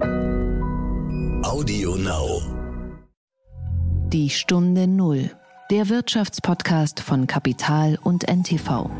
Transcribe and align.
Audio 0.00 1.94
Now. 1.94 2.42
Die 4.08 4.28
Stunde 4.28 4.88
Null. 4.88 5.30
Der 5.70 5.88
Wirtschaftspodcast 5.88 6.98
von 6.98 7.28
Kapital 7.28 7.96
und 8.02 8.28
NTV. 8.28 8.90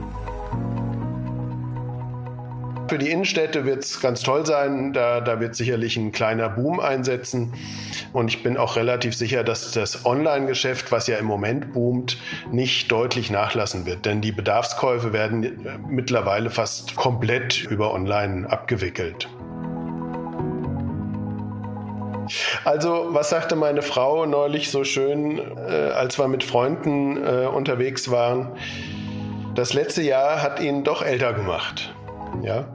Für 2.89 2.99
die 2.99 3.11
Innenstädte 3.11 3.65
wird 3.65 3.83
es 3.83 4.01
ganz 4.01 4.23
toll 4.23 4.47
sein. 4.47 4.93
Da, 4.93 5.21
da 5.21 5.41
wird 5.41 5.57
sicherlich 5.57 5.97
ein 5.97 6.13
kleiner 6.13 6.49
Boom 6.49 6.79
einsetzen. 6.79 7.55
Und 8.13 8.29
ich 8.29 8.45
bin 8.45 8.57
auch 8.57 8.77
relativ 8.77 9.17
sicher, 9.17 9.43
dass 9.43 9.73
das 9.73 10.07
Online-Geschäft, 10.07 10.93
was 10.93 11.09
ja 11.09 11.17
im 11.17 11.27
Moment 11.27 11.73
boomt, 11.73 12.19
nicht 12.53 12.93
deutlich 12.93 13.33
nachlassen 13.33 13.85
wird. 13.85 14.07
Denn 14.07 14.21
die 14.21 14.31
Bedarfskäufe 14.31 15.13
werden 15.13 15.67
mittlerweile 15.89 16.51
fast 16.51 16.95
komplett 16.95 17.65
über 17.65 17.93
Online 17.93 18.49
abgewickelt. 18.49 19.29
Also, 22.65 23.09
was 23.11 23.31
sagte 23.31 23.57
meine 23.57 23.83
Frau 23.83 24.27
neulich 24.27 24.71
so 24.71 24.85
schön, 24.85 25.39
äh, 25.39 25.91
als 25.95 26.19
wir 26.19 26.29
mit 26.29 26.45
Freunden 26.45 27.17
äh, 27.17 27.47
unterwegs 27.47 28.11
waren? 28.11 28.53
Das 29.55 29.73
letzte 29.73 30.03
Jahr 30.03 30.43
hat 30.43 30.61
ihn 30.61 30.85
doch 30.85 31.03
älter 31.03 31.33
gemacht. 31.33 31.95
Ja? 32.43 32.67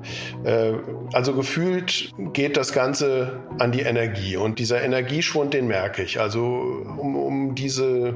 Äh, 0.44 0.74
also 1.14 1.34
gefühlt 1.34 2.14
geht 2.34 2.58
das 2.58 2.72
Ganze 2.74 3.40
an 3.60 3.72
die 3.72 3.82
Energie 3.82 4.38
und 4.38 4.60
dieser 4.60 4.82
Energieschwund, 4.82 5.54
den 5.54 5.68
merke 5.68 6.04
ich. 6.04 6.20
Also 6.20 6.42
um, 6.42 7.16
um 7.16 7.56
diese 7.56 8.16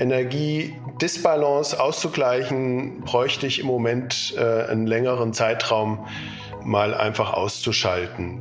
Energiedisbalance 0.00 1.80
auszugleichen, 1.80 3.00
bräuchte 3.00 3.46
ich 3.46 3.60
im 3.60 3.66
Moment 3.66 4.34
äh, 4.36 4.70
einen 4.70 4.86
längeren 4.86 5.32
Zeitraum 5.32 6.06
mal 6.64 6.94
einfach 6.94 7.32
auszuschalten. 7.32 8.40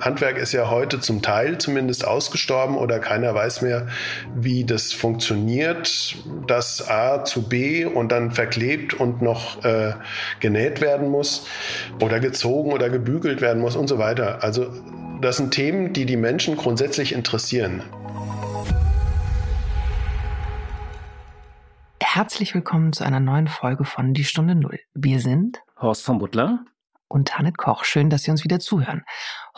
Handwerk 0.00 0.36
ist 0.36 0.52
ja 0.52 0.70
heute 0.70 1.00
zum 1.00 1.22
Teil 1.22 1.58
zumindest 1.58 2.06
ausgestorben 2.06 2.76
oder 2.76 2.98
keiner 2.98 3.34
weiß 3.34 3.62
mehr, 3.62 3.86
wie 4.34 4.64
das 4.64 4.92
funktioniert, 4.92 6.16
dass 6.46 6.86
A 6.88 7.24
zu 7.24 7.48
B 7.48 7.84
und 7.84 8.12
dann 8.12 8.30
verklebt 8.30 8.94
und 8.94 9.22
noch 9.22 9.64
äh, 9.64 9.94
genäht 10.40 10.80
werden 10.80 11.08
muss 11.08 11.46
oder 12.00 12.20
gezogen 12.20 12.72
oder 12.72 12.90
gebügelt 12.90 13.40
werden 13.40 13.60
muss 13.60 13.76
und 13.76 13.88
so 13.88 13.98
weiter. 13.98 14.42
Also 14.42 14.66
das 15.22 15.38
sind 15.38 15.52
Themen, 15.52 15.92
die 15.92 16.04
die 16.04 16.16
Menschen 16.16 16.56
grundsätzlich 16.56 17.12
interessieren. 17.12 17.82
Herzlich 22.02 22.54
willkommen 22.54 22.92
zu 22.92 23.04
einer 23.04 23.20
neuen 23.20 23.48
Folge 23.48 23.84
von 23.84 24.14
Die 24.14 24.24
Stunde 24.24 24.54
Null. 24.54 24.78
Wir 24.94 25.20
sind 25.20 25.62
Horst 25.80 26.02
von 26.02 26.18
Butler 26.18 26.64
und 27.08 27.38
Hannet 27.38 27.58
Koch. 27.58 27.84
Schön, 27.84 28.10
dass 28.10 28.22
Sie 28.22 28.30
uns 28.30 28.44
wieder 28.44 28.58
zuhören. 28.58 29.04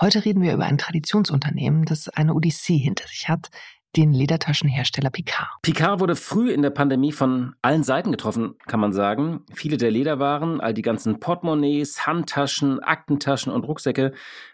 Heute 0.00 0.24
reden 0.24 0.42
wir 0.42 0.54
über 0.54 0.64
ein 0.64 0.78
Traditionsunternehmen, 0.78 1.84
das 1.84 2.08
eine 2.08 2.34
Odyssee 2.34 2.78
hinter 2.78 3.06
sich 3.06 3.28
hat, 3.28 3.50
den 3.96 4.12
Ledertaschenhersteller 4.12 5.10
Picard. 5.10 5.48
Picard 5.62 6.00
wurde 6.00 6.14
früh 6.14 6.52
in 6.52 6.62
der 6.62 6.70
Pandemie 6.70 7.12
von 7.12 7.54
allen 7.62 7.82
Seiten 7.82 8.12
getroffen, 8.12 8.54
kann 8.66 8.80
man 8.80 8.92
sagen. 8.92 9.44
Viele 9.54 9.76
der 9.76 9.90
Lederwaren, 9.90 10.60
all 10.60 10.74
die 10.74 10.82
ganzen 10.82 11.20
Portemonnaies, 11.20 12.06
Handtaschen, 12.06 12.80
Aktentaschen 12.80 13.52
und 13.52 13.64
Rucksäcke 13.64 14.12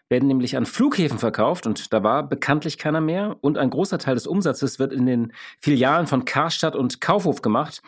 werden 0.08 0.28
nämlich 0.28 0.56
an 0.56 0.66
Flughäfen 0.66 1.18
verkauft 1.18 1.66
und 1.66 1.92
da 1.92 2.02
war 2.02 2.28
bekanntlich 2.28 2.78
keiner 2.78 3.00
mehr. 3.00 3.36
Und 3.40 3.58
ein 3.58 3.70
großer 3.70 3.98
Teil 3.98 4.14
des 4.14 4.26
Umsatzes 4.26 4.78
wird 4.78 4.92
in 4.92 5.06
den 5.06 5.32
Filialen 5.58 6.06
von 6.06 6.24
Karstadt 6.24 6.76
und 6.76 7.00
Kaufhof 7.00 7.42
gemacht. 7.42 7.82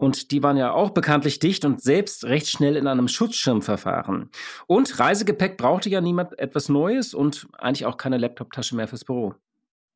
Und 0.00 0.30
die 0.30 0.42
waren 0.42 0.56
ja 0.56 0.72
auch 0.72 0.90
bekanntlich 0.90 1.40
dicht 1.40 1.66
und 1.66 1.82
selbst 1.82 2.24
recht 2.24 2.48
schnell 2.48 2.76
in 2.76 2.86
einem 2.86 3.06
Schutzschirmverfahren. 3.06 4.30
Und 4.66 4.98
Reisegepäck 4.98 5.58
brauchte 5.58 5.90
ja 5.90 6.00
niemand 6.00 6.38
etwas 6.38 6.70
Neues 6.70 7.12
und 7.12 7.46
eigentlich 7.58 7.84
auch 7.84 7.98
keine 7.98 8.16
Laptoptasche 8.16 8.74
mehr 8.74 8.88
fürs 8.88 9.04
Büro. 9.04 9.34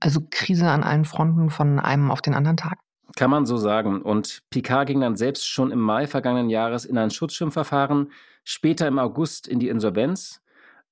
Also 0.00 0.20
Krise 0.30 0.68
an 0.68 0.82
allen 0.82 1.06
Fronten 1.06 1.48
von 1.48 1.78
einem 1.78 2.10
auf 2.10 2.20
den 2.20 2.34
anderen 2.34 2.58
Tag? 2.58 2.78
Kann 3.16 3.30
man 3.30 3.46
so 3.46 3.56
sagen. 3.56 4.02
Und 4.02 4.42
Picard 4.50 4.88
ging 4.88 5.00
dann 5.00 5.16
selbst 5.16 5.48
schon 5.48 5.70
im 5.70 5.80
Mai 5.80 6.06
vergangenen 6.06 6.50
Jahres 6.50 6.84
in 6.84 6.98
ein 6.98 7.10
Schutzschirmverfahren, 7.10 8.12
später 8.44 8.86
im 8.86 8.98
August 8.98 9.48
in 9.48 9.58
die 9.58 9.68
Insolvenz. 9.68 10.42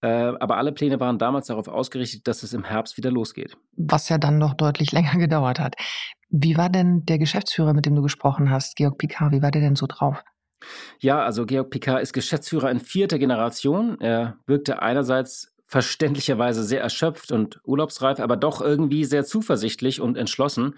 Äh, 0.00 0.32
aber 0.40 0.56
alle 0.56 0.72
Pläne 0.72 1.00
waren 1.00 1.18
damals 1.18 1.48
darauf 1.48 1.68
ausgerichtet, 1.68 2.26
dass 2.26 2.42
es 2.42 2.54
im 2.54 2.64
Herbst 2.64 2.96
wieder 2.96 3.10
losgeht. 3.10 3.58
Was 3.76 4.08
ja 4.08 4.16
dann 4.16 4.38
noch 4.38 4.54
deutlich 4.54 4.90
länger 4.92 5.18
gedauert 5.18 5.60
hat. 5.60 5.76
Wie 6.34 6.56
war 6.56 6.70
denn 6.70 7.04
der 7.04 7.18
Geschäftsführer, 7.18 7.74
mit 7.74 7.84
dem 7.84 7.94
du 7.94 8.00
gesprochen 8.00 8.50
hast, 8.50 8.76
Georg 8.76 8.96
Picard, 8.96 9.32
wie 9.32 9.42
war 9.42 9.50
der 9.50 9.60
denn 9.60 9.76
so 9.76 9.86
drauf? 9.86 10.24
Ja, 10.98 11.22
also 11.22 11.44
Georg 11.44 11.68
Picard 11.68 12.02
ist 12.02 12.14
Geschäftsführer 12.14 12.70
in 12.70 12.80
vierter 12.80 13.18
Generation. 13.18 14.00
Er 14.00 14.38
wirkte 14.46 14.80
einerseits 14.80 15.52
verständlicherweise 15.66 16.64
sehr 16.64 16.80
erschöpft 16.80 17.32
und 17.32 17.60
urlaubsreif, 17.64 18.18
aber 18.18 18.36
doch 18.36 18.62
irgendwie 18.62 19.04
sehr 19.04 19.24
zuversichtlich 19.24 20.00
und 20.00 20.16
entschlossen, 20.16 20.74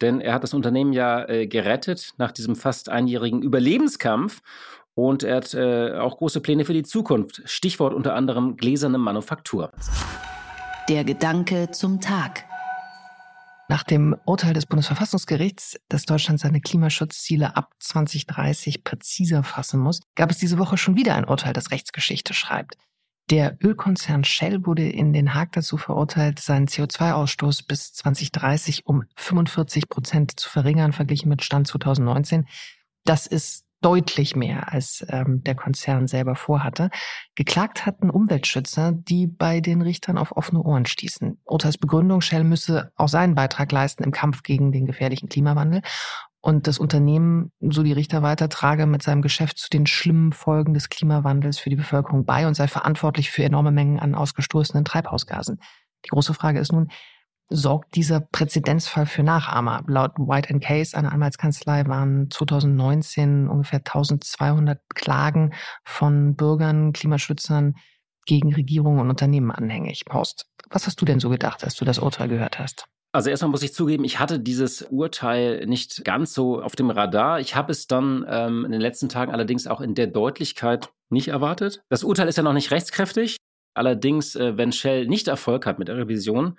denn 0.00 0.20
er 0.20 0.34
hat 0.34 0.42
das 0.42 0.54
Unternehmen 0.54 0.92
ja 0.92 1.28
äh, 1.28 1.46
gerettet 1.46 2.14
nach 2.16 2.32
diesem 2.32 2.56
fast 2.56 2.88
einjährigen 2.88 3.42
Überlebenskampf 3.42 4.42
und 4.94 5.22
er 5.22 5.36
hat 5.36 5.54
äh, 5.54 5.98
auch 5.98 6.18
große 6.18 6.40
Pläne 6.40 6.64
für 6.64 6.74
die 6.74 6.84
Zukunft. 6.84 7.42
Stichwort 7.44 7.92
unter 7.92 8.14
anderem 8.14 8.56
gläserne 8.56 8.98
Manufaktur. 8.98 9.70
Der 10.88 11.04
Gedanke 11.04 11.70
zum 11.72 12.00
Tag. 12.00 12.44
Nach 13.68 13.82
dem 13.82 14.16
Urteil 14.24 14.54
des 14.54 14.66
Bundesverfassungsgerichts, 14.66 15.76
dass 15.88 16.04
Deutschland 16.04 16.38
seine 16.38 16.60
Klimaschutzziele 16.60 17.56
ab 17.56 17.74
2030 17.80 18.84
präziser 18.84 19.42
fassen 19.42 19.80
muss, 19.80 20.00
gab 20.14 20.30
es 20.30 20.38
diese 20.38 20.58
Woche 20.58 20.76
schon 20.76 20.96
wieder 20.96 21.16
ein 21.16 21.24
Urteil, 21.24 21.52
das 21.52 21.72
Rechtsgeschichte 21.72 22.32
schreibt. 22.32 22.76
Der 23.28 23.58
Ölkonzern 23.60 24.22
Shell 24.22 24.64
wurde 24.66 24.88
in 24.88 25.12
Den 25.12 25.34
Haag 25.34 25.50
dazu 25.50 25.78
verurteilt, 25.78 26.38
seinen 26.38 26.68
CO2-Ausstoß 26.68 27.66
bis 27.66 27.92
2030 27.92 28.86
um 28.86 29.02
45 29.16 29.88
Prozent 29.88 30.38
zu 30.38 30.48
verringern, 30.48 30.92
verglichen 30.92 31.28
mit 31.28 31.42
Stand 31.42 31.66
2019. 31.66 32.46
Das 33.04 33.26
ist 33.26 33.65
deutlich 33.86 34.34
mehr, 34.34 34.72
als 34.72 35.06
ähm, 35.10 35.44
der 35.44 35.54
Konzern 35.54 36.08
selber 36.08 36.34
vorhatte. 36.34 36.90
Geklagt 37.36 37.86
hatten 37.86 38.10
Umweltschützer, 38.10 38.90
die 38.90 39.28
bei 39.28 39.60
den 39.60 39.80
Richtern 39.80 40.18
auf 40.18 40.36
offene 40.36 40.60
Ohren 40.60 40.86
stießen. 40.86 41.38
Urteilsbegründung, 41.44 42.20
Shell 42.20 42.42
müsse 42.42 42.90
auch 42.96 43.06
seinen 43.06 43.36
Beitrag 43.36 43.70
leisten 43.70 44.02
im 44.02 44.10
Kampf 44.10 44.42
gegen 44.42 44.72
den 44.72 44.86
gefährlichen 44.86 45.28
Klimawandel. 45.28 45.82
Und 46.40 46.66
das 46.66 46.80
Unternehmen, 46.80 47.52
so 47.60 47.84
die 47.84 47.92
Richter 47.92 48.22
weiter, 48.22 48.48
trage 48.48 48.86
mit 48.86 49.04
seinem 49.04 49.22
Geschäft 49.22 49.56
zu 49.58 49.70
den 49.70 49.86
schlimmen 49.86 50.32
Folgen 50.32 50.74
des 50.74 50.88
Klimawandels 50.88 51.60
für 51.60 51.70
die 51.70 51.76
Bevölkerung 51.76 52.24
bei 52.24 52.48
und 52.48 52.54
sei 52.54 52.66
verantwortlich 52.66 53.30
für 53.30 53.44
enorme 53.44 53.70
Mengen 53.70 54.00
an 54.00 54.16
ausgestoßenen 54.16 54.84
Treibhausgasen. 54.84 55.60
Die 56.04 56.08
große 56.08 56.34
Frage 56.34 56.58
ist 56.58 56.72
nun, 56.72 56.88
sorgt 57.48 57.94
dieser 57.94 58.20
Präzedenzfall 58.20 59.06
für 59.06 59.22
Nachahmer. 59.22 59.84
Laut 59.86 60.12
White 60.18 60.58
Case, 60.60 60.96
einer 60.96 61.12
Anwaltskanzlei, 61.12 61.86
waren 61.86 62.30
2019 62.30 63.48
ungefähr 63.48 63.80
1200 63.80 64.80
Klagen 64.94 65.52
von 65.84 66.34
Bürgern, 66.34 66.92
Klimaschützern 66.92 67.76
gegen 68.26 68.54
Regierungen 68.54 69.00
und 69.00 69.10
Unternehmen 69.10 69.50
anhängig. 69.50 70.04
Post. 70.04 70.46
Was 70.70 70.86
hast 70.86 71.00
du 71.00 71.04
denn 71.04 71.20
so 71.20 71.28
gedacht, 71.28 71.64
als 71.64 71.76
du 71.76 71.84
das 71.84 71.98
Urteil 71.98 72.28
gehört 72.28 72.58
hast? 72.58 72.86
Also 73.12 73.30
erstmal 73.30 73.50
muss 73.50 73.62
ich 73.62 73.72
zugeben, 73.72 74.04
ich 74.04 74.18
hatte 74.18 74.38
dieses 74.38 74.82
Urteil 74.82 75.64
nicht 75.66 76.04
ganz 76.04 76.34
so 76.34 76.60
auf 76.60 76.76
dem 76.76 76.90
Radar. 76.90 77.40
Ich 77.40 77.54
habe 77.54 77.72
es 77.72 77.86
dann 77.86 78.26
ähm, 78.28 78.66
in 78.66 78.72
den 78.72 78.80
letzten 78.80 79.08
Tagen 79.08 79.32
allerdings 79.32 79.66
auch 79.66 79.80
in 79.80 79.94
der 79.94 80.08
Deutlichkeit 80.08 80.90
nicht 81.08 81.28
erwartet. 81.28 81.82
Das 81.88 82.04
Urteil 82.04 82.28
ist 82.28 82.36
ja 82.36 82.42
noch 82.42 82.52
nicht 82.52 82.72
rechtskräftig. 82.72 83.38
Allerdings, 83.74 84.34
äh, 84.34 84.58
wenn 84.58 84.72
Shell 84.72 85.06
nicht 85.06 85.28
Erfolg 85.28 85.64
hat 85.64 85.78
mit 85.78 85.88
der 85.88 85.96
Revision, 85.96 86.58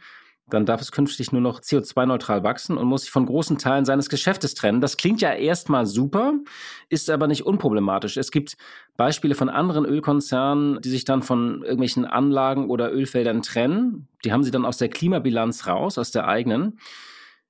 dann 0.49 0.65
darf 0.65 0.81
es 0.81 0.91
künftig 0.91 1.31
nur 1.31 1.41
noch 1.41 1.59
CO2-neutral 1.59 2.43
wachsen 2.43 2.77
und 2.77 2.87
muss 2.87 3.01
sich 3.01 3.11
von 3.11 3.25
großen 3.25 3.57
Teilen 3.57 3.85
seines 3.85 4.09
Geschäftes 4.09 4.53
trennen. 4.53 4.79
Das 4.79 4.95
klingt 4.95 5.21
ja 5.21 5.33
erstmal 5.33 5.85
super, 5.85 6.33
ist 6.89 7.09
aber 7.09 7.27
nicht 7.27 7.45
unproblematisch. 7.45 8.17
Es 8.17 8.31
gibt 8.31 8.57
Beispiele 8.95 9.35
von 9.35 9.49
anderen 9.49 9.85
Ölkonzernen, 9.85 10.81
die 10.81 10.89
sich 10.89 11.03
dann 11.03 11.21
von 11.21 11.63
irgendwelchen 11.63 12.05
Anlagen 12.05 12.69
oder 12.69 12.91
Ölfeldern 12.91 13.41
trennen. 13.41 14.07
Die 14.23 14.31
haben 14.31 14.43
sie 14.43 14.51
dann 14.51 14.65
aus 14.65 14.77
der 14.77 14.89
Klimabilanz 14.89 15.67
raus, 15.67 15.97
aus 15.97 16.11
der 16.11 16.27
eigenen. 16.27 16.79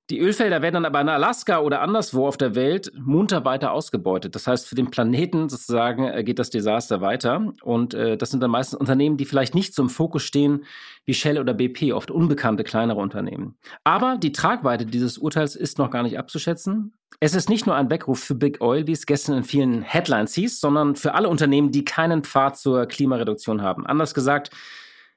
Die 0.10 0.20
Ölfelder 0.20 0.62
werden 0.62 0.76
dann 0.76 0.86
aber 0.86 1.02
in 1.02 1.10
Alaska 1.10 1.60
oder 1.60 1.82
anderswo 1.82 2.28
auf 2.28 2.38
der 2.38 2.56
Welt 2.56 2.94
munter 2.98 3.44
weiter 3.44 3.74
ausgebeutet. 3.74 4.36
Das 4.36 4.48
heißt, 4.48 4.66
für 4.66 4.76
den 4.76 4.90
Planeten 4.90 5.50
sozusagen 5.50 6.08
äh, 6.08 6.24
geht 6.24 6.40
das 6.40 6.50
Desaster 6.50 7.02
weiter. 7.02 7.54
Und 7.62 7.94
äh, 7.94 8.16
das 8.16 8.32
sind 8.32 8.42
dann 8.42 8.52
meistens 8.52 8.80
Unternehmen, 8.80 9.18
die 9.18 9.26
vielleicht 9.26 9.54
nicht 9.54 9.76
so 9.76 9.82
im 9.82 9.90
Fokus 9.90 10.24
stehen 10.24 10.64
wie 11.04 11.14
Shell 11.14 11.38
oder 11.38 11.54
BP, 11.54 11.92
oft 11.92 12.10
unbekannte 12.10 12.64
kleinere 12.64 13.00
Unternehmen. 13.00 13.58
Aber 13.84 14.18
die 14.18 14.32
Tragweite 14.32 14.86
dieses 14.86 15.18
Urteils 15.18 15.58
ist 15.58 15.78
noch 15.78 15.92
gar 15.92 16.04
nicht 16.04 16.18
abzuschätzen. 16.18 16.94
Es 17.20 17.34
ist 17.34 17.50
nicht 17.50 17.66
nur 17.66 17.76
ein 17.76 17.90
Weckruf 17.90 18.24
für 18.24 18.36
Big 18.36 18.62
Oil, 18.62 18.88
wie 18.88 18.94
es 18.94 19.08
gestern 19.08 19.38
in 19.38 19.44
vielen 19.44 19.82
Headlines 19.82 20.34
hieß, 20.36 20.62
sondern 20.62 20.96
für 20.96 21.16
alle 21.16 21.28
Unternehmen, 21.28 21.72
die 21.72 21.84
keinen 21.84 22.24
Pfad 22.24 22.58
zur 22.58 22.86
Klimareduktion 22.86 23.62
haben. 23.62 23.86
Anders 23.86 24.14
gesagt, 24.14 24.52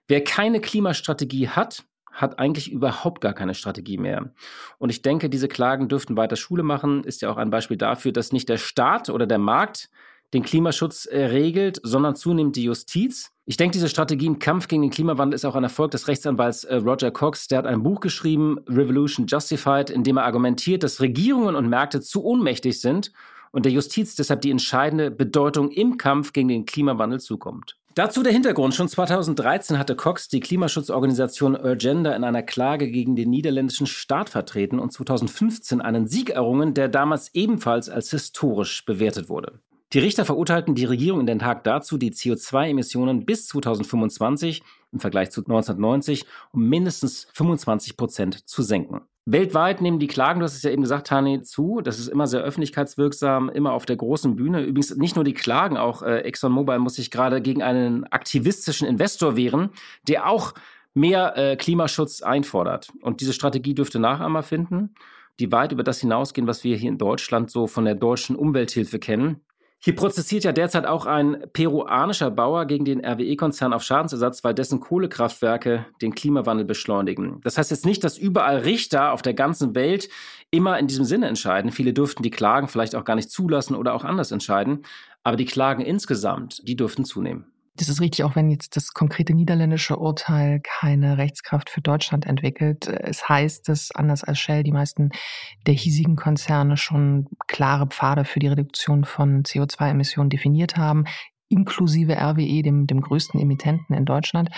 wer 0.09 0.25
keine 0.25 0.61
Klimastrategie 0.61 1.49
hat, 1.49 1.85
hat 2.13 2.39
eigentlich 2.39 2.71
überhaupt 2.71 3.21
gar 3.21 3.33
keine 3.33 3.55
Strategie 3.55 3.99
mehr. 3.99 4.33
Und 4.79 4.91
ich 4.91 5.03
denke, 5.03 5.31
diese 5.31 5.49
Klagen 5.49 5.89
dürften 5.89 6.17
weiter 6.17 6.37
Schule 6.37 6.63
machen. 6.63 7.05
Ist 7.05 7.23
ja 7.23 7.31
auch 7.31 7.37
ein 7.37 7.51
Beispiel 7.51 7.77
dafür, 7.77 8.13
dass 8.13 8.33
nicht 8.33 8.49
der 8.49 8.59
Staat 8.59 9.11
oder 9.11 9.27
der 9.27 9.39
Markt 9.39 9.91
den 10.33 10.43
Klimaschutz 10.43 11.07
äh, 11.07 11.25
regelt, 11.27 11.81
sondern 11.83 12.15
zunehmend 12.15 12.57
die 12.57 12.65
Justiz. 12.65 13.33
Ich 13.47 13.57
denke, 13.57 13.73
diese 13.73 13.89
Strategie 13.89 14.27
im 14.27 14.39
Kampf 14.39 14.69
gegen 14.69 14.83
den 14.83 14.91
Klimawandel 14.91 15.35
ist 15.35 15.45
auch 15.45 15.57
ein 15.57 15.65
Erfolg 15.65 15.91
des 15.91 16.07
Rechtsanwalts 16.07 16.65
äh, 16.65 16.77
Roger 16.77 17.11
Cox. 17.11 17.49
Der 17.49 17.59
hat 17.59 17.67
ein 17.67 17.83
Buch 17.83 18.01
geschrieben, 18.01 18.59
Revolution 18.69 19.27
Justified, 19.27 19.91
in 19.91 20.05
dem 20.05 20.19
er 20.19 20.25
argumentiert, 20.25 20.85
dass 20.85 21.01
Regierungen 21.01 21.57
und 21.57 21.69
Märkte 21.69 22.01
zu 22.01 22.25
ohnmächtig 22.25 22.81
sind 22.81 23.13
und 23.51 23.65
der 23.65 23.73
Justiz 23.73 24.15
deshalb 24.15 24.43
die 24.43 24.51
entscheidende 24.51 25.11
Bedeutung 25.11 25.71
im 25.71 25.97
Kampf 25.99 26.33
gegen 26.33 26.49
den 26.49 26.67
Klimawandel 26.67 27.21
zukommt. 27.21 27.80
Dazu 27.97 28.23
der 28.23 28.33
Hintergrund. 28.33 28.73
Schon 28.73 28.89
2013 28.89 29.77
hatte 29.77 29.97
Cox 29.97 30.29
die 30.29 30.39
Klimaschutzorganisation 30.39 31.57
Urgenda 31.57 32.15
in 32.15 32.23
einer 32.23 32.45
Klage 32.45 32.89
gegen 32.89 33.17
den 33.17 33.31
niederländischen 33.31 33.89
Staat 33.89 34.31
vertreten 34.31 34.79
und 34.79 34.93
2015 34.93 35.81
einen 35.81 36.07
Sieg 36.07 36.31
errungen, 36.31 36.73
der 36.73 36.89
damals 36.89 37.35
ebenfalls 37.35 37.89
als 37.89 38.11
historisch 38.11 38.85
bewertet 38.85 39.29
wurde. 39.29 39.59
Die 39.93 39.99
Richter 39.99 40.25
verurteilten 40.25 40.77
die 40.77 40.85
Regierung 40.85 41.19
in 41.19 41.27
Den 41.27 41.45
Haag 41.45 41.65
dazu, 41.65 41.99
die 41.99 42.13
CO2-Emissionen 42.13 43.27
bis 43.27 43.49
2025 43.49 44.63
im 44.93 45.01
Vergleich 45.01 45.33
zu 45.33 45.41
1990 45.41 46.27
um 46.53 46.69
mindestens 46.69 47.27
25 47.33 47.97
Prozent 47.97 48.49
zu 48.49 48.63
senken. 48.63 49.01
Weltweit 49.33 49.81
nehmen 49.81 49.99
die 49.99 50.07
Klagen, 50.07 50.41
du 50.41 50.45
hast 50.45 50.57
es 50.57 50.63
ja 50.63 50.71
eben 50.71 50.83
gesagt, 50.83 51.07
Tani, 51.07 51.43
zu. 51.43 51.81
Das 51.83 51.99
ist 51.99 52.09
immer 52.09 52.27
sehr 52.27 52.41
öffentlichkeitswirksam, 52.41 53.49
immer 53.49 53.73
auf 53.73 53.87
der 53.87 53.97
großen 53.97 54.37
Bühne. 54.37 54.63
Übrigens 54.63 54.97
nicht 54.97 55.15
nur 55.15 55.25
die 55.25 55.35
Klagen, 55.35 55.77
auch 55.77 56.03
äh, 56.03 56.21
ExxonMobil 56.21 56.79
muss 56.79 56.95
sich 56.95 57.11
gerade 57.11 57.41
gegen 57.41 57.63
einen 57.63 58.05
aktivistischen 58.05 58.89
Investor 58.89 59.37
wehren, 59.37 59.71
der 60.09 60.29
auch 60.29 60.55
mehr 60.95 61.37
äh, 61.37 61.57
Klimaschutz 61.57 62.23
einfordert. 62.23 62.93
Und 63.03 63.21
diese 63.21 63.33
Strategie 63.33 63.75
dürfte 63.75 63.99
Nachahmer 63.99 64.43
finden, 64.43 64.95
die 65.39 65.53
weit 65.53 65.73
über 65.73 65.83
das 65.83 66.01
hinausgehen, 66.01 66.47
was 66.47 66.65
wir 66.65 66.77
hier 66.77 66.91
in 66.91 66.99
Deutschland 66.99 67.51
so 67.51 67.67
von 67.67 67.85
der 67.85 67.95
deutschen 67.95 68.37
Umwelthilfe 68.37 68.99
kennen. 68.99 69.41
Hier 69.83 69.97
prozessiert 69.97 70.45
ja 70.45 70.53
derzeit 70.53 70.85
auch 70.85 71.07
ein 71.07 71.43
peruanischer 71.55 72.31
Bauer 72.31 72.67
gegen 72.67 72.85
den 72.85 73.03
RWE-Konzern 73.03 73.73
auf 73.73 73.83
Schadensersatz, 73.83 74.45
weil 74.45 74.53
dessen 74.53 74.79
Kohlekraftwerke 74.79 75.87
den 76.03 76.15
Klimawandel 76.15 76.67
beschleunigen. 76.67 77.41
Das 77.45 77.57
heißt 77.57 77.71
jetzt 77.71 77.87
nicht, 77.87 78.05
dass 78.05 78.19
überall 78.19 78.59
Richter 78.59 79.13
auf 79.13 79.23
der 79.23 79.33
ganzen 79.33 79.75
Welt 79.75 80.11
immer 80.51 80.79
in 80.79 80.87
diesem 80.87 81.07
Sinne 81.07 81.29
entscheiden. 81.29 81.73
Viele 81.73 81.95
dürften 81.95 82.23
die 82.23 82.31
Klagen 82.31 82.69
vielleicht 82.69 82.95
auch 82.95 83.07
gar 83.07 83.17
nicht 83.17 83.31
zulassen 83.31 83.75
oder 83.75 83.95
auch 83.95 84.05
anders 84.05 84.33
entscheiden. 84.33 84.83
Aber 85.23 85.39
die 85.39 85.47
Klagen 85.47 85.81
insgesamt, 85.81 86.69
die 86.69 86.77
dürften 86.77 87.07
zunehmen. 87.07 87.47
Das 87.77 87.89
ist 87.89 88.01
richtig, 88.01 88.25
auch 88.25 88.37
wenn 88.37 88.51
jetzt 88.51 88.77
das 88.77 88.93
konkrete 88.93 89.33
niederländische 89.33 89.97
Urteil 89.97 90.61
keine 90.61 91.19
Rechtskraft 91.19 91.71
für 91.71 91.81
Deutschland 91.81 92.27
entwickelt. 92.27 92.89
Es 92.89 93.29
heißt, 93.29 93.69
dass 93.69 93.91
anders 93.93 94.25
als 94.25 94.39
Shell 94.39 94.65
die 94.65 94.73
meisten 94.73 95.11
der 95.67 95.75
hiesigen 95.75 96.17
Konzerne 96.17 96.77
schon 96.77 97.29
klare 97.47 97.87
Pfade 97.87 98.25
für 98.25 98.41
die 98.41 98.49
Reduktion 98.49 99.05
von 99.05 99.45
CO2-Emissionen 99.45 100.31
definiert 100.31 100.77
haben, 100.77 101.05
inklusive 101.49 102.17
RWE, 102.17 102.63
dem, 102.63 102.87
dem 102.87 103.01
größten 103.01 103.41
Emittenten 103.41 103.97
in 103.97 104.05
Deutschland. 104.05 104.51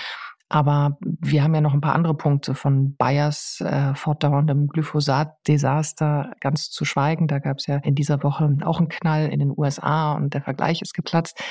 Aber 0.53 0.99
wir 1.01 1.43
haben 1.43 1.55
ja 1.55 1.63
noch 1.63 1.73
ein 1.73 1.81
paar 1.81 1.95
andere 1.95 2.15
Punkte 2.15 2.55
von 2.55 2.95
Bayers 2.97 3.63
äh, 3.63 3.95
fortdauerndem 3.95 4.69
Glyphosat-Desaster 4.69 6.33
ganz 6.41 6.69
zu 6.69 6.85
schweigen. 6.85 7.27
Da 7.27 7.39
gab 7.39 7.57
es 7.57 7.67
ja 7.67 7.77
in 7.77 7.95
dieser 7.95 8.23
Woche 8.23 8.59
auch 8.63 8.79
einen 8.79 8.91
Knall 8.91 9.31
in 9.31 9.39
den 9.39 9.55
USA 9.57 10.13
und 10.13 10.35
der 10.35 10.43
Vergleich 10.43 10.83
ist 10.83 10.93
geplatzt. 10.93 11.43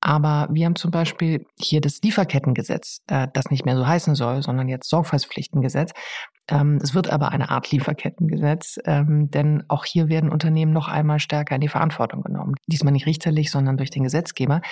Aber 0.00 0.48
wir 0.50 0.66
haben 0.66 0.76
zum 0.76 0.90
Beispiel 0.90 1.46
hier 1.58 1.80
das 1.80 2.00
Lieferkettengesetz, 2.02 3.02
äh, 3.06 3.28
das 3.32 3.50
nicht 3.50 3.64
mehr 3.64 3.76
so 3.76 3.86
heißen 3.86 4.14
soll, 4.14 4.42
sondern 4.42 4.68
jetzt 4.68 4.88
Sorgfaltspflichtengesetz. 4.88 5.92
Ähm, 6.48 6.78
es 6.82 6.94
wird 6.94 7.10
aber 7.10 7.30
eine 7.30 7.50
Art 7.50 7.70
Lieferkettengesetz, 7.70 8.78
ähm, 8.84 9.30
denn 9.30 9.64
auch 9.68 9.84
hier 9.84 10.08
werden 10.08 10.30
Unternehmen 10.30 10.72
noch 10.72 10.88
einmal 10.88 11.20
stärker 11.20 11.54
in 11.54 11.60
die 11.60 11.68
Verantwortung 11.68 12.22
genommen. 12.22 12.54
Diesmal 12.66 12.92
nicht 12.92 13.06
richterlich, 13.06 13.50
sondern 13.50 13.76
durch 13.76 13.90
den 13.90 14.02
Gesetzgeber. 14.02 14.62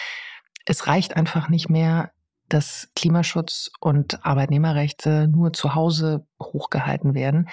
Es 0.65 0.87
reicht 0.87 1.17
einfach 1.17 1.49
nicht 1.49 1.69
mehr, 1.69 2.11
dass 2.49 2.89
Klimaschutz 2.97 3.71
und 3.81 4.25
Arbeitnehmerrechte 4.25 5.29
nur 5.29 5.53
zu 5.53 5.75
Hause 5.75 6.27
hochgehalten 6.43 7.15
werden, 7.15 7.49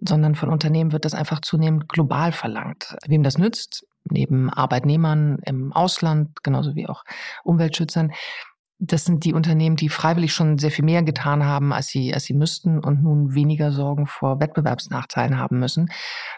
sondern 0.00 0.34
von 0.34 0.48
Unternehmen 0.48 0.92
wird 0.92 1.04
das 1.04 1.14
einfach 1.14 1.40
zunehmend 1.40 1.88
global 1.88 2.32
verlangt. 2.32 2.96
Wem 3.06 3.22
das 3.22 3.38
nützt, 3.38 3.86
neben 4.04 4.50
Arbeitnehmern 4.50 5.38
im 5.44 5.72
Ausland, 5.72 6.42
genauso 6.42 6.74
wie 6.74 6.88
auch 6.88 7.04
Umweltschützern. 7.44 8.12
Das 8.84 9.04
sind 9.04 9.24
die 9.24 9.32
Unternehmen, 9.32 9.76
die 9.76 9.88
freiwillig 9.88 10.32
schon 10.32 10.58
sehr 10.58 10.72
viel 10.72 10.84
mehr 10.84 11.04
getan 11.04 11.44
haben, 11.44 11.72
als 11.72 11.86
sie, 11.86 12.12
als 12.12 12.24
sie 12.24 12.34
müssten 12.34 12.80
und 12.80 13.00
nun 13.00 13.32
weniger 13.32 13.70
Sorgen 13.70 14.06
vor 14.06 14.40
Wettbewerbsnachteilen 14.40 15.38
haben 15.38 15.60
müssen. 15.60 15.88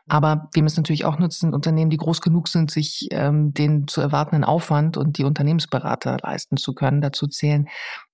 Aber 0.08 0.50
wem 0.52 0.66
es 0.66 0.76
natürlich 0.76 1.06
auch 1.06 1.18
nutzt, 1.18 1.40
sind 1.40 1.54
Unternehmen, 1.54 1.88
die 1.88 1.96
groß 1.96 2.20
genug 2.20 2.48
sind, 2.48 2.70
sich 2.70 3.08
ähm, 3.12 3.54
den 3.54 3.88
zu 3.88 4.02
erwartenden 4.02 4.44
Aufwand 4.44 4.98
und 4.98 5.16
die 5.16 5.24
Unternehmensberater 5.24 6.18
leisten 6.22 6.58
zu 6.58 6.74
können. 6.74 7.00
Dazu 7.00 7.28
zählen 7.28 7.66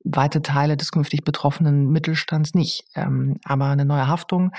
weite 0.05 0.43
Teile 0.43 0.77
des 0.77 0.93
künftig 0.93 1.25
betroffenen 1.25 1.91
Mittelstands 1.91 2.55
nicht. 2.55 2.85
Ähm, 2.95 3.39
aber 3.43 3.67
eine 3.67 3.85
neue 3.85 4.07
Haftung, 4.07 4.53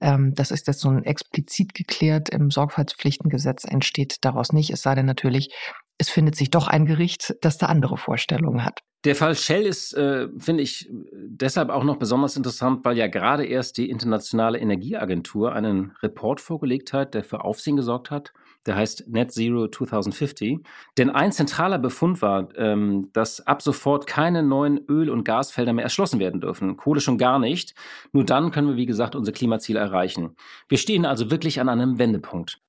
ähm, 0.00 0.32
das 0.36 0.52
ist 0.52 0.68
jetzt 0.68 0.78
so 0.78 0.90
ein 0.90 1.02
explizit 1.02 1.74
geklärt 1.74 2.28
im 2.28 2.52
Sorgfaltspflichtengesetz, 2.52 3.64
entsteht 3.64 4.18
daraus 4.20 4.52
nicht. 4.52 4.70
Es 4.70 4.82
sei 4.82 4.94
denn 4.94 5.06
natürlich, 5.06 5.52
es 5.98 6.08
findet 6.08 6.36
sich 6.36 6.50
doch 6.50 6.68
ein 6.68 6.86
Gericht, 6.86 7.34
das 7.40 7.58
da 7.58 7.66
andere 7.66 7.96
Vorstellungen 7.96 8.64
hat. 8.64 8.80
Der 9.04 9.14
Fall 9.14 9.34
Shell 9.36 9.64
ist, 9.64 9.94
äh, 9.94 10.28
finde 10.38 10.62
ich, 10.62 10.90
deshalb 11.12 11.70
auch 11.70 11.84
noch 11.84 11.96
besonders 11.96 12.36
interessant, 12.36 12.84
weil 12.84 12.96
ja 12.96 13.06
gerade 13.06 13.44
erst 13.44 13.78
die 13.78 13.90
Internationale 13.90 14.58
Energieagentur 14.58 15.52
einen 15.52 15.92
Report 16.02 16.40
vorgelegt 16.40 16.92
hat, 16.92 17.14
der 17.14 17.22
für 17.22 17.44
Aufsehen 17.44 17.76
gesorgt 17.76 18.10
hat 18.10 18.32
der 18.68 18.76
heißt 18.76 19.08
Net 19.08 19.32
Zero 19.32 19.68
2050. 19.68 20.58
Denn 20.98 21.10
ein 21.10 21.32
zentraler 21.32 21.78
Befund 21.78 22.20
war, 22.22 22.48
ähm, 22.56 23.08
dass 23.12 23.46
ab 23.46 23.62
sofort 23.62 24.06
keine 24.06 24.42
neuen 24.42 24.78
Öl- 24.88 25.10
und 25.10 25.24
Gasfelder 25.24 25.72
mehr 25.72 25.84
erschlossen 25.84 26.20
werden 26.20 26.40
dürfen. 26.40 26.76
Kohle 26.76 27.00
schon 27.00 27.18
gar 27.18 27.38
nicht. 27.38 27.74
Nur 28.12 28.24
dann 28.24 28.50
können 28.50 28.68
wir, 28.68 28.76
wie 28.76 28.86
gesagt, 28.86 29.16
unsere 29.16 29.34
Klimaziele 29.34 29.80
erreichen. 29.80 30.36
Wir 30.68 30.78
stehen 30.78 31.06
also 31.06 31.30
wirklich 31.30 31.60
an 31.60 31.68
einem 31.68 31.98
Wendepunkt. 31.98 32.60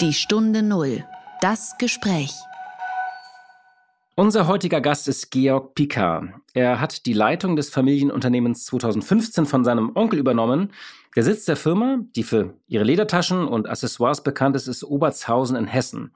Die 0.00 0.12
Stunde 0.12 0.62
Null. 0.62 1.04
Das 1.40 1.76
Gespräch. 1.78 2.32
Unser 4.18 4.46
heutiger 4.46 4.80
Gast 4.80 5.08
ist 5.08 5.30
Georg 5.30 5.74
Picard. 5.74 6.30
Er 6.54 6.80
hat 6.80 7.04
die 7.04 7.12
Leitung 7.12 7.54
des 7.54 7.68
Familienunternehmens 7.68 8.64
2015 8.64 9.44
von 9.44 9.62
seinem 9.62 9.94
Onkel 9.94 10.18
übernommen. 10.18 10.72
Der 11.14 11.22
Sitz 11.22 11.44
der 11.44 11.56
Firma, 11.56 11.98
die 12.16 12.22
für 12.22 12.54
ihre 12.66 12.84
Ledertaschen 12.84 13.46
und 13.46 13.68
Accessoires 13.68 14.22
bekannt 14.22 14.56
ist, 14.56 14.68
ist 14.68 14.84
Obertshausen 14.84 15.54
in 15.54 15.66
Hessen. 15.66 16.14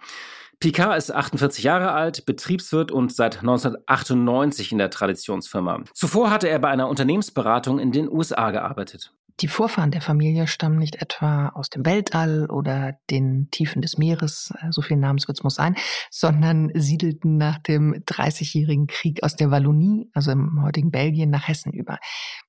Picard 0.60 0.96
ist 0.96 1.10
48 1.12 1.62
Jahre 1.62 1.92
alt, 1.92 2.24
Betriebswirt 2.24 2.90
und 2.90 3.12
seit 3.12 3.40
1998 3.40 4.72
in 4.72 4.78
der 4.78 4.88
Traditionsfirma. 4.88 5.82
Zuvor 5.92 6.30
hatte 6.30 6.48
er 6.48 6.58
bei 6.58 6.68
einer 6.68 6.88
Unternehmensberatung 6.88 7.78
in 7.78 7.92
den 7.92 8.10
USA 8.10 8.50
gearbeitet. 8.50 9.12
Die 9.40 9.48
Vorfahren 9.48 9.90
der 9.90 10.02
Familie 10.02 10.46
stammen 10.46 10.78
nicht 10.78 10.96
etwa 10.96 11.48
aus 11.48 11.70
dem 11.70 11.86
Weltall 11.86 12.50
oder 12.50 12.98
den 13.08 13.48
Tiefen 13.50 13.80
des 13.80 13.96
Meeres, 13.96 14.52
äh, 14.60 14.70
so 14.70 14.82
viel 14.82 14.98
Namenswitz 14.98 15.42
muss 15.42 15.54
sein, 15.54 15.76
sondern 16.10 16.70
siedelten 16.74 17.38
nach 17.38 17.58
dem 17.58 18.02
Dreißigjährigen 18.04 18.86
Krieg 18.86 19.22
aus 19.22 19.36
der 19.36 19.50
Wallonie, 19.50 20.10
also 20.12 20.30
im 20.30 20.62
heutigen 20.62 20.90
Belgien, 20.90 21.30
nach 21.30 21.48
Hessen 21.48 21.72
über. 21.72 21.98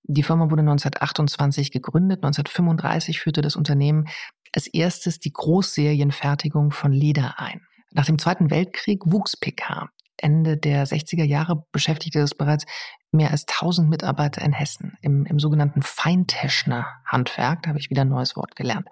Die 0.03 0.24
Firma 0.24 0.50
wurde 0.50 0.62
1928 0.62 1.71
gegründet. 1.71 2.24
1935 2.24 3.21
führte 3.21 3.41
das 3.41 3.55
Unternehmen 3.55 4.07
als 4.53 4.67
erstes 4.67 5.19
die 5.19 5.31
Großserienfertigung 5.31 6.71
von 6.71 6.91
Leder 6.91 7.39
ein. 7.39 7.62
Nach 7.91 8.05
dem 8.05 8.19
Zweiten 8.19 8.50
Weltkrieg 8.50 9.01
wuchs 9.05 9.38
PK. 9.38 9.89
Ende 10.22 10.58
der 10.58 10.86
60er 10.86 11.24
Jahre 11.24 11.66
beschäftigte 11.72 12.20
es 12.20 12.36
bereits 12.36 12.66
mehr 13.12 13.32
als 13.32 13.46
1000 13.48 13.90
Mitarbeiter 13.90 14.42
in 14.42 14.54
Hessen 14.54 14.98
im, 15.01 15.25
im 15.25 15.40
sogenannten 15.40 15.82
Feinteschner 15.82 16.88
Handwerk. 17.06 17.63
Da 17.63 17.70
habe 17.70 17.80
ich 17.80 17.90
wieder 17.90 18.01
ein 18.04 18.10
neues 18.10 18.36
Wort 18.36 18.56
gelernt. 18.56 18.88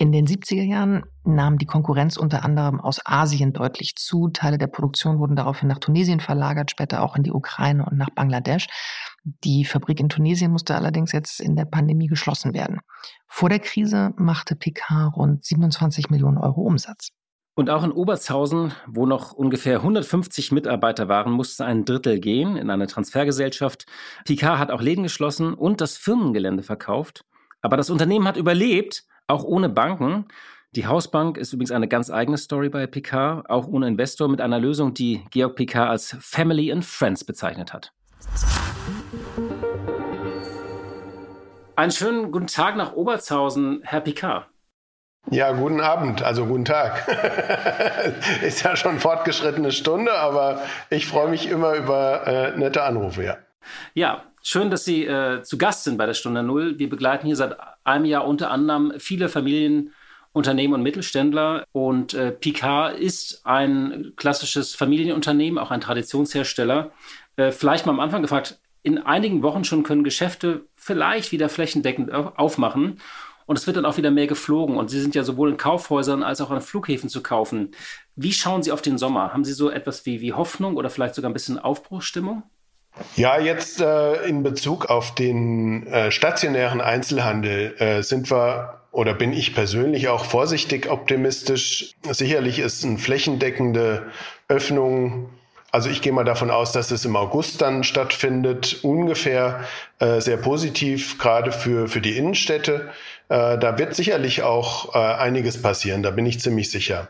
In 0.00 0.12
den 0.12 0.28
70er 0.28 0.62
Jahren 0.62 1.02
nahm 1.24 1.58
die 1.58 1.66
Konkurrenz 1.66 2.16
unter 2.16 2.44
anderem 2.44 2.80
aus 2.80 3.00
Asien 3.04 3.52
deutlich 3.52 3.96
zu. 3.96 4.28
Teile 4.28 4.56
der 4.56 4.68
Produktion 4.68 5.18
wurden 5.18 5.34
daraufhin 5.34 5.68
nach 5.68 5.80
Tunesien 5.80 6.20
verlagert, 6.20 6.70
später 6.70 7.02
auch 7.02 7.16
in 7.16 7.24
die 7.24 7.32
Ukraine 7.32 7.84
und 7.84 7.98
nach 7.98 8.10
Bangladesch. 8.10 8.68
Die 9.24 9.64
Fabrik 9.64 9.98
in 9.98 10.08
Tunesien 10.08 10.52
musste 10.52 10.76
allerdings 10.76 11.10
jetzt 11.10 11.40
in 11.40 11.56
der 11.56 11.64
Pandemie 11.64 12.06
geschlossen 12.06 12.54
werden. 12.54 12.78
Vor 13.26 13.48
der 13.48 13.58
Krise 13.58 14.12
machte 14.16 14.54
Picard 14.54 15.16
rund 15.16 15.44
27 15.44 16.10
Millionen 16.10 16.38
Euro 16.38 16.60
Umsatz. 16.60 17.08
Und 17.58 17.70
auch 17.70 17.82
in 17.82 17.90
Obertshausen, 17.90 18.72
wo 18.86 19.04
noch 19.04 19.32
ungefähr 19.32 19.78
150 19.78 20.52
Mitarbeiter 20.52 21.08
waren, 21.08 21.32
musste 21.32 21.64
ein 21.64 21.84
Drittel 21.84 22.20
gehen 22.20 22.56
in 22.56 22.70
eine 22.70 22.86
Transfergesellschaft. 22.86 23.84
Picard 24.24 24.60
hat 24.60 24.70
auch 24.70 24.80
Läden 24.80 25.02
geschlossen 25.02 25.54
und 25.54 25.80
das 25.80 25.96
Firmengelände 25.96 26.62
verkauft. 26.62 27.24
Aber 27.60 27.76
das 27.76 27.90
Unternehmen 27.90 28.28
hat 28.28 28.36
überlebt, 28.36 29.02
auch 29.26 29.42
ohne 29.42 29.68
Banken. 29.68 30.26
Die 30.76 30.86
Hausbank 30.86 31.36
ist 31.36 31.52
übrigens 31.52 31.72
eine 31.72 31.88
ganz 31.88 32.10
eigene 32.10 32.38
Story 32.38 32.68
bei 32.68 32.86
Picard, 32.86 33.50
auch 33.50 33.66
ohne 33.66 33.88
Investor, 33.88 34.28
mit 34.28 34.40
einer 34.40 34.60
Lösung, 34.60 34.94
die 34.94 35.24
Georg 35.32 35.56
Picard 35.56 35.90
als 35.90 36.16
Family 36.20 36.70
and 36.70 36.84
Friends 36.84 37.24
bezeichnet 37.24 37.72
hat. 37.72 37.92
Einen 41.74 41.90
schönen 41.90 42.30
guten 42.30 42.46
Tag 42.46 42.76
nach 42.76 42.92
Obertshausen, 42.92 43.80
Herr 43.82 44.02
Picard. 44.02 44.46
Ja, 45.30 45.52
guten 45.52 45.80
Abend, 45.80 46.22
also 46.22 46.46
guten 46.46 46.64
Tag. 46.64 47.06
Ist 48.42 48.62
ja 48.62 48.76
schon 48.76 48.98
fortgeschrittene 48.98 49.72
Stunde, 49.72 50.12
aber 50.14 50.62
ich 50.88 51.06
freue 51.06 51.28
mich 51.28 51.48
immer 51.48 51.74
über 51.74 52.26
äh, 52.26 52.56
nette 52.56 52.82
Anrufe, 52.82 53.24
ja. 53.24 53.36
Ja, 53.92 54.24
schön, 54.42 54.70
dass 54.70 54.84
Sie 54.84 55.04
äh, 55.04 55.42
zu 55.42 55.58
Gast 55.58 55.84
sind 55.84 55.98
bei 55.98 56.06
der 56.06 56.14
Stunde 56.14 56.42
Null. 56.42 56.78
Wir 56.78 56.88
begleiten 56.88 57.26
hier 57.26 57.36
seit 57.36 57.56
einem 57.84 58.06
Jahr 58.06 58.26
unter 58.26 58.50
anderem 58.50 58.94
viele 58.98 59.28
Familienunternehmen 59.28 60.74
und 60.74 60.82
Mittelständler. 60.82 61.64
Und 61.72 62.14
äh, 62.14 62.30
Picard 62.30 62.96
ist 62.98 63.42
ein 63.44 64.14
klassisches 64.16 64.74
Familienunternehmen, 64.74 65.58
auch 65.58 65.70
ein 65.70 65.82
Traditionshersteller. 65.82 66.90
Äh, 67.36 67.52
vielleicht 67.52 67.84
mal 67.84 67.92
am 67.92 68.00
Anfang 68.00 68.22
gefragt, 68.22 68.58
in 68.82 68.98
einigen 68.98 69.42
Wochen 69.42 69.64
schon 69.64 69.82
können 69.82 70.04
Geschäfte 70.04 70.62
vielleicht 70.76 71.32
wieder 71.32 71.50
flächendeckend 71.50 72.12
aufmachen. 72.12 73.00
Und 73.48 73.58
es 73.58 73.66
wird 73.66 73.78
dann 73.78 73.86
auch 73.86 73.96
wieder 73.96 74.10
mehr 74.10 74.26
geflogen. 74.26 74.76
Und 74.76 74.90
Sie 74.90 75.00
sind 75.00 75.14
ja 75.14 75.24
sowohl 75.24 75.48
in 75.48 75.56
Kaufhäusern 75.56 76.22
als 76.22 76.42
auch 76.42 76.50
an 76.50 76.60
Flughäfen 76.60 77.08
zu 77.08 77.22
kaufen. 77.22 77.70
Wie 78.14 78.34
schauen 78.34 78.62
Sie 78.62 78.70
auf 78.70 78.82
den 78.82 78.98
Sommer? 78.98 79.32
Haben 79.32 79.42
Sie 79.42 79.54
so 79.54 79.70
etwas 79.70 80.04
wie, 80.04 80.20
wie 80.20 80.34
Hoffnung 80.34 80.76
oder 80.76 80.90
vielleicht 80.90 81.14
sogar 81.14 81.30
ein 81.30 81.32
bisschen 81.32 81.58
Aufbruchsstimmung? 81.58 82.42
Ja, 83.16 83.40
jetzt 83.40 83.80
äh, 83.80 84.26
in 84.26 84.42
Bezug 84.42 84.90
auf 84.90 85.14
den 85.14 85.86
äh, 85.86 86.10
stationären 86.10 86.82
Einzelhandel 86.82 87.74
äh, 87.78 88.02
sind 88.02 88.30
wir 88.30 88.82
oder 88.92 89.14
bin 89.14 89.32
ich 89.32 89.54
persönlich 89.54 90.08
auch 90.08 90.26
vorsichtig 90.26 90.90
optimistisch. 90.90 91.94
Sicherlich 92.10 92.58
ist 92.58 92.84
eine 92.84 92.98
flächendeckende 92.98 94.10
Öffnung 94.48 95.30
also 95.70 95.90
ich 95.90 96.00
gehe 96.00 96.12
mal 96.12 96.24
davon 96.24 96.50
aus, 96.50 96.72
dass 96.72 96.90
es 96.90 97.04
im 97.04 97.14
August 97.14 97.60
dann 97.60 97.84
stattfindet, 97.84 98.78
ungefähr 98.82 99.64
äh, 99.98 100.20
sehr 100.20 100.38
positiv, 100.38 101.18
gerade 101.18 101.52
für, 101.52 101.88
für 101.88 102.00
die 102.00 102.16
Innenstädte. 102.16 102.88
Äh, 103.28 103.58
da 103.58 103.78
wird 103.78 103.94
sicherlich 103.94 104.42
auch 104.42 104.94
äh, 104.94 104.98
einiges 104.98 105.60
passieren, 105.60 106.02
da 106.02 106.10
bin 106.10 106.26
ich 106.26 106.40
ziemlich 106.40 106.70
sicher. 106.70 107.08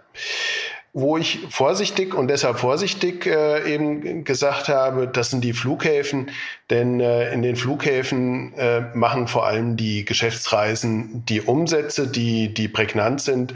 Wo 0.95 1.17
ich 1.17 1.41
vorsichtig 1.51 2.15
und 2.15 2.29
deshalb 2.29 2.59
vorsichtig 2.59 3.27
äh, 3.27 3.73
eben 3.73 4.25
gesagt 4.25 4.69
habe, 4.69 5.07
das 5.07 5.31
sind 5.31 5.45
die 5.45 5.53
Flughäfen, 5.53 6.31
denn 6.71 6.99
äh, 6.99 7.33
in 7.33 7.43
den 7.43 7.57
Flughäfen 7.57 8.55
äh, 8.55 8.81
machen 8.95 9.29
vor 9.29 9.47
allem 9.47 9.77
die 9.77 10.05
Geschäftsreisen 10.05 11.25
die 11.27 11.43
Umsätze, 11.43 12.09
die, 12.09 12.53
die 12.53 12.69
prägnant 12.69 13.21
sind. 13.21 13.55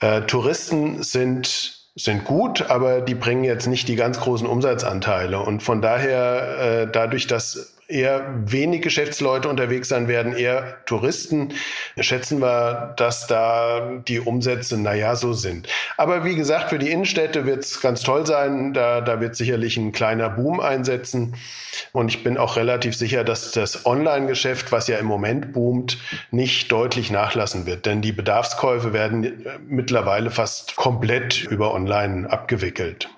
Äh, 0.00 0.22
Touristen 0.22 1.02
sind 1.02 1.78
sind 1.96 2.24
gut, 2.24 2.62
aber 2.70 3.00
die 3.00 3.14
bringen 3.14 3.44
jetzt 3.44 3.66
nicht 3.66 3.88
die 3.88 3.96
ganz 3.96 4.20
großen 4.20 4.46
Umsatzanteile. 4.46 5.40
Und 5.40 5.62
von 5.62 5.82
daher, 5.82 6.84
äh, 6.86 6.90
dadurch, 6.90 7.26
dass 7.26 7.76
eher 7.90 8.34
wenig 8.46 8.82
Geschäftsleute 8.82 9.48
unterwegs 9.48 9.88
sein 9.88 10.08
werden, 10.08 10.36
eher 10.36 10.84
Touristen, 10.86 11.52
schätzen 11.98 12.40
wir, 12.40 12.94
dass 12.96 13.26
da 13.26 14.02
die 14.06 14.20
Umsätze, 14.20 14.78
naja, 14.78 15.16
so 15.16 15.32
sind. 15.32 15.68
Aber 15.96 16.24
wie 16.24 16.36
gesagt, 16.36 16.70
für 16.70 16.78
die 16.78 16.90
Innenstädte 16.90 17.46
wird 17.46 17.64
es 17.64 17.80
ganz 17.80 18.02
toll 18.02 18.26
sein. 18.26 18.72
Da, 18.72 19.00
da 19.00 19.20
wird 19.20 19.36
sicherlich 19.36 19.76
ein 19.76 19.92
kleiner 19.92 20.30
Boom 20.30 20.60
einsetzen. 20.60 21.34
Und 21.92 22.08
ich 22.08 22.22
bin 22.22 22.36
auch 22.36 22.56
relativ 22.56 22.96
sicher, 22.96 23.24
dass 23.24 23.52
das 23.52 23.86
Online-Geschäft, 23.86 24.72
was 24.72 24.88
ja 24.88 24.98
im 24.98 25.06
Moment 25.06 25.52
boomt, 25.52 25.98
nicht 26.30 26.70
deutlich 26.72 27.10
nachlassen 27.10 27.66
wird. 27.66 27.86
Denn 27.86 28.02
die 28.02 28.12
Bedarfskäufe 28.12 28.92
werden 28.92 29.46
mittlerweile 29.66 30.30
fast 30.30 30.76
komplett 30.76 31.44
über 31.44 31.74
Online 31.74 32.30
abgewickelt. 32.30 33.08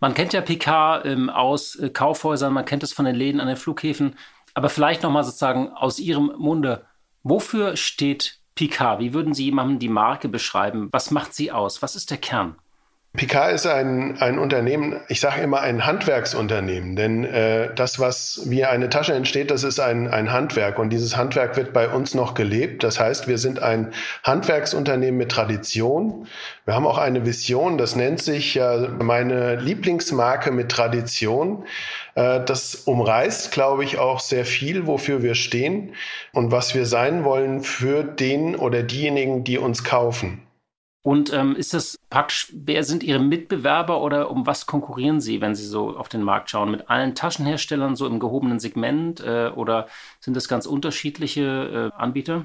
Man 0.00 0.14
kennt 0.14 0.32
ja 0.32 0.40
Picard 0.40 1.06
ähm, 1.06 1.30
aus 1.30 1.76
äh, 1.76 1.90
Kaufhäusern, 1.90 2.52
man 2.52 2.64
kennt 2.64 2.82
es 2.82 2.92
von 2.92 3.04
den 3.04 3.14
Läden 3.16 3.40
an 3.40 3.48
den 3.48 3.56
Flughäfen. 3.56 4.16
Aber 4.54 4.68
vielleicht 4.68 5.02
nochmal 5.02 5.24
sozusagen 5.24 5.70
aus 5.70 5.98
Ihrem 5.98 6.32
Munde. 6.36 6.84
Wofür 7.22 7.76
steht 7.76 8.40
Picard? 8.54 9.00
Wie 9.00 9.14
würden 9.14 9.34
Sie 9.34 9.44
jemandem 9.44 9.78
die 9.78 9.88
Marke 9.88 10.28
beschreiben? 10.28 10.88
Was 10.92 11.10
macht 11.10 11.34
sie 11.34 11.52
aus? 11.52 11.82
Was 11.82 11.96
ist 11.96 12.10
der 12.10 12.18
Kern? 12.18 12.56
Picard 13.14 13.52
ist 13.52 13.66
ein, 13.66 14.16
ein 14.22 14.38
Unternehmen, 14.38 14.98
ich 15.08 15.20
sage 15.20 15.42
immer 15.42 15.60
ein 15.60 15.84
Handwerksunternehmen, 15.84 16.96
denn 16.96 17.24
äh, 17.24 17.68
das, 17.74 18.00
was 18.00 18.40
wie 18.46 18.64
eine 18.64 18.88
Tasche 18.88 19.12
entsteht, 19.12 19.50
das 19.50 19.64
ist 19.64 19.80
ein, 19.80 20.08
ein 20.08 20.32
Handwerk 20.32 20.78
und 20.78 20.88
dieses 20.88 21.14
Handwerk 21.14 21.58
wird 21.58 21.74
bei 21.74 21.90
uns 21.90 22.14
noch 22.14 22.32
gelebt. 22.32 22.82
Das 22.82 22.98
heißt, 22.98 23.28
wir 23.28 23.36
sind 23.36 23.62
ein 23.62 23.92
Handwerksunternehmen 24.24 25.18
mit 25.18 25.30
Tradition. 25.30 26.26
Wir 26.64 26.74
haben 26.74 26.86
auch 26.86 26.96
eine 26.96 27.26
Vision, 27.26 27.76
das 27.76 27.96
nennt 27.96 28.22
sich 28.22 28.56
äh, 28.56 28.88
meine 28.98 29.56
Lieblingsmarke 29.56 30.50
mit 30.50 30.70
Tradition. 30.70 31.66
Äh, 32.14 32.42
das 32.42 32.76
umreißt, 32.76 33.52
glaube 33.52 33.84
ich, 33.84 33.98
auch 33.98 34.20
sehr 34.20 34.46
viel, 34.46 34.86
wofür 34.86 35.22
wir 35.22 35.34
stehen 35.34 35.96
und 36.32 36.50
was 36.50 36.74
wir 36.74 36.86
sein 36.86 37.24
wollen 37.24 37.60
für 37.60 38.04
den 38.04 38.56
oder 38.56 38.82
diejenigen, 38.82 39.44
die 39.44 39.58
uns 39.58 39.84
kaufen. 39.84 40.40
Und 41.02 41.32
ähm, 41.32 41.56
ist 41.56 41.74
das 41.74 41.98
praktisch, 42.12 42.48
wer 42.52 42.84
sind 42.84 43.02
Ihre 43.02 43.18
Mitbewerber 43.18 44.02
oder 44.02 44.30
um 44.30 44.46
was 44.46 44.66
konkurrieren 44.66 45.22
Sie, 45.22 45.40
wenn 45.40 45.54
Sie 45.54 45.64
so 45.64 45.96
auf 45.96 46.10
den 46.10 46.22
Markt 46.22 46.50
schauen? 46.50 46.70
Mit 46.70 46.90
allen 46.90 47.14
Taschenherstellern 47.14 47.96
so 47.96 48.06
im 48.06 48.20
gehobenen 48.20 48.60
Segment 48.60 49.20
äh, 49.20 49.48
oder 49.48 49.86
sind 50.20 50.36
das 50.36 50.46
ganz 50.46 50.66
unterschiedliche 50.66 51.90
äh, 51.96 52.00
Anbieter? 52.00 52.44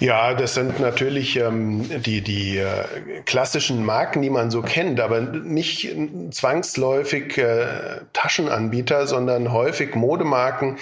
Ja, 0.00 0.32
das 0.32 0.54
sind 0.54 0.80
natürlich 0.80 1.36
ähm, 1.36 1.84
die, 2.02 2.22
die 2.22 2.56
äh, 2.56 3.20
klassischen 3.26 3.84
Marken, 3.84 4.22
die 4.22 4.30
man 4.30 4.50
so 4.50 4.62
kennt, 4.62 5.00
aber 5.00 5.20
nicht 5.20 5.94
zwangsläufig 6.30 7.36
äh, 7.36 8.00
Taschenanbieter, 8.14 9.06
sondern 9.06 9.52
häufig 9.52 9.94
Modemarken, 9.94 10.78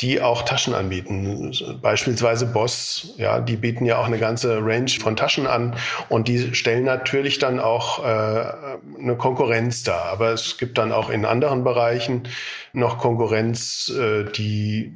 die 0.00 0.20
auch 0.20 0.42
Taschen 0.42 0.74
anbieten. 0.74 1.52
Beispielsweise 1.82 2.46
Boss, 2.46 3.14
ja, 3.16 3.40
die 3.40 3.56
bieten 3.56 3.84
ja 3.84 3.98
auch 3.98 4.06
eine 4.06 4.18
ganze 4.18 4.58
Range 4.64 4.90
von 4.90 5.16
Taschen 5.16 5.48
an 5.48 5.74
und 6.08 6.28
die 6.28 6.54
stellen 6.54 6.84
natürlich 6.84 7.38
dann 7.40 7.58
auch 7.58 8.04
äh, 8.04 8.52
eine 9.00 9.16
Konkurrenz 9.16 9.82
dar. 9.82 10.04
Aber 10.04 10.30
es 10.30 10.56
gibt 10.56 10.78
dann 10.78 10.92
auch 10.92 11.10
in 11.10 11.24
anderen 11.24 11.64
Bereichen 11.64 12.28
noch 12.72 12.98
Konkurrenz, 12.98 13.92
äh, 13.98 14.24
die 14.24 14.92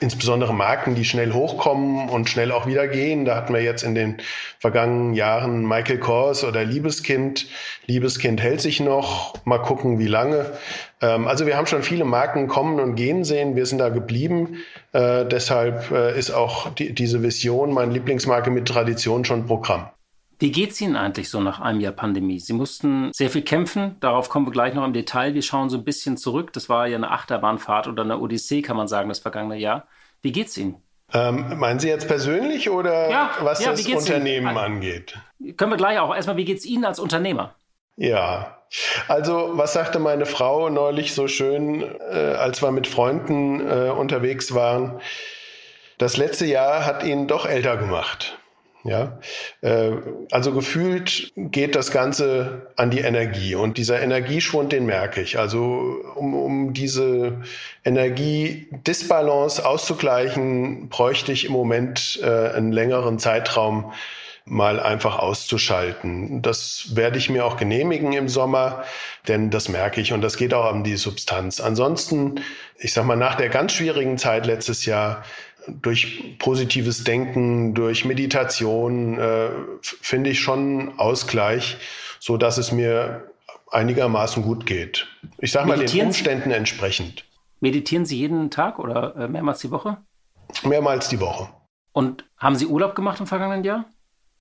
insbesondere 0.00 0.52
Marken, 0.52 0.96
die 0.96 1.04
schnell 1.04 1.32
hochkommen 1.32 2.08
und 2.08 2.28
schnell 2.28 2.50
auch 2.50 2.66
wieder 2.66 2.88
gehen. 2.88 3.24
Da 3.24 3.36
hatten 3.36 3.54
wir 3.54 3.62
jetzt 3.62 3.84
in 3.84 3.94
den 3.94 4.16
vergangenen 4.58 5.14
Jahren 5.14 5.64
Michael 5.64 5.98
Kors 5.98 6.42
oder 6.42 6.64
Liebeskind. 6.64 7.46
Liebeskind 7.86 8.40
hält 8.40 8.60
sich 8.60 8.80
noch. 8.80 9.34
Mal 9.44 9.58
gucken, 9.58 10.00
wie 10.00 10.08
lange. 10.08 10.52
Ähm, 11.04 11.28
also 11.28 11.46
wir 11.46 11.56
haben 11.56 11.66
schon 11.66 11.82
viele 11.82 12.04
Marken 12.04 12.48
kommen 12.48 12.80
und 12.80 12.94
gehen 12.94 13.24
sehen. 13.24 13.56
Wir 13.56 13.66
sind 13.66 13.78
da 13.78 13.90
geblieben. 13.90 14.58
Äh, 14.92 15.26
deshalb 15.26 15.90
äh, 15.90 16.18
ist 16.18 16.30
auch 16.30 16.70
die, 16.74 16.94
diese 16.94 17.22
Vision, 17.22 17.72
meine 17.72 17.92
Lieblingsmarke 17.92 18.50
mit 18.50 18.66
Tradition, 18.66 19.24
schon 19.24 19.46
Programm. 19.46 19.90
Wie 20.38 20.50
geht 20.50 20.72
es 20.72 20.80
Ihnen 20.80 20.96
eigentlich 20.96 21.28
so 21.28 21.40
nach 21.40 21.60
einem 21.60 21.80
Jahr 21.80 21.92
Pandemie? 21.92 22.40
Sie 22.40 22.54
mussten 22.54 23.12
sehr 23.12 23.30
viel 23.30 23.42
kämpfen, 23.42 23.96
darauf 24.00 24.28
kommen 24.28 24.46
wir 24.46 24.50
gleich 24.50 24.74
noch 24.74 24.84
im 24.84 24.92
Detail. 24.92 25.34
Wir 25.34 25.42
schauen 25.42 25.70
so 25.70 25.76
ein 25.76 25.84
bisschen 25.84 26.16
zurück. 26.16 26.52
Das 26.52 26.68
war 26.68 26.88
ja 26.88 26.96
eine 26.96 27.10
Achterbahnfahrt 27.10 27.86
oder 27.86 28.02
eine 28.02 28.18
Odyssee, 28.18 28.60
kann 28.60 28.76
man 28.76 28.88
sagen, 28.88 29.08
das 29.08 29.20
vergangene 29.20 29.56
Jahr. 29.56 29.86
Wie 30.22 30.32
geht 30.32 30.48
es 30.48 30.58
Ihnen? 30.58 30.76
Ähm, 31.12 31.58
meinen 31.58 31.78
Sie 31.78 31.88
jetzt 31.88 32.08
persönlich 32.08 32.70
oder 32.70 33.10
ja, 33.10 33.30
was 33.40 33.64
ja, 33.64 33.70
das 33.70 33.86
Unternehmen 33.86 34.48
Ihnen? 34.48 34.56
angeht? 34.56 35.18
Können 35.56 35.70
wir 35.70 35.76
gleich 35.76 35.98
auch. 35.98 36.14
Erstmal, 36.14 36.36
wie 36.36 36.44
geht 36.44 36.58
es 36.58 36.64
Ihnen 36.64 36.84
als 36.84 36.98
Unternehmer? 36.98 37.54
Ja, 37.96 38.58
also 39.06 39.52
was 39.54 39.72
sagte 39.72 39.98
meine 39.98 40.26
Frau 40.26 40.68
neulich 40.68 41.14
so 41.14 41.28
schön, 41.28 41.82
äh, 41.82 42.14
als 42.14 42.62
wir 42.62 42.72
mit 42.72 42.86
Freunden 42.86 43.60
äh, 43.60 43.90
unterwegs 43.90 44.54
waren? 44.54 45.00
Das 45.98 46.16
letzte 46.16 46.46
Jahr 46.46 46.84
hat 46.84 47.04
ihn 47.04 47.28
doch 47.28 47.46
älter 47.46 47.76
gemacht. 47.76 48.38
Ja, 48.82 49.18
äh, 49.62 49.92
also 50.30 50.52
gefühlt 50.52 51.32
geht 51.36 51.74
das 51.74 51.90
Ganze 51.90 52.66
an 52.76 52.90
die 52.90 52.98
Energie 53.00 53.54
und 53.54 53.78
dieser 53.78 54.02
Energieschwund, 54.02 54.72
den 54.72 54.84
merke 54.84 55.22
ich. 55.22 55.38
Also 55.38 56.02
um, 56.16 56.34
um 56.34 56.74
diese 56.74 57.40
Energiedisbalance 57.82 59.64
auszugleichen, 59.64 60.90
bräuchte 60.90 61.32
ich 61.32 61.46
im 61.46 61.52
Moment 61.52 62.20
äh, 62.22 62.26
einen 62.26 62.72
längeren 62.72 63.18
Zeitraum 63.18 63.92
mal 64.46 64.78
einfach 64.78 65.18
auszuschalten. 65.18 66.42
Das 66.42 66.94
werde 66.94 67.16
ich 67.18 67.30
mir 67.30 67.46
auch 67.46 67.56
genehmigen 67.56 68.12
im 68.12 68.28
Sommer, 68.28 68.84
denn 69.26 69.50
das 69.50 69.68
merke 69.68 70.00
ich 70.00 70.12
und 70.12 70.20
das 70.20 70.36
geht 70.36 70.52
auch 70.52 70.66
an 70.66 70.84
die 70.84 70.96
Substanz. 70.96 71.60
Ansonsten, 71.60 72.40
ich 72.78 72.92
sag 72.92 73.06
mal, 73.06 73.16
nach 73.16 73.36
der 73.36 73.48
ganz 73.48 73.72
schwierigen 73.72 74.18
Zeit 74.18 74.46
letztes 74.46 74.84
Jahr 74.84 75.24
durch 75.66 76.38
positives 76.38 77.04
Denken, 77.04 77.72
durch 77.72 78.04
Meditation 78.04 79.18
äh, 79.18 79.48
finde 79.80 80.30
ich 80.30 80.40
schon 80.40 80.98
Ausgleich, 80.98 81.78
so 82.20 82.36
dass 82.36 82.58
es 82.58 82.70
mir 82.70 83.30
einigermaßen 83.70 84.42
gut 84.42 84.66
geht. 84.66 85.06
Ich 85.38 85.52
sage 85.52 85.68
mal 85.68 85.78
den 85.78 86.06
Umständen 86.06 86.50
entsprechend. 86.50 87.24
Meditieren 87.60 88.04
Sie 88.04 88.18
jeden 88.18 88.50
Tag 88.50 88.78
oder 88.78 89.16
äh, 89.16 89.28
mehrmals 89.28 89.60
die 89.60 89.70
Woche? 89.70 89.96
Mehrmals 90.64 91.08
die 91.08 91.20
Woche. 91.20 91.48
Und 91.92 92.26
haben 92.36 92.56
Sie 92.56 92.66
Urlaub 92.66 92.94
gemacht 92.94 93.20
im 93.20 93.26
vergangenen 93.26 93.64
Jahr? 93.64 93.86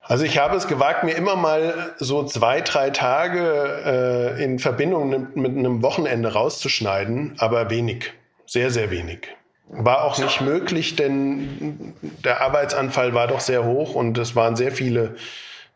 Also 0.06 0.26
ich 0.26 0.38
habe 0.38 0.58
es 0.58 0.68
gewagt, 0.68 1.06
mir 1.06 1.14
immer 1.14 1.38
mal 1.38 1.96
so 1.98 2.26
zwei, 2.26 2.60
drei 2.60 2.90
Tage 2.90 4.36
äh, 4.38 4.44
in 4.44 4.60
Verbindung 4.60 5.30
mit 5.34 5.58
einem 5.58 5.82
Wochenende 5.82 6.34
rauszuschneiden, 6.34 7.36
aber 7.38 7.70
wenig, 7.70 8.12
sehr, 8.46 8.70
sehr 8.70 8.92
wenig. 8.92 9.30
War 9.70 10.04
auch 10.04 10.18
nicht 10.18 10.42
möglich, 10.42 10.98
denn 10.98 11.94
der 12.02 12.42
Arbeitsanfall 12.42 13.14
war 13.14 13.28
doch 13.28 13.40
sehr 13.40 13.64
hoch 13.64 13.96
und 13.96 14.18
es 14.18 14.36
waren 14.36 14.58
sehr 14.58 14.74
viele 14.74 15.16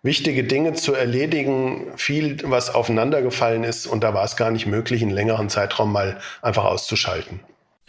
wichtige 0.04 0.44
Dinge 0.44 0.74
zu 0.74 0.94
erledigen, 0.94 1.94
viel, 1.96 2.38
was 2.44 2.76
aufeinandergefallen 2.76 3.64
ist 3.64 3.88
und 3.88 4.04
da 4.04 4.14
war 4.14 4.26
es 4.26 4.36
gar 4.36 4.52
nicht 4.52 4.68
möglich, 4.68 5.02
einen 5.02 5.12
längeren 5.12 5.50
Zeitraum 5.50 5.92
mal 5.94 6.20
einfach 6.42 6.66
auszuschalten. 6.66 7.40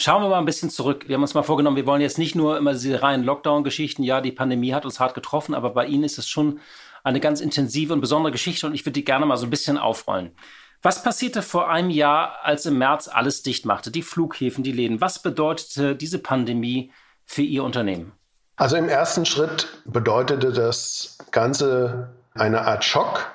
Schauen 0.00 0.22
wir 0.22 0.28
mal 0.28 0.38
ein 0.38 0.44
bisschen 0.44 0.70
zurück. 0.70 1.08
Wir 1.08 1.14
haben 1.14 1.22
uns 1.22 1.34
mal 1.34 1.42
vorgenommen, 1.42 1.76
wir 1.76 1.86
wollen 1.86 2.00
jetzt 2.00 2.18
nicht 2.18 2.36
nur 2.36 2.56
immer 2.56 2.72
diese 2.72 3.02
reinen 3.02 3.24
Lockdown-Geschichten, 3.24 4.04
ja, 4.04 4.20
die 4.20 4.30
Pandemie 4.30 4.72
hat 4.72 4.84
uns 4.84 5.00
hart 5.00 5.14
getroffen, 5.14 5.54
aber 5.56 5.70
bei 5.70 5.86
Ihnen 5.86 6.04
ist 6.04 6.18
es 6.18 6.28
schon 6.28 6.60
eine 7.02 7.18
ganz 7.18 7.40
intensive 7.40 7.92
und 7.92 8.00
besondere 8.00 8.30
Geschichte 8.30 8.66
und 8.66 8.74
ich 8.74 8.84
würde 8.84 8.92
die 8.92 9.04
gerne 9.04 9.26
mal 9.26 9.36
so 9.36 9.46
ein 9.46 9.50
bisschen 9.50 9.76
aufrollen. 9.76 10.36
Was 10.82 11.02
passierte 11.02 11.42
vor 11.42 11.68
einem 11.68 11.90
Jahr, 11.90 12.36
als 12.44 12.64
im 12.64 12.78
März 12.78 13.08
alles 13.08 13.42
dicht 13.42 13.66
machte? 13.66 13.90
Die 13.90 14.02
Flughäfen, 14.02 14.62
die 14.62 14.70
Läden. 14.70 15.00
Was 15.00 15.20
bedeutete 15.20 15.96
diese 15.96 16.20
Pandemie 16.20 16.92
für 17.24 17.42
Ihr 17.42 17.64
Unternehmen? 17.64 18.12
Also 18.54 18.76
im 18.76 18.88
ersten 18.88 19.26
Schritt 19.26 19.66
bedeutete 19.84 20.52
das 20.52 21.18
Ganze 21.32 22.14
eine 22.34 22.62
Art 22.62 22.84
Schock, 22.84 23.26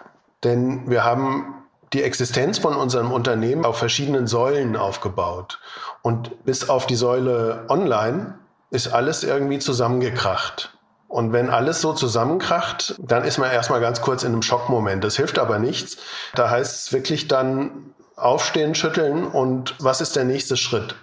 denn 0.46 0.89
wir 0.89 1.03
haben 1.03 1.62
die 1.94 2.04
Existenz 2.04 2.58
von 2.58 2.76
unserem 2.76 3.12
Unternehmen 3.12 3.66
auf 3.66 3.78
verschiedenen 3.78 4.28
Säulen 4.28 4.76
aufgebaut. 4.76 5.60
Und 6.02 6.44
bis 6.44 6.70
auf 6.70 6.88
die 6.88 6.96
Säule 6.96 7.66
Online 7.70 8.36
ist 8.72 8.88
alles 8.88 9.24
irgendwie 9.24 9.60
zusammengekracht. 9.60 10.72
Und 11.08 11.32
wenn 11.32 11.52
alles 11.52 11.80
so 11.80 11.94
zusammenkracht, 11.94 12.96
dann 12.98 13.24
ist 13.24 13.38
man 13.38 13.52
erstmal 13.52 13.80
ganz 13.80 14.02
kurz 14.02 14.24
in 14.24 14.32
einem 14.32 14.42
Schockmoment. 14.42 15.04
Das 15.04 15.16
hilft 15.16 15.38
aber 15.38 15.60
nichts. 15.60 15.98
Da 16.34 16.50
heißt 16.50 16.88
es 16.88 16.94
wirklich 16.94 17.28
dann 17.28 17.94
aufstehen, 18.16 18.74
schütteln 18.74 19.28
und 19.28 19.76
was 19.80 20.02
ist 20.02 20.16
der 20.16 20.24
nächste 20.24 20.58
Schritt? 20.58 20.96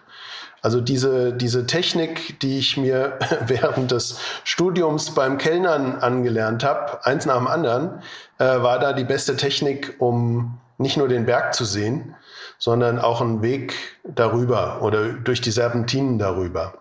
Also 0.62 0.80
diese, 0.80 1.32
diese 1.32 1.66
Technik, 1.66 2.40
die 2.40 2.58
ich 2.58 2.76
mir 2.76 3.18
während 3.46 3.92
des 3.92 4.18
Studiums 4.44 5.14
beim 5.14 5.38
Kellnern 5.38 6.00
angelernt 6.00 6.64
habe, 6.64 7.04
eins 7.06 7.24
nach 7.24 7.38
dem 7.38 7.46
anderen, 7.46 8.02
äh, 8.38 8.44
war 8.44 8.78
da 8.78 8.92
die 8.92 9.04
beste 9.04 9.36
Technik, 9.36 9.94
um 9.98 10.58
nicht 10.80 10.96
nur 10.96 11.08
den 11.08 11.26
Berg 11.26 11.54
zu 11.54 11.64
sehen, 11.64 12.16
sondern 12.58 12.98
auch 12.98 13.20
einen 13.20 13.42
Weg 13.42 13.74
darüber 14.02 14.82
oder 14.82 15.12
durch 15.12 15.40
die 15.40 15.50
Serpentinen 15.50 16.18
darüber. 16.18 16.74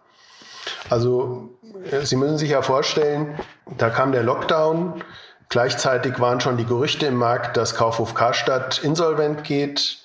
Also 0.90 1.50
Sie 2.04 2.16
müssen 2.16 2.38
sich 2.38 2.50
ja 2.50 2.62
vorstellen, 2.62 3.40
da 3.78 3.90
kam 3.90 4.12
der 4.12 4.24
Lockdown. 4.24 5.04
Gleichzeitig 5.50 6.20
waren 6.20 6.42
schon 6.42 6.58
die 6.58 6.66
Gerüchte 6.66 7.08
im 7.08 7.16
Markt, 7.16 7.58
dass 7.58 7.76
Kaufhof 7.76 8.14
Karstadt 8.14 8.80
insolvent 8.84 9.44
geht. 9.44 9.98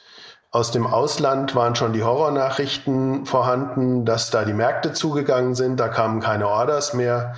Aus 0.50 0.70
dem 0.70 0.86
Ausland 0.86 1.56
waren 1.56 1.74
schon 1.74 1.92
die 1.92 2.04
Horrornachrichten 2.04 3.26
vorhanden, 3.26 4.04
dass 4.04 4.30
da 4.30 4.44
die 4.44 4.52
Märkte 4.52 4.92
zugegangen 4.92 5.54
sind. 5.54 5.80
Da 5.80 5.88
kamen 5.88 6.20
keine 6.20 6.48
Orders 6.48 6.94
mehr. 6.94 7.34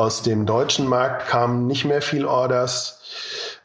Aus 0.00 0.22
dem 0.22 0.46
deutschen 0.46 0.88
Markt 0.88 1.28
kamen 1.28 1.66
nicht 1.66 1.84
mehr 1.84 2.00
viel 2.00 2.24
Orders. 2.24 3.02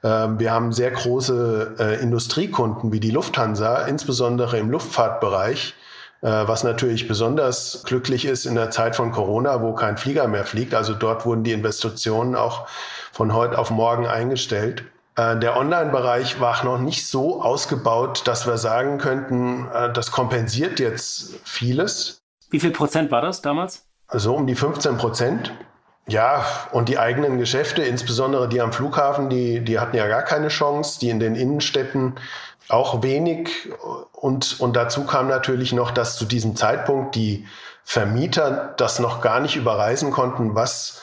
Ähm, 0.03 0.37
wir 0.37 0.51
haben 0.51 0.73
sehr 0.73 0.91
große 0.91 1.75
äh, 1.79 2.03
Industriekunden 2.03 2.91
wie 2.91 2.99
die 2.99 3.11
Lufthansa, 3.11 3.83
insbesondere 3.83 4.57
im 4.57 4.69
Luftfahrtbereich, 4.69 5.75
äh, 6.21 6.27
was 6.27 6.65
natürlich 6.65 7.07
besonders 7.07 7.83
glücklich 7.85 8.25
ist 8.25 8.45
in 8.45 8.55
der 8.55 8.69
Zeit 8.69 8.97
von 8.97 9.13
Corona, 9.13 9.61
wo 9.61 9.71
kein 9.75 9.95
Flieger 9.95 10.27
mehr 10.27 10.43
fliegt. 10.43 10.73
Also 10.73 10.93
dort 10.93 11.25
wurden 11.25 11.45
die 11.45 11.53
Investitionen 11.53 12.35
auch 12.35 12.67
von 13.13 13.33
heute 13.33 13.57
auf 13.57 13.71
morgen 13.71 14.05
eingestellt. 14.05 14.83
Äh, 15.15 15.37
der 15.37 15.55
Online-Bereich 15.55 16.41
war 16.41 16.65
noch 16.65 16.79
nicht 16.79 17.07
so 17.07 17.41
ausgebaut, 17.41 18.23
dass 18.25 18.45
wir 18.45 18.57
sagen 18.57 18.97
könnten, 18.97 19.69
das 19.93 20.11
kompensiert 20.11 20.81
jetzt 20.81 21.39
vieles. 21.45 22.23
Wie 22.49 22.59
viel 22.59 22.71
Prozent 22.71 23.09
war 23.09 23.21
das 23.21 23.41
damals? 23.41 23.85
Also 24.07 24.35
um 24.35 24.45
die 24.47 24.55
15 24.55 24.97
Prozent. 24.97 25.53
Ja, 26.07 26.45
und 26.71 26.87
die 26.87 26.99
eigenen 26.99 27.39
Geschäfte, 27.39 27.81
insbesondere 27.81 28.47
die 28.47 28.61
am 28.61 28.71
Flughafen, 28.71 29.29
die, 29.29 29.61
die 29.61 29.79
hatten 29.79 29.97
ja 29.97 30.07
gar 30.07 30.21
keine 30.21 30.49
Chance. 30.49 30.99
Die 30.99 31.09
in 31.09 31.19
den 31.19 31.35
Innenstädten 31.35 32.19
auch 32.69 33.01
wenig. 33.01 33.69
Und, 34.11 34.59
und 34.59 34.75
dazu 34.75 35.05
kam 35.05 35.27
natürlich 35.27 35.73
noch, 35.73 35.91
dass 35.91 36.15
zu 36.15 36.25
diesem 36.25 36.55
Zeitpunkt 36.55 37.15
die 37.15 37.47
Vermieter 37.83 38.73
das 38.77 38.99
noch 38.99 39.21
gar 39.21 39.39
nicht 39.39 39.55
überreisen 39.55 40.11
konnten, 40.11 40.55
was 40.55 41.01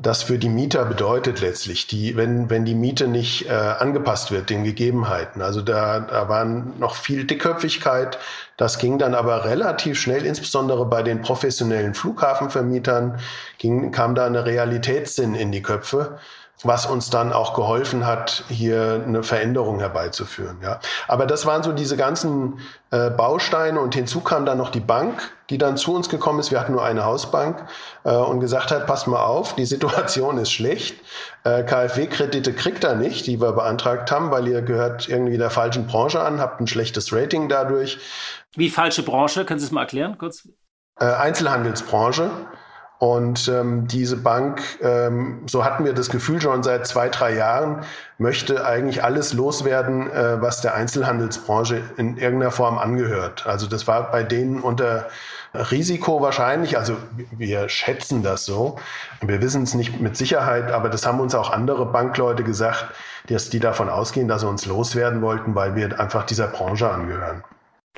das 0.00 0.22
für 0.22 0.38
die 0.38 0.48
Mieter 0.48 0.84
bedeutet 0.84 1.40
letztlich, 1.40 1.88
die, 1.88 2.16
wenn, 2.16 2.48
wenn 2.50 2.64
die 2.64 2.76
Miete 2.76 3.08
nicht 3.08 3.46
äh, 3.46 3.52
angepasst 3.52 4.30
wird 4.30 4.48
den 4.48 4.62
Gegebenheiten. 4.62 5.42
Also 5.42 5.60
da, 5.60 5.98
da 5.98 6.28
waren 6.28 6.78
noch 6.78 6.94
viel 6.94 7.24
Dickköpfigkeit. 7.24 8.16
Das 8.56 8.78
ging 8.78 8.98
dann 8.98 9.16
aber 9.16 9.44
relativ 9.44 10.00
schnell, 10.00 10.24
insbesondere 10.24 10.86
bei 10.86 11.02
den 11.02 11.20
professionellen 11.20 11.94
Flughafenvermietern, 11.94 13.18
ging, 13.58 13.90
kam 13.90 14.14
da 14.14 14.26
eine 14.26 14.46
Realitätssinn 14.46 15.34
in 15.34 15.50
die 15.50 15.62
Köpfe 15.62 16.18
was 16.64 16.86
uns 16.86 17.10
dann 17.10 17.32
auch 17.32 17.54
geholfen 17.54 18.04
hat, 18.06 18.44
hier 18.48 19.02
eine 19.06 19.22
Veränderung 19.22 19.78
herbeizuführen. 19.78 20.58
Ja. 20.62 20.80
Aber 21.06 21.26
das 21.26 21.46
waren 21.46 21.62
so 21.62 21.72
diese 21.72 21.96
ganzen 21.96 22.58
äh, 22.90 23.10
Bausteine 23.10 23.80
und 23.80 23.94
hinzu 23.94 24.20
kam 24.20 24.44
dann 24.44 24.58
noch 24.58 24.70
die 24.70 24.80
Bank, 24.80 25.30
die 25.50 25.58
dann 25.58 25.76
zu 25.76 25.94
uns 25.94 26.08
gekommen 26.08 26.40
ist. 26.40 26.50
Wir 26.50 26.58
hatten 26.58 26.72
nur 26.72 26.84
eine 26.84 27.04
Hausbank 27.04 27.64
äh, 28.04 28.10
und 28.10 28.40
gesagt 28.40 28.72
hat, 28.72 28.86
passt 28.86 29.06
mal 29.06 29.24
auf, 29.24 29.54
die 29.54 29.66
Situation 29.66 30.38
ist 30.38 30.50
schlecht. 30.50 30.96
Äh, 31.44 31.62
KfW-Kredite 31.62 32.52
kriegt 32.52 32.82
er 32.82 32.96
nicht, 32.96 33.26
die 33.26 33.40
wir 33.40 33.52
beantragt 33.52 34.10
haben, 34.10 34.30
weil 34.32 34.48
ihr 34.48 34.62
gehört 34.62 35.08
irgendwie 35.08 35.38
der 35.38 35.50
falschen 35.50 35.86
Branche 35.86 36.20
an, 36.20 36.40
habt 36.40 36.60
ein 36.60 36.66
schlechtes 36.66 37.12
Rating 37.12 37.48
dadurch. 37.48 37.98
Wie 38.56 38.70
falsche 38.70 39.04
Branche? 39.04 39.44
Können 39.44 39.60
Sie 39.60 39.66
es 39.66 39.72
mal 39.72 39.82
erklären 39.82 40.18
kurz? 40.18 40.48
Äh, 40.98 41.04
Einzelhandelsbranche. 41.04 42.30
Und 42.98 43.46
ähm, 43.46 43.86
diese 43.86 44.16
Bank, 44.16 44.60
ähm, 44.82 45.42
so 45.46 45.64
hatten 45.64 45.84
wir 45.84 45.92
das 45.92 46.10
Gefühl 46.10 46.40
schon 46.40 46.64
seit 46.64 46.84
zwei, 46.86 47.08
drei 47.08 47.32
Jahren, 47.34 47.84
möchte 48.18 48.66
eigentlich 48.66 49.04
alles 49.04 49.32
loswerden, 49.32 50.10
äh, 50.10 50.42
was 50.42 50.62
der 50.62 50.74
Einzelhandelsbranche 50.74 51.80
in 51.96 52.16
irgendeiner 52.16 52.50
Form 52.50 52.76
angehört. 52.76 53.46
Also 53.46 53.68
das 53.68 53.86
war 53.86 54.10
bei 54.10 54.24
denen 54.24 54.60
unter 54.60 55.06
Risiko 55.54 56.20
wahrscheinlich. 56.20 56.76
Also 56.76 56.96
wir 57.30 57.68
schätzen 57.68 58.24
das 58.24 58.44
so. 58.44 58.80
Wir 59.20 59.40
wissen 59.40 59.62
es 59.62 59.74
nicht 59.74 60.00
mit 60.00 60.16
Sicherheit, 60.16 60.72
aber 60.72 60.88
das 60.88 61.06
haben 61.06 61.20
uns 61.20 61.36
auch 61.36 61.50
andere 61.50 61.86
Bankleute 61.86 62.42
gesagt, 62.42 62.86
dass 63.28 63.48
die 63.48 63.60
davon 63.60 63.88
ausgehen, 63.88 64.26
dass 64.26 64.40
sie 64.40 64.48
uns 64.48 64.66
loswerden 64.66 65.22
wollten, 65.22 65.54
weil 65.54 65.76
wir 65.76 66.00
einfach 66.00 66.24
dieser 66.24 66.48
Branche 66.48 66.90
angehören. 66.90 67.44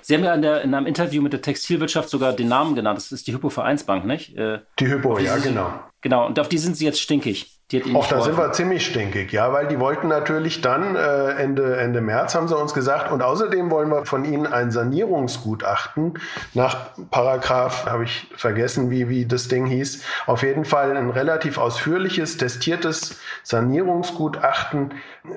Sie 0.03 0.15
haben 0.15 0.25
ja 0.25 0.35
in, 0.35 0.43
der, 0.43 0.63
in, 0.63 0.75
einem 0.75 0.87
Interview 0.87 1.23
mit 1.23 1.33
der 1.33 1.43
Textilwirtschaft 1.43 2.09
sogar 2.09 2.33
den 2.33 2.49
Namen 2.49 2.75
genannt. 2.75 2.99
Das 2.99 3.13
ist 3.13 3.27
die 3.27 3.35
Hypo 3.35 3.51
Vereinsbank, 3.51 4.05
nicht? 4.07 4.37
Äh, 4.37 4.61
die 4.79 4.89
Hypo, 4.89 5.19
ja, 5.19 5.37
genau. 5.37 5.73
Genau, 6.01 6.27
und 6.27 6.39
auf 6.41 6.49
die 6.49 6.59
sind 6.59 6.77
Sie 6.77 6.87
jetzt 6.87 7.01
stinkig. 7.01 7.61
Die 7.71 7.95
Auch 7.95 8.09
da 8.09 8.21
sind 8.21 8.37
wir 8.37 8.51
ziemlich 8.51 8.85
stinkig, 8.85 9.31
ja, 9.31 9.53
weil 9.53 9.69
die 9.69 9.79
wollten 9.79 10.09
natürlich 10.09 10.61
dann 10.61 10.97
äh, 10.97 11.31
Ende, 11.35 11.77
Ende 11.77 12.01
März, 12.01 12.35
haben 12.35 12.49
sie 12.49 12.57
uns 12.57 12.75
gesagt, 12.75 13.13
und 13.13 13.23
außerdem 13.23 13.71
wollen 13.71 13.91
wir 13.91 14.07
von 14.07 14.25
ihnen 14.25 14.45
ein 14.45 14.73
Sanierungsgutachten 14.73 16.15
nach 16.53 16.91
Paragraph, 17.13 17.87
habe 17.87 18.05
ich 18.05 18.27
vergessen, 18.35 18.91
wie, 18.91 19.09
wie 19.09 19.25
das 19.25 19.47
Ding 19.47 19.67
hieß, 19.67 20.03
auf 20.27 20.43
jeden 20.43 20.65
Fall 20.65 20.97
ein 20.97 21.11
relativ 21.11 21.59
ausführliches, 21.59 22.39
testiertes 22.39 23.21
Sanierungsgutachten, 23.45 24.95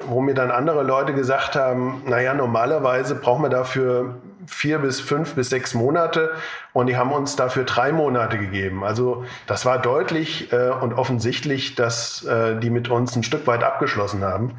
wo 0.07 0.19
mir 0.19 0.33
dann 0.33 0.49
andere 0.49 0.81
Leute 0.81 1.13
gesagt 1.13 1.55
haben, 1.55 2.01
naja, 2.07 2.33
normalerweise 2.33 3.13
brauchen 3.13 3.43
wir 3.43 3.49
dafür 3.49 4.15
vier 4.47 4.79
bis 4.79 4.99
fünf 4.99 5.35
bis 5.35 5.49
sechs 5.49 5.73
Monate 5.73 6.31
und 6.73 6.87
die 6.87 6.97
haben 6.97 7.11
uns 7.11 7.35
dafür 7.35 7.63
drei 7.63 7.91
Monate 7.91 8.37
gegeben. 8.37 8.83
Also 8.83 9.25
das 9.47 9.65
war 9.65 9.79
deutlich 9.79 10.51
äh, 10.51 10.69
und 10.69 10.93
offensichtlich, 10.93 11.75
dass 11.75 12.23
äh, 12.23 12.55
die 12.59 12.69
mit 12.69 12.89
uns 12.89 13.15
ein 13.15 13.23
Stück 13.23 13.47
weit 13.47 13.63
abgeschlossen 13.63 14.23
haben. 14.23 14.55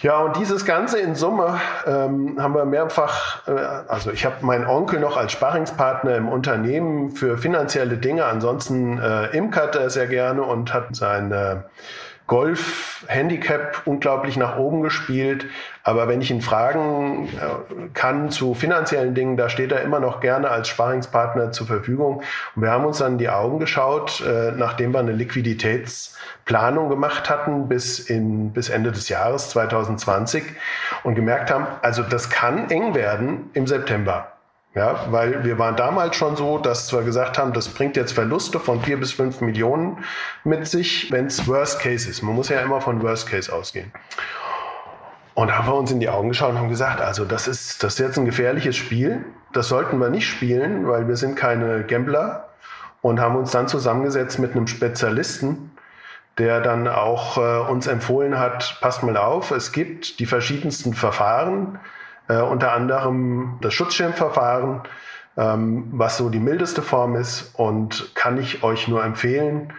Ja, 0.00 0.18
und 0.20 0.36
dieses 0.36 0.64
Ganze 0.64 1.00
in 1.00 1.16
Summe 1.16 1.60
ähm, 1.84 2.36
haben 2.40 2.54
wir 2.54 2.64
mehrfach, 2.64 3.46
äh, 3.48 3.50
also 3.88 4.12
ich 4.12 4.24
habe 4.24 4.46
meinen 4.46 4.64
Onkel 4.66 5.00
noch 5.00 5.16
als 5.16 5.32
Sparringspartner 5.32 6.16
im 6.16 6.28
Unternehmen 6.28 7.10
für 7.10 7.36
finanzielle 7.36 7.96
Dinge, 7.96 8.24
ansonsten 8.24 8.98
äh, 8.98 9.36
imkert 9.36 9.74
er 9.74 9.90
sehr 9.90 10.06
gerne 10.06 10.42
und 10.42 10.72
hat 10.72 10.94
seine 10.94 11.64
Golf-Handicap 12.28 13.82
unglaublich 13.86 14.36
nach 14.36 14.58
oben 14.58 14.82
gespielt. 14.82 15.46
Aber 15.82 16.06
wenn 16.06 16.20
ich 16.20 16.30
ihn 16.30 16.42
fragen 16.42 17.26
äh, 17.26 17.88
kann 17.94 18.30
zu 18.30 18.54
finanziellen 18.54 19.14
Dingen, 19.14 19.36
da 19.36 19.48
steht 19.48 19.72
er 19.72 19.82
immer 19.82 19.98
noch 19.98 20.20
gerne 20.20 20.50
als 20.50 20.68
Sparingspartner 20.68 21.50
zur 21.52 21.66
Verfügung. 21.66 22.22
Und 22.54 22.62
wir 22.62 22.70
haben 22.70 22.84
uns 22.84 22.98
dann 22.98 23.18
die 23.18 23.30
Augen 23.30 23.58
geschaut, 23.58 24.20
äh, 24.20 24.52
nachdem 24.52 24.92
wir 24.92 25.00
eine 25.00 25.12
Liquiditätsplanung 25.12 26.90
gemacht 26.90 27.30
hatten 27.30 27.66
bis, 27.66 27.98
in, 27.98 28.52
bis 28.52 28.68
Ende 28.68 28.92
des 28.92 29.08
Jahres 29.08 29.48
2020 29.50 30.44
und 31.02 31.14
gemerkt 31.14 31.50
haben, 31.50 31.66
also 31.80 32.02
das 32.02 32.28
kann 32.28 32.70
eng 32.70 32.94
werden 32.94 33.50
im 33.54 33.66
September. 33.66 34.37
Ja, 34.74 35.06
weil 35.10 35.44
wir 35.44 35.58
waren 35.58 35.76
damals 35.76 36.16
schon 36.16 36.36
so, 36.36 36.58
dass 36.58 36.92
wir 36.92 37.02
gesagt 37.02 37.38
haben, 37.38 37.52
das 37.52 37.68
bringt 37.68 37.96
jetzt 37.96 38.12
Verluste 38.12 38.60
von 38.60 38.82
vier 38.82 39.00
bis 39.00 39.12
fünf 39.12 39.40
Millionen 39.40 40.04
mit 40.44 40.66
sich, 40.68 41.10
wenn 41.10 41.26
es 41.26 41.48
Worst 41.48 41.80
Case 41.80 42.08
ist. 42.08 42.22
Man 42.22 42.34
muss 42.34 42.48
ja 42.48 42.60
immer 42.60 42.80
von 42.80 43.02
Worst 43.02 43.28
Case 43.28 43.52
ausgehen. 43.52 43.90
Und 45.34 45.56
haben 45.56 45.68
wir 45.68 45.74
uns 45.74 45.90
in 45.90 46.00
die 46.00 46.08
Augen 46.08 46.28
geschaut 46.28 46.50
und 46.50 46.58
haben 46.58 46.68
gesagt, 46.68 47.00
also 47.00 47.24
das 47.24 47.48
ist, 47.48 47.82
das 47.82 47.94
ist 47.94 48.00
jetzt 48.00 48.18
ein 48.18 48.24
gefährliches 48.24 48.76
Spiel. 48.76 49.24
Das 49.52 49.68
sollten 49.68 49.98
wir 49.98 50.10
nicht 50.10 50.28
spielen, 50.28 50.86
weil 50.86 51.08
wir 51.08 51.16
sind 51.16 51.36
keine 51.36 51.84
Gambler. 51.84 52.48
Und 53.00 53.20
haben 53.20 53.36
uns 53.36 53.52
dann 53.52 53.68
zusammengesetzt 53.68 54.38
mit 54.38 54.52
einem 54.52 54.66
Spezialisten, 54.66 55.70
der 56.38 56.60
dann 56.60 56.88
auch 56.88 57.36
äh, 57.36 57.70
uns 57.70 57.86
empfohlen 57.86 58.38
hat, 58.38 58.78
passt 58.80 59.02
mal 59.02 59.16
auf, 59.16 59.50
es 59.50 59.72
gibt 59.72 60.18
die 60.18 60.26
verschiedensten 60.26 60.94
Verfahren, 60.94 61.78
äh, 62.28 62.40
unter 62.40 62.72
anderem 62.72 63.58
das 63.60 63.74
Schutzschirmverfahren, 63.74 64.82
ähm, 65.36 65.88
was 65.92 66.16
so 66.16 66.28
die 66.28 66.40
mildeste 66.40 66.82
Form 66.82 67.16
ist 67.16 67.52
und 67.54 68.14
kann 68.14 68.38
ich 68.38 68.62
euch 68.62 68.88
nur 68.88 69.04
empfehlen. 69.04 69.72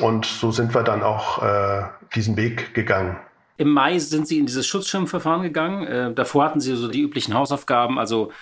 Und 0.00 0.24
so 0.24 0.52
sind 0.52 0.74
wir 0.74 0.82
dann 0.82 1.02
auch 1.02 1.42
äh, 1.42 1.82
diesen 2.14 2.36
Weg 2.36 2.74
gegangen. 2.74 3.16
Im 3.58 3.70
Mai 3.70 3.98
sind 3.98 4.26
Sie 4.26 4.38
in 4.38 4.46
dieses 4.46 4.66
Schutzschirmverfahren 4.66 5.42
gegangen. 5.42 5.86
Äh, 5.86 6.14
davor 6.14 6.44
hatten 6.44 6.60
Sie 6.60 6.74
so 6.74 6.88
die 6.88 7.02
üblichen 7.02 7.34
Hausaufgaben, 7.34 7.98
also 7.98 8.32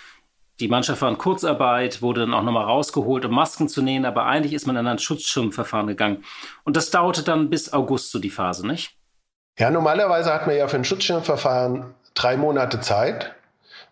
die 0.61 0.69
Mannschaft 0.69 1.01
war 1.01 1.09
in 1.09 1.19
Kurzarbeit, 1.19 2.03
wurde 2.03 2.21
dann 2.21 2.35
auch 2.35 2.43
nochmal 2.43 2.65
rausgeholt, 2.65 3.25
um 3.25 3.35
Masken 3.35 3.69
zu 3.69 3.83
nähen, 3.83 4.05
aber 4.05 4.27
eigentlich 4.27 4.53
ist 4.53 4.67
man 4.67 4.77
in 4.77 4.87
ein 4.87 4.99
Schutzschirmverfahren 4.99 5.87
gegangen. 5.87 6.23
Und 6.65 6.77
das 6.77 6.91
dauerte 6.91 7.23
dann 7.23 7.49
bis 7.49 7.73
August 7.73 8.11
so 8.11 8.19
die 8.19 8.31
Phase, 8.31 8.67
nicht? 8.67 8.95
Ja, 9.59 9.71
normalerweise 9.71 10.33
hat 10.33 10.47
man 10.47 10.57
ja 10.57 10.69
für 10.69 10.77
ein 10.77 10.85
Schutzschirmverfahren 10.85 11.95
drei 12.15 12.37
Monate 12.37 12.81
Zeit, 12.81 13.35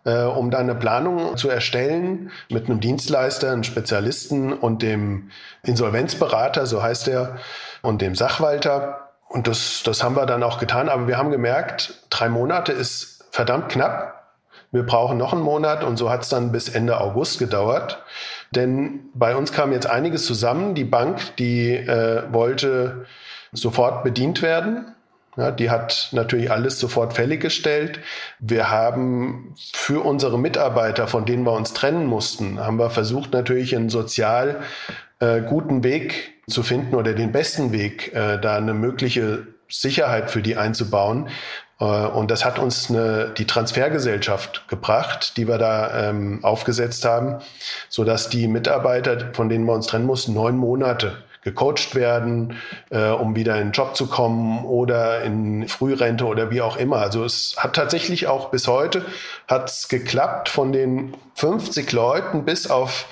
äh, 0.05 0.23
um 0.23 0.51
dann 0.51 0.61
eine 0.61 0.75
Planung 0.75 1.37
zu 1.37 1.49
erstellen 1.49 2.31
mit 2.49 2.65
einem 2.65 2.79
Dienstleister, 2.79 3.51
einem 3.51 3.63
Spezialisten 3.63 4.53
und 4.53 4.81
dem 4.81 5.31
Insolvenzberater, 5.63 6.65
so 6.65 6.81
heißt 6.81 7.07
er, 7.07 7.37
und 7.81 8.01
dem 8.01 8.15
Sachwalter. 8.15 9.09
Und 9.27 9.47
das, 9.47 9.83
das 9.83 10.03
haben 10.03 10.15
wir 10.15 10.25
dann 10.25 10.43
auch 10.43 10.59
getan. 10.59 10.89
Aber 10.89 11.07
wir 11.07 11.17
haben 11.17 11.31
gemerkt, 11.31 12.03
drei 12.09 12.29
Monate 12.29 12.71
ist 12.71 13.25
verdammt 13.31 13.69
knapp 13.69 14.19
wir 14.71 14.85
brauchen 14.85 15.17
noch 15.17 15.33
einen 15.33 15.41
Monat 15.41 15.83
und 15.83 15.97
so 15.97 16.09
hat 16.09 16.21
es 16.21 16.29
dann 16.29 16.51
bis 16.51 16.69
Ende 16.69 17.01
August 17.01 17.39
gedauert. 17.39 18.03
Denn 18.51 19.09
bei 19.13 19.35
uns 19.35 19.51
kam 19.51 19.71
jetzt 19.71 19.89
einiges 19.89 20.25
zusammen. 20.25 20.75
Die 20.75 20.83
Bank, 20.83 21.35
die 21.37 21.71
äh, 21.71 22.23
wollte 22.31 23.05
sofort 23.51 24.03
bedient 24.03 24.41
werden. 24.41 24.93
Ja, 25.39 25.51
die 25.51 25.69
hat 25.69 26.09
natürlich 26.11 26.51
alles 26.51 26.79
sofort 26.79 27.13
fällig 27.13 27.39
gestellt. 27.39 28.01
Wir 28.39 28.69
haben 28.69 29.55
für 29.71 30.03
unsere 30.03 30.37
Mitarbeiter, 30.37 31.07
von 31.07 31.25
denen 31.25 31.43
wir 31.43 31.53
uns 31.53 31.71
trennen 31.71 32.07
mussten, 32.07 32.59
haben 32.59 32.77
wir 32.77 32.89
versucht 32.89 33.31
natürlich 33.31 33.73
einen 33.73 33.87
sozial 33.87 34.59
äh, 35.19 35.39
guten 35.39 35.81
Weg 35.85 36.33
zu 36.49 36.61
finden 36.61 36.93
oder 36.93 37.13
den 37.13 37.31
besten 37.31 37.71
Weg, 37.71 38.13
äh, 38.13 38.37
da 38.37 38.57
eine 38.57 38.73
mögliche 38.73 39.47
Sicherheit 39.69 40.29
für 40.29 40.41
die 40.41 40.57
einzubauen. 40.57 41.29
Äh, 41.79 41.85
und 41.85 42.31
das 42.31 42.43
hat 42.43 42.59
uns 42.59 42.89
eine, 42.89 43.29
die 43.37 43.47
Transfergesellschaft 43.47 44.67
gebracht, 44.67 45.37
die 45.37 45.47
wir 45.47 45.57
da 45.57 46.09
ähm, 46.09 46.43
aufgesetzt 46.43 47.05
haben, 47.05 47.37
so 47.87 48.03
dass 48.03 48.27
die 48.27 48.49
Mitarbeiter, 48.49 49.33
von 49.33 49.47
denen 49.47 49.63
wir 49.63 49.73
uns 49.73 49.87
trennen 49.87 50.05
mussten, 50.05 50.33
neun 50.33 50.57
Monate 50.57 51.23
gecoacht 51.43 51.95
werden, 51.95 52.57
äh, 52.89 53.09
um 53.09 53.35
wieder 53.35 53.55
in 53.55 53.67
den 53.67 53.71
Job 53.71 53.95
zu 53.95 54.07
kommen 54.07 54.65
oder 54.65 55.21
in 55.21 55.67
Frührente 55.67 56.25
oder 56.25 56.51
wie 56.51 56.61
auch 56.61 56.77
immer. 56.77 56.97
Also 56.97 57.23
es 57.23 57.55
hat 57.57 57.75
tatsächlich 57.75 58.27
auch 58.27 58.49
bis 58.49 58.67
heute 58.67 59.05
hat's 59.47 59.87
geklappt 59.87 60.49
von 60.49 60.71
den 60.71 61.15
50 61.35 61.91
Leuten 61.91 62.45
bis 62.45 62.69
auf 62.69 63.05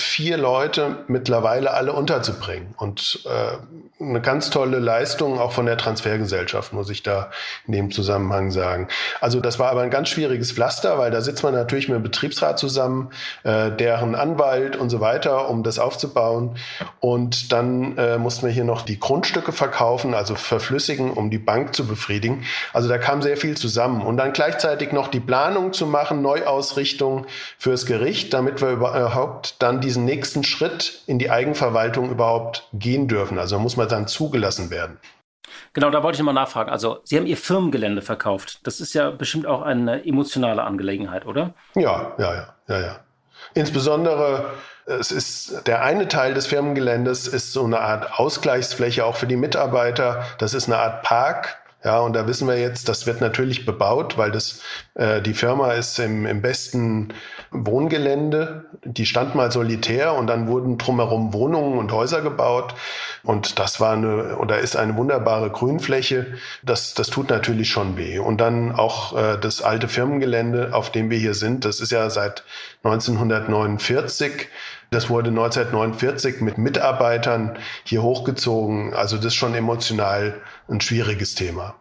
vier 0.00 0.36
Leute 0.36 1.04
mittlerweile 1.08 1.72
alle 1.74 1.92
unterzubringen. 1.92 2.74
Und 2.76 3.20
äh, 3.26 3.56
eine 4.00 4.20
ganz 4.20 4.50
tolle 4.50 4.78
Leistung 4.78 5.38
auch 5.38 5.52
von 5.52 5.66
der 5.66 5.76
Transfergesellschaft, 5.76 6.72
muss 6.72 6.88
ich 6.88 7.02
da 7.02 7.30
in 7.66 7.72
dem 7.72 7.90
Zusammenhang 7.90 8.50
sagen. 8.50 8.88
Also 9.20 9.40
das 9.40 9.58
war 9.58 9.70
aber 9.70 9.82
ein 9.82 9.90
ganz 9.90 10.08
schwieriges 10.08 10.52
Pflaster, 10.52 10.98
weil 10.98 11.10
da 11.10 11.20
sitzt 11.20 11.42
man 11.42 11.52
natürlich 11.52 11.88
mit 11.88 11.96
dem 11.96 12.02
Betriebsrat 12.04 12.58
zusammen, 12.58 13.10
äh, 13.42 13.72
deren 13.72 14.14
Anwalt 14.14 14.76
und 14.76 14.90
so 14.90 15.00
weiter, 15.00 15.48
um 15.48 15.64
das 15.64 15.78
aufzubauen. 15.78 16.56
Und 17.00 17.52
dann 17.52 17.96
äh, 17.98 18.18
mussten 18.18 18.46
wir 18.46 18.52
hier 18.52 18.64
noch 18.64 18.82
die 18.82 19.00
Grundstücke 19.00 19.52
verkaufen, 19.52 20.14
also 20.14 20.36
verflüssigen, 20.36 21.10
um 21.10 21.30
die 21.30 21.38
Bank 21.38 21.74
zu 21.74 21.86
befriedigen. 21.86 22.44
Also 22.72 22.88
da 22.88 22.98
kam 22.98 23.20
sehr 23.20 23.36
viel 23.36 23.56
zusammen. 23.56 24.02
Und 24.02 24.16
dann 24.16 24.32
gleichzeitig 24.32 24.92
noch 24.92 25.08
die 25.08 25.20
Planung 25.20 25.72
zu 25.72 25.86
machen, 25.86 26.22
Neuausrichtung 26.22 27.26
fürs 27.58 27.84
Gericht, 27.84 28.32
damit 28.32 28.62
wir 28.62 28.70
überhaupt 28.70 29.56
dann 29.60 29.80
die 29.80 29.87
diesen 29.88 30.04
nächsten 30.04 30.44
Schritt 30.44 31.00
in 31.06 31.18
die 31.18 31.30
Eigenverwaltung 31.30 32.10
überhaupt 32.10 32.68
gehen 32.74 33.08
dürfen. 33.08 33.38
Also 33.38 33.58
muss 33.58 33.78
man 33.78 33.88
dann 33.88 34.06
zugelassen 34.06 34.70
werden. 34.70 34.98
Genau, 35.72 35.88
da 35.90 36.02
wollte 36.02 36.16
ich 36.16 36.22
mal 36.22 36.34
nachfragen. 36.34 36.68
Also, 36.68 36.98
Sie 37.04 37.16
haben 37.16 37.24
Ihr 37.24 37.38
Firmengelände 37.38 38.02
verkauft. 38.02 38.60
Das 38.66 38.80
ist 38.80 38.92
ja 38.92 39.10
bestimmt 39.10 39.46
auch 39.46 39.62
eine 39.62 40.04
emotionale 40.04 40.62
Angelegenheit, 40.62 41.24
oder? 41.24 41.54
Ja, 41.74 42.12
ja, 42.18 42.34
ja, 42.34 42.54
ja, 42.68 42.80
ja. 42.80 43.00
Insbesondere, 43.54 44.50
es 44.84 45.10
ist 45.10 45.66
der 45.66 45.82
eine 45.82 46.06
Teil 46.08 46.34
des 46.34 46.46
Firmengeländes 46.46 47.26
ist 47.26 47.54
so 47.54 47.64
eine 47.64 47.80
Art 47.80 48.18
Ausgleichsfläche 48.18 49.06
auch 49.06 49.16
für 49.16 49.26
die 49.26 49.36
Mitarbeiter. 49.36 50.22
Das 50.38 50.52
ist 50.52 50.66
eine 50.66 50.76
Art 50.76 51.02
Park 51.02 51.58
ja, 51.84 52.00
und 52.00 52.14
da 52.14 52.26
wissen 52.26 52.48
wir 52.48 52.58
jetzt, 52.58 52.88
das 52.88 53.06
wird 53.06 53.20
natürlich 53.20 53.64
bebaut, 53.64 54.18
weil 54.18 54.32
das, 54.32 54.62
äh, 54.94 55.22
die 55.22 55.34
Firma 55.34 55.72
ist 55.72 55.98
im, 56.00 56.26
im 56.26 56.42
besten 56.42 57.14
Wohngelände. 57.50 58.66
Die 58.84 59.06
stand 59.06 59.34
mal 59.34 59.50
solitär 59.50 60.14
und 60.14 60.26
dann 60.26 60.48
wurden 60.48 60.78
drumherum 60.78 61.32
Wohnungen 61.32 61.78
und 61.78 61.92
Häuser 61.92 62.22
gebaut. 62.22 62.74
Und 63.22 63.58
das 63.58 63.80
war 63.80 63.92
eine, 63.92 64.36
oder 64.36 64.58
ist 64.58 64.76
eine 64.76 64.96
wunderbare 64.96 65.50
Grünfläche. 65.50 66.26
Das, 66.62 66.94
das 66.94 67.08
tut 67.08 67.30
natürlich 67.30 67.70
schon 67.70 67.96
weh. 67.96 68.18
Und 68.18 68.40
dann 68.40 68.72
auch 68.72 69.16
äh, 69.16 69.38
das 69.38 69.62
alte 69.62 69.88
Firmengelände, 69.88 70.70
auf 70.72 70.90
dem 70.90 71.10
wir 71.10 71.18
hier 71.18 71.34
sind, 71.34 71.64
das 71.64 71.80
ist 71.80 71.92
ja 71.92 72.10
seit 72.10 72.44
1949 72.84 74.48
das 74.90 75.10
wurde 75.10 75.28
1949 75.28 76.40
mit 76.40 76.56
Mitarbeitern 76.56 77.58
hier 77.84 78.02
hochgezogen. 78.02 78.94
Also 78.94 79.16
das 79.16 79.26
ist 79.26 79.34
schon 79.34 79.54
emotional 79.54 80.40
ein 80.66 80.80
schwieriges 80.80 81.34
Thema. 81.34 81.74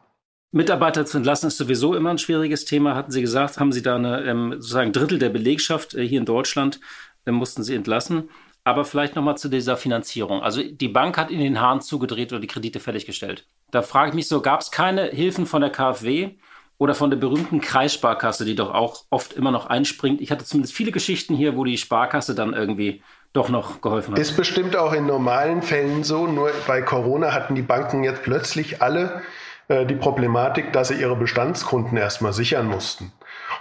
Mitarbeiter 0.52 1.06
zu 1.06 1.18
entlassen 1.18 1.48
ist 1.48 1.58
sowieso 1.58 1.94
immer 1.96 2.12
ein 2.12 2.18
schwieriges 2.18 2.66
Thema, 2.66 2.96
hatten 2.96 3.12
Sie 3.12 3.22
gesagt. 3.22 3.60
Haben 3.60 3.72
Sie 3.72 3.82
da 3.82 3.96
eine, 3.96 4.24
ähm, 4.24 4.54
sozusagen 4.54 4.94
Drittel 4.94 5.20
der 5.20 5.30
Belegschaft 5.30 5.94
äh, 5.94 6.08
hier 6.08 6.20
in 6.20 6.26
Deutschland, 6.26 6.80
äh, 7.26 7.32
mussten 7.32 7.64
Sie 7.64 7.76
entlassen. 7.76 8.30
Aber 8.64 8.86
vielleicht 8.86 9.16
nochmal 9.16 9.38
zu 9.38 9.50
dieser 9.50 9.78
Finanzierung. 9.78 10.42
Also 10.42 10.62
die 10.62 10.88
Bank 10.90 11.18
hat 11.18 11.32
in 11.32 11.40
den 11.40 11.62
Hahn 11.62 11.82
zugedreht 11.82 12.32
oder 12.34 12.42
die 12.42 12.48
Kredite 12.48 12.80
fertiggestellt. 12.80 13.48
Da 13.72 13.82
frage 13.82 14.10
ich 14.10 14.16
mich 14.16 14.28
so, 14.28 14.42
gab 14.42 14.62
es 14.62 14.72
keine 14.72 15.06
Hilfen 15.06 15.46
von 15.46 15.62
der 15.62 15.70
KfW 15.70 16.32
oder 16.78 16.94
von 16.94 17.10
der 17.10 17.18
berühmten 17.18 17.62
Kreissparkasse, 17.62 18.46
die 18.46 18.56
doch 18.56 18.74
auch 18.74 19.06
oft 19.10 19.34
immer 19.34 19.52
noch 19.52 19.68
einspringt. 19.68 20.22
Ich 20.22 20.32
hatte 20.32 20.46
zumindest 20.46 20.76
viele 20.76 20.92
Geschichten 20.92 21.36
hier, 21.36 21.56
wo 21.56 21.64
die 21.64 21.78
Sparkasse 21.78 22.36
dann 22.36 22.54
irgendwie 22.54 23.02
doch 23.34 23.50
noch 23.50 23.82
geholfen 23.82 24.14
hat. 24.14 24.20
Ist 24.20 24.38
bestimmt 24.38 24.76
auch 24.76 24.94
in 24.94 25.06
normalen 25.06 25.62
Fällen 25.62 26.04
so. 26.04 26.28
Nur 26.28 26.52
bei 26.68 26.82
Corona 26.82 27.34
hatten 27.34 27.56
die 27.56 27.62
Banken 27.62 28.04
jetzt 28.04 28.24
plötzlich 28.24 28.82
alle 28.82 29.22
äh, 29.68 29.86
die 29.86 29.96
Problematik, 29.96 30.72
dass 30.74 30.90
sie 30.90 30.96
ihre 30.96 31.16
Bestandskunden 31.16 31.98
erstmal 31.98 32.34
sichern 32.34 32.68
mussten. 32.68 33.12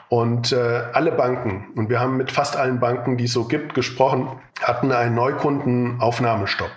Und 0.09 0.53
äh, 0.53 0.83
alle 0.92 1.12
Banken, 1.12 1.73
und 1.75 1.90
wir 1.90 2.01
haben 2.01 2.16
mit 2.16 2.31
fast 2.31 2.57
allen 2.57 2.79
Banken, 2.79 3.16
die 3.16 3.25
es 3.25 3.33
so 3.33 3.45
gibt, 3.45 3.75
gesprochen, 3.75 4.29
hatten 4.62 4.92
einen 4.92 5.14
Neukundenaufnahmestopp. 5.14 6.71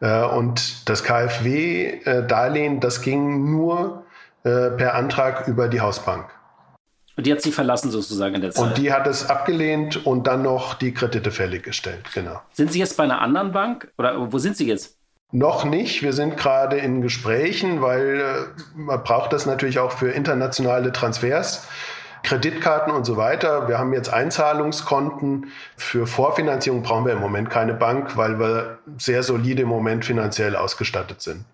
Äh, 0.00 0.24
und 0.24 0.88
das 0.88 1.04
KfW-Darlehen, 1.04 2.80
das 2.80 3.00
ging 3.02 3.50
nur 3.50 4.04
äh, 4.42 4.70
per 4.70 4.94
Antrag 4.94 5.46
über 5.46 5.68
die 5.68 5.80
Hausbank. 5.80 6.26
Und 7.16 7.26
die 7.26 7.32
hat 7.32 7.42
sie 7.42 7.52
verlassen 7.52 7.90
sozusagen 7.90 8.34
in 8.34 8.40
der 8.40 8.50
Zeit. 8.50 8.64
Und 8.64 8.78
die 8.78 8.92
hat 8.92 9.06
es 9.06 9.28
abgelehnt 9.28 10.04
und 10.06 10.26
dann 10.26 10.42
noch 10.42 10.74
die 10.74 10.92
Kredite 10.92 11.30
fällig 11.30 11.62
gestellt, 11.62 12.06
genau. 12.14 12.40
Sind 12.52 12.72
Sie 12.72 12.78
jetzt 12.78 12.96
bei 12.96 13.04
einer 13.04 13.20
anderen 13.20 13.52
Bank 13.52 13.92
oder 13.98 14.32
wo 14.32 14.38
sind 14.38 14.56
Sie 14.56 14.66
jetzt? 14.66 14.98
Noch 15.32 15.64
nicht. 15.64 16.02
Wir 16.02 16.12
sind 16.12 16.36
gerade 16.36 16.76
in 16.76 17.00
Gesprächen, 17.00 17.80
weil 17.80 18.20
äh, 18.20 18.78
man 18.78 19.02
braucht 19.02 19.32
das 19.32 19.46
natürlich 19.46 19.78
auch 19.78 19.90
für 19.90 20.10
internationale 20.10 20.92
Transfers. 20.92 21.66
Kreditkarten 22.22 22.92
und 22.92 23.04
so 23.04 23.16
weiter. 23.16 23.66
Wir 23.66 23.78
haben 23.78 23.92
jetzt 23.92 24.12
Einzahlungskonten. 24.12 25.48
Für 25.76 26.06
Vorfinanzierung 26.06 26.82
brauchen 26.82 27.06
wir 27.06 27.14
im 27.14 27.20
Moment 27.20 27.50
keine 27.50 27.74
Bank, 27.74 28.16
weil 28.16 28.38
wir 28.38 28.78
sehr 28.98 29.22
solide 29.22 29.62
im 29.62 29.68
Moment 29.68 30.04
finanziell 30.04 30.54
ausgestattet 30.54 31.20
sind. 31.20 31.44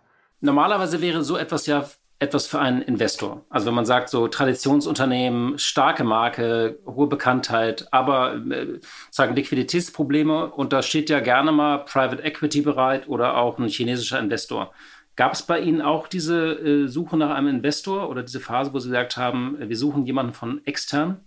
Normalerweise 0.41 1.01
wäre 1.01 1.25
so 1.25 1.37
etwas 1.37 1.67
ja 1.67 1.85
etwas 2.21 2.47
für 2.47 2.59
einen 2.59 2.83
Investor. 2.83 3.45
Also 3.49 3.67
wenn 3.67 3.75
man 3.75 3.87
sagt, 3.87 4.09
so 4.09 4.27
Traditionsunternehmen, 4.27 5.59
starke 5.59 6.03
Marke, 6.03 6.79
hohe 6.85 7.07
Bekanntheit, 7.07 7.87
aber 7.93 8.35
äh, 8.51 8.81
sagen 9.11 9.37
Liquiditätsprobleme 9.37 10.51
und 10.51 10.73
da 10.73 10.83
steht 10.83 11.11
ja 11.11 11.21
gerne 11.21 11.53
mal 11.53 11.79
Private 11.85 12.23
Equity 12.23 12.63
bereit 12.63 13.09
oder 13.09 13.37
auch 13.37 13.59
ein 13.59 13.69
chinesischer 13.69 14.19
Investor. 14.19 14.73
Gab 15.15 15.33
es 15.33 15.43
bei 15.43 15.61
Ihnen 15.61 15.83
auch 15.83 16.09
diese 16.09 16.53
äh, 16.53 16.89
Suche 16.89 17.17
nach 17.17 17.31
einem 17.31 17.49
Investor 17.49 18.09
oder 18.09 18.23
diese 18.23 18.41
Phase, 18.41 18.73
wo 18.73 18.79
Sie 18.79 18.89
gesagt 18.89 19.17
haben, 19.17 19.57
wir 19.59 19.77
suchen 19.77 20.05
jemanden 20.07 20.33
von 20.33 20.65
extern? 20.65 21.21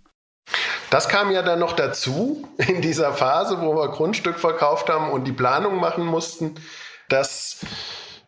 Das 0.90 1.08
kam 1.08 1.30
ja 1.30 1.42
dann 1.42 1.58
noch 1.58 1.72
dazu 1.72 2.48
in 2.68 2.82
dieser 2.82 3.14
Phase, 3.14 3.60
wo 3.62 3.74
wir 3.74 3.88
Grundstück 3.88 4.38
verkauft 4.38 4.90
haben 4.90 5.10
und 5.10 5.24
die 5.24 5.32
Planung 5.32 5.76
machen 5.76 6.04
mussten, 6.04 6.54
dass 7.08 7.60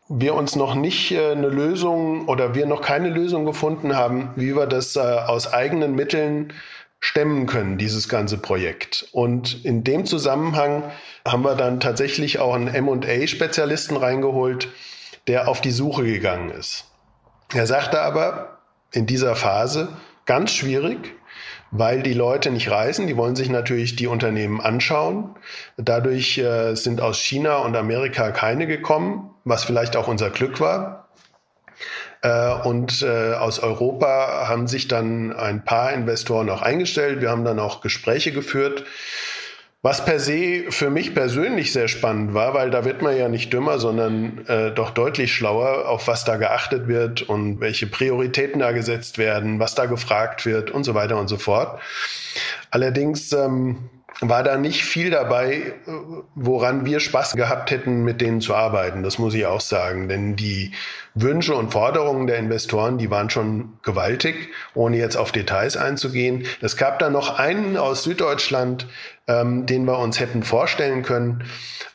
wir 0.08 0.34
uns 0.34 0.56
noch 0.56 0.74
nicht 0.74 1.12
äh, 1.12 1.32
eine 1.32 1.48
Lösung 1.48 2.28
oder 2.28 2.54
wir 2.54 2.66
noch 2.66 2.82
keine 2.82 3.08
Lösung 3.08 3.44
gefunden 3.44 3.96
haben, 3.96 4.30
wie 4.36 4.56
wir 4.56 4.66
das 4.66 4.96
äh, 4.96 5.00
aus 5.00 5.52
eigenen 5.52 5.94
Mitteln 5.94 6.52
stemmen 7.00 7.46
können, 7.46 7.76
dieses 7.76 8.08
ganze 8.08 8.38
Projekt. 8.38 9.08
Und 9.12 9.64
in 9.64 9.84
dem 9.84 10.06
Zusammenhang 10.06 10.84
haben 11.26 11.44
wir 11.44 11.54
dann 11.54 11.80
tatsächlich 11.80 12.38
auch 12.38 12.54
einen 12.54 12.84
MA-Spezialisten 12.84 13.96
reingeholt, 13.96 14.68
der 15.26 15.48
auf 15.48 15.60
die 15.60 15.70
Suche 15.70 16.04
gegangen 16.04 16.50
ist. 16.50 16.86
Er 17.52 17.66
sagte 17.66 18.00
aber 18.00 18.58
in 18.92 19.06
dieser 19.06 19.36
Phase, 19.36 19.88
ganz 20.24 20.52
schwierig, 20.52 21.14
weil 21.76 22.02
die 22.02 22.14
Leute 22.14 22.52
nicht 22.52 22.70
reisen. 22.70 23.08
Die 23.08 23.16
wollen 23.16 23.34
sich 23.34 23.50
natürlich 23.50 23.96
die 23.96 24.06
Unternehmen 24.06 24.60
anschauen. 24.60 25.34
Dadurch 25.76 26.38
äh, 26.38 26.76
sind 26.76 27.00
aus 27.00 27.18
China 27.18 27.56
und 27.56 27.76
Amerika 27.76 28.30
keine 28.30 28.68
gekommen, 28.68 29.30
was 29.42 29.64
vielleicht 29.64 29.96
auch 29.96 30.06
unser 30.06 30.30
Glück 30.30 30.60
war. 30.60 31.08
Äh, 32.22 32.54
und 32.62 33.02
äh, 33.02 33.34
aus 33.34 33.58
Europa 33.58 34.46
haben 34.46 34.68
sich 34.68 34.86
dann 34.86 35.32
ein 35.32 35.64
paar 35.64 35.92
Investoren 35.92 36.48
auch 36.48 36.62
eingestellt. 36.62 37.20
Wir 37.20 37.30
haben 37.30 37.44
dann 37.44 37.58
auch 37.58 37.80
Gespräche 37.80 38.30
geführt. 38.30 38.84
Was 39.84 40.02
per 40.02 40.18
se 40.18 40.64
für 40.70 40.88
mich 40.88 41.14
persönlich 41.14 41.70
sehr 41.74 41.88
spannend 41.88 42.32
war, 42.32 42.54
weil 42.54 42.70
da 42.70 42.86
wird 42.86 43.02
man 43.02 43.18
ja 43.18 43.28
nicht 43.28 43.52
dümmer, 43.52 43.78
sondern 43.78 44.42
äh, 44.46 44.70
doch 44.70 44.92
deutlich 44.92 45.34
schlauer, 45.34 45.86
auf 45.86 46.08
was 46.08 46.24
da 46.24 46.38
geachtet 46.38 46.88
wird 46.88 47.20
und 47.20 47.60
welche 47.60 47.86
Prioritäten 47.86 48.60
da 48.60 48.72
gesetzt 48.72 49.18
werden, 49.18 49.58
was 49.58 49.74
da 49.74 49.84
gefragt 49.84 50.46
wird 50.46 50.70
und 50.70 50.84
so 50.84 50.94
weiter 50.94 51.18
und 51.18 51.28
so 51.28 51.36
fort. 51.36 51.82
Allerdings 52.70 53.30
ähm, 53.34 53.90
war 54.20 54.42
da 54.42 54.56
nicht 54.56 54.84
viel 54.84 55.10
dabei, 55.10 55.74
woran 56.34 56.86
wir 56.86 57.00
Spaß 57.00 57.34
gehabt 57.34 57.70
hätten, 57.70 58.04
mit 58.04 58.20
denen 58.20 58.40
zu 58.40 58.54
arbeiten. 58.54 59.02
Das 59.02 59.18
muss 59.18 59.34
ich 59.34 59.44
auch 59.44 59.60
sagen. 59.60 60.08
Denn 60.08 60.36
die 60.36 60.72
Wünsche 61.14 61.54
und 61.54 61.72
Forderungen 61.72 62.26
der 62.26 62.38
Investoren, 62.38 62.98
die 62.98 63.10
waren 63.10 63.30
schon 63.30 63.74
gewaltig, 63.82 64.50
ohne 64.74 64.96
jetzt 64.96 65.16
auf 65.16 65.32
Details 65.32 65.76
einzugehen. 65.76 66.46
Es 66.60 66.76
gab 66.76 66.98
da 67.00 67.10
noch 67.10 67.38
einen 67.38 67.76
aus 67.76 68.04
Süddeutschland, 68.04 68.86
ähm, 69.26 69.66
den 69.66 69.84
wir 69.84 69.98
uns 69.98 70.20
hätten 70.20 70.42
vorstellen 70.42 71.02
können. 71.02 71.44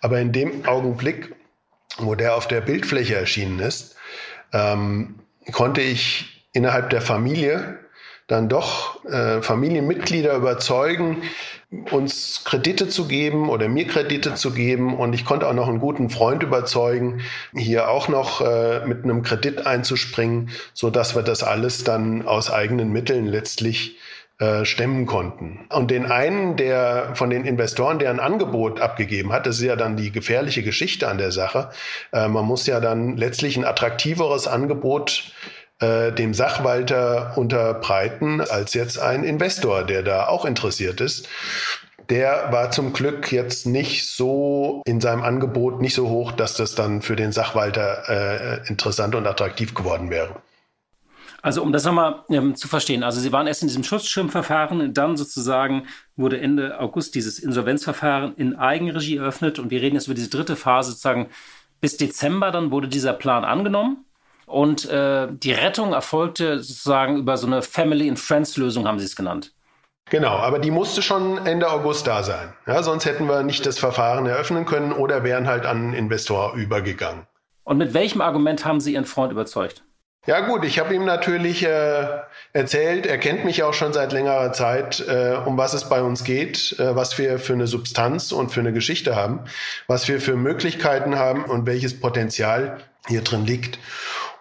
Aber 0.02 0.20
in 0.20 0.32
dem 0.32 0.66
Augenblick, 0.66 1.36
wo 1.98 2.16
der 2.16 2.36
auf 2.36 2.48
der 2.48 2.62
Bildfläche 2.62 3.16
erschienen 3.16 3.60
ist, 3.60 3.96
ähm, 4.54 5.20
konnte 5.52 5.82
ich 5.82 6.48
innerhalb 6.54 6.90
der 6.90 7.02
Familie 7.02 7.80
dann 8.28 8.48
doch 8.48 9.04
äh, 9.06 9.42
Familienmitglieder 9.42 10.36
überzeugen, 10.36 11.24
uns 11.92 12.44
Kredite 12.46 12.88
zu 12.88 13.08
geben 13.08 13.50
oder 13.50 13.68
mir 13.68 13.88
Kredite 13.88 14.36
zu 14.36 14.52
geben. 14.52 14.96
Und 14.96 15.14
ich 15.14 15.26
konnte 15.26 15.48
auch 15.48 15.54
noch 15.54 15.68
einen 15.68 15.80
guten 15.80 16.10
Freund 16.10 16.44
überzeugen, 16.44 17.22
hier 17.56 17.90
auch 17.90 18.08
noch 18.08 18.42
äh, 18.42 18.86
mit 18.86 19.04
einem 19.04 19.24
Kredit 19.24 19.66
einzuspringen, 19.66 20.50
so 20.74 20.90
dass 20.92 21.16
wir 21.16 21.24
das 21.24 21.44
alles 21.44 21.84
dann 21.84 22.28
aus 22.28 22.52
eigenen 22.52 22.92
Mitteln 22.92 23.26
letztlich 23.26 23.98
äh, 24.40 24.64
stemmen 24.64 25.06
konnten. 25.06 25.66
Und 25.70 25.92
den 25.92 26.06
einen, 26.10 26.56
der 26.56 27.12
von 27.14 27.30
den 27.30 27.44
Investoren, 27.44 28.00
der 28.00 28.10
ein 28.10 28.22
Angebot 28.22 28.80
abgegeben 28.80 29.34
hat, 29.34 29.46
das 29.46 29.58
ist 29.58 29.64
ja 29.64 29.76
dann 29.76 29.98
die 29.98 30.12
gefährliche 30.12 30.64
Geschichte 30.64 31.10
an 31.10 31.18
der 31.18 31.34
Sache. 31.34 31.72
Äh, 32.14 32.30
man 32.30 32.46
muss 32.46 32.66
ja 32.66 32.80
dann 32.80 33.18
letztlich 33.18 33.58
ein 33.58 33.66
attraktiveres 33.66 34.48
Angebot 34.48 35.34
äh, 35.82 36.14
dem 36.14 36.34
Sachwalter 36.34 37.34
unterbreiten 37.38 38.40
als 38.40 38.74
jetzt 38.74 38.98
ein 38.98 39.26
Investor, 39.26 39.84
der 39.84 40.04
da 40.04 40.28
auch 40.28 40.46
interessiert 40.46 41.02
ist. 41.02 41.28
Der 42.10 42.52
war 42.52 42.72
zum 42.72 42.94
Glück 42.94 43.32
jetzt 43.34 43.68
nicht 43.68 44.10
so 44.10 44.82
in 44.86 45.02
seinem 45.02 45.22
Angebot 45.22 45.82
nicht 45.82 45.94
so 45.94 46.10
hoch, 46.10 46.32
dass 46.32 46.56
das 46.56 46.76
dann 46.76 47.02
für 47.02 47.16
den 47.16 47.32
Sachwalter 47.32 48.10
äh, 48.64 48.68
interessant 48.70 49.16
und 49.16 49.28
attraktiv 49.28 49.76
geworden 49.76 50.10
wäre. 50.10 50.42
Also 51.42 51.62
um 51.62 51.72
das 51.72 51.86
nochmal 51.86 52.24
ähm, 52.30 52.56
zu 52.56 52.68
verstehen, 52.68 53.04
also 53.04 53.20
Sie 53.20 53.32
waren 53.32 53.48
erst 53.48 53.62
in 53.62 53.68
diesem 53.68 53.84
Schutzschirmverfahren, 53.84 54.94
dann 54.94 55.18
sozusagen 55.18 55.88
wurde 56.16 56.40
Ende 56.40 56.80
August 56.80 57.16
dieses 57.16 57.40
Insolvenzverfahren 57.40 58.36
in 58.36 58.56
Eigenregie 58.56 59.18
eröffnet 59.18 59.60
und 59.60 59.72
wir 59.72 59.82
reden 59.82 59.96
jetzt 59.96 60.08
über 60.08 60.16
diese 60.16 60.30
dritte 60.30 60.56
Phase 60.56 60.92
sozusagen 60.92 61.30
bis 61.82 61.98
Dezember, 61.98 62.52
dann 62.52 62.72
wurde 62.72 62.88
dieser 62.88 63.14
Plan 63.14 63.46
angenommen. 63.46 64.06
Und 64.46 64.90
äh, 64.90 65.28
die 65.32 65.52
Rettung 65.52 65.94
erfolgte 65.94 66.60
sozusagen 66.60 67.18
über 67.18 67.38
so 67.38 67.46
eine 67.46 67.62
Family 67.62 68.10
and 68.10 68.20
Friends 68.20 68.58
Lösung, 68.58 68.88
haben 68.88 69.00
Sie 69.00 69.06
es 69.06 69.16
genannt. 69.16 69.54
Genau, 70.10 70.38
aber 70.38 70.58
die 70.58 70.72
musste 70.72 71.04
schon 71.04 71.46
Ende 71.46 71.70
August 71.70 72.08
da 72.08 72.24
sein. 72.24 72.54
Ja, 72.66 72.82
sonst 72.82 73.06
hätten 73.06 73.28
wir 73.28 73.44
nicht 73.44 73.66
das 73.68 73.78
Verfahren 73.78 74.26
eröffnen 74.26 74.66
können 74.66 74.92
oder 74.92 75.24
wären 75.24 75.48
halt 75.48 75.68
an 75.68 75.78
einen 75.78 75.94
Investor 75.94 76.56
übergegangen. 76.56 77.28
Und 77.64 77.78
mit 77.78 77.94
welchem 77.94 78.22
Argument 78.22 78.66
haben 78.66 78.80
Sie 78.80 78.94
Ihren 78.94 79.06
Freund 79.06 79.32
überzeugt? 79.32 79.84
Ja 80.26 80.42
gut, 80.42 80.66
ich 80.66 80.80
habe 80.80 80.94
ihm 80.94 81.06
natürlich 81.06 81.66
äh, 81.66 82.08
erzählt, 82.52 83.06
er 83.06 83.18
kennt 83.18 83.46
mich 83.46 83.64
auch 83.64 83.74
schon 83.74 83.94
seit 83.94 84.12
längerer 84.12 84.52
Zeit, 84.52 85.00
äh, 85.08 85.38
um 85.46 85.58
was 85.58 85.74
es 85.74 85.88
bei 85.88 86.02
uns 86.02 86.24
geht, 86.24 86.78
äh, 86.78 86.96
was 86.96 87.18
wir 87.18 87.40
für 87.40 87.54
eine 87.54 87.68
Substanz 87.68 88.32
und 88.32 88.52
für 88.52 88.60
eine 88.60 88.74
Geschichte 88.74 89.16
haben, 89.16 89.46
was 89.88 90.08
wir 90.08 90.20
für 90.20 90.36
Möglichkeiten 90.36 91.18
haben 91.18 91.46
und 91.46 91.66
welches 91.66 92.00
Potenzial 92.00 92.78
hier 93.08 93.22
drin 93.22 93.46
liegt. 93.46 93.80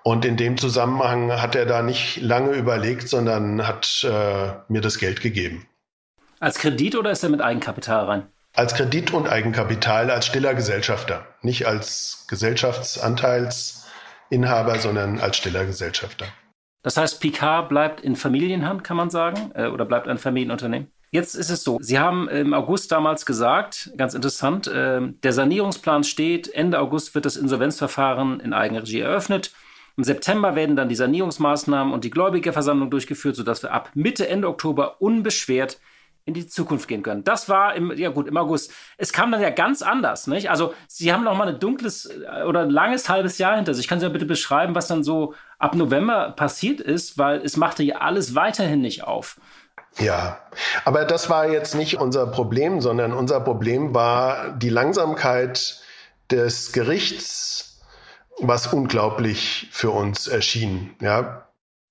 Und 0.03 0.25
in 0.25 0.37
dem 0.37 0.59
Zusammenhang 0.59 1.41
hat 1.41 1.55
er 1.55 1.67
da 1.67 1.83
nicht 1.83 2.21
lange 2.21 2.53
überlegt, 2.53 3.09
sondern 3.09 3.67
hat 3.67 4.05
äh, 4.05 4.53
mir 4.69 4.81
das 4.81 4.99
Geld 4.99 5.21
gegeben. 5.21 5.69
Als 6.41 6.59
Kredit 6.59 6.97
oder 6.97 7.11
ist 7.11 7.23
er 7.23 7.29
mit 7.29 7.41
Eigenkapital 7.41 8.05
rein? 8.05 8.27
Als 8.55 8.75
Kredit 8.75 9.12
und 9.12 9.29
Eigenkapital, 9.29 10.11
als 10.11 10.27
stiller 10.27 10.55
Gesellschafter. 10.55 11.27
Nicht 11.43 11.67
als 11.67 12.25
Gesellschaftsanteilsinhaber, 14.31 14.79
sondern 14.79 15.19
als 15.21 15.37
stiller 15.37 15.64
Gesellschafter. 15.64 16.27
Das 16.83 16.97
heißt, 16.97 17.21
Picard 17.21 17.69
bleibt 17.69 18.01
in 18.01 18.17
Familienhand, 18.17 18.85
kann 18.85 18.97
man 18.97 19.11
sagen, 19.11 19.51
äh, 19.55 19.67
oder 19.67 19.85
bleibt 19.85 20.09
ein 20.09 20.19
Familienunternehmen? 20.19 20.91
Jetzt 21.11 21.35
ist 21.35 21.51
es 21.51 21.64
so, 21.64 21.79
Sie 21.81 21.99
haben 21.99 22.29
im 22.29 22.53
August 22.53 22.93
damals 22.93 23.25
gesagt, 23.25 23.91
ganz 23.97 24.14
interessant, 24.14 24.67
äh, 24.67 25.01
der 25.01 25.33
Sanierungsplan 25.33 26.05
steht, 26.05 26.53
Ende 26.53 26.79
August 26.79 27.14
wird 27.14 27.25
das 27.25 27.37
Insolvenzverfahren 27.37 28.41
in 28.41 28.53
Eigenregie 28.53 29.01
eröffnet. 29.01 29.53
Im 29.97 30.05
September 30.05 30.55
werden 30.55 30.77
dann 30.77 30.88
die 30.88 30.95
Sanierungsmaßnahmen 30.95 31.93
und 31.93 32.05
die 32.05 32.11
Gläubigerversammlung 32.11 32.91
durchgeführt, 32.91 33.37
sodass 33.37 33.62
wir 33.62 33.73
ab 33.73 33.91
Mitte, 33.95 34.29
Ende 34.29 34.49
Oktober 34.49 35.01
unbeschwert 35.01 35.81
in 36.29 36.35
die 36.35 36.47
Zukunft 36.47 36.87
gehen 36.87 37.03
können. 37.03 37.25
Das 37.25 37.49
war 37.49 37.75
im, 37.75 37.93
ja 37.97 38.11
gut, 38.11 38.29
im 38.29 38.37
August. 38.37 38.73
Es 38.97 39.12
kam 39.12 39.33
dann 39.33 39.41
ja 39.41 39.51
ganz 39.51 39.83
anders, 39.83 40.27
nicht? 40.27 40.51
Also, 40.51 40.75
Sie 40.87 41.12
haben 41.12 41.25
noch 41.25 41.37
mal 41.37 41.49
ein 41.49 41.59
dunkles 41.59 42.07
äh, 42.07 42.45
oder 42.45 42.61
ein 42.61 42.71
langes 42.71 43.09
halbes 43.09 43.38
Jahr 43.38 43.57
hinter 43.57 43.75
sich. 43.75 43.88
Können 43.88 44.01
Sie 44.01 44.07
ja 44.07 44.12
bitte 44.12 44.27
beschreiben, 44.27 44.75
was 44.75 44.87
dann 44.87 45.03
so 45.03 45.35
ab 45.59 45.75
November 45.75 46.31
passiert 46.37 46.81
ist, 46.81 47.19
weil 47.19 47.41
es 47.41 47.57
machte 47.57 47.83
ja 47.83 47.97
alles 47.97 48.35
weiterhin 48.35 48.81
nicht 48.81 49.05
auf. 49.05 49.41
Ja, 49.99 50.38
aber 50.85 51.05
das 51.05 51.29
war 51.29 51.49
jetzt 51.51 51.75
nicht 51.75 51.99
unser 51.99 52.27
Problem, 52.27 52.81
sondern 52.81 53.12
unser 53.12 53.41
Problem 53.41 53.95
war 53.95 54.51
die 54.51 54.69
Langsamkeit 54.69 55.81
des 56.31 56.73
Gerichts 56.73 57.69
was 58.41 58.73
unglaublich 58.73 59.69
für 59.73 59.91
uns 59.91 60.29
erschien. 60.29 60.95
Ja. 61.01 61.48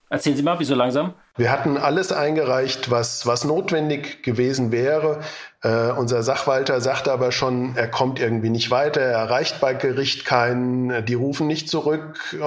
Erzählen 0.10 0.38
Sie 0.38 0.44
mal, 0.44 0.58
wieso 0.58 0.74
langsam? 0.74 1.14
Wir 1.36 1.52
hatten 1.52 1.78
alles 1.78 2.14
eingereicht, 2.14 2.90
was, 2.90 3.28
was 3.28 3.44
notwendig 3.44 4.24
gewesen 4.24 4.72
wäre. 4.72 5.20
Äh, 5.62 5.92
unser 5.92 6.24
Sachwalter 6.24 6.80
sagte 6.80 7.12
aber 7.12 7.34
schon, 7.34 7.76
er 7.76 7.90
kommt 7.90 8.20
irgendwie 8.20 8.50
nicht 8.50 8.72
weiter, 8.72 9.02
er 9.02 9.18
erreicht 9.18 9.60
bei 9.60 9.74
Gericht 9.74 10.24
keinen, 10.24 11.06
die 11.06 11.14
rufen 11.14 11.46
nicht 11.48 11.70
zurück 11.70 12.38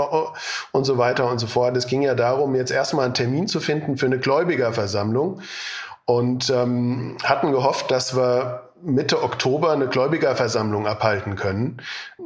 und 0.72 0.84
so 0.84 0.96
weiter 0.96 1.30
und 1.30 1.38
so 1.38 1.46
fort. 1.46 1.76
Es 1.76 1.86
ging 1.86 2.00
ja 2.00 2.14
darum, 2.14 2.54
jetzt 2.54 2.70
erstmal 2.70 3.04
einen 3.04 3.14
Termin 3.14 3.46
zu 3.46 3.60
finden 3.60 3.98
für 3.98 4.06
eine 4.06 4.18
Gläubigerversammlung 4.18 5.42
und 6.06 6.48
ähm, 6.48 7.18
hatten 7.22 7.52
gehofft, 7.52 7.90
dass 7.90 8.16
wir 8.16 8.70
Mitte 8.82 9.22
Oktober 9.22 9.72
eine 9.72 9.88
Gläubigerversammlung 9.88 10.86
abhalten 10.86 11.36
können. 11.36 11.82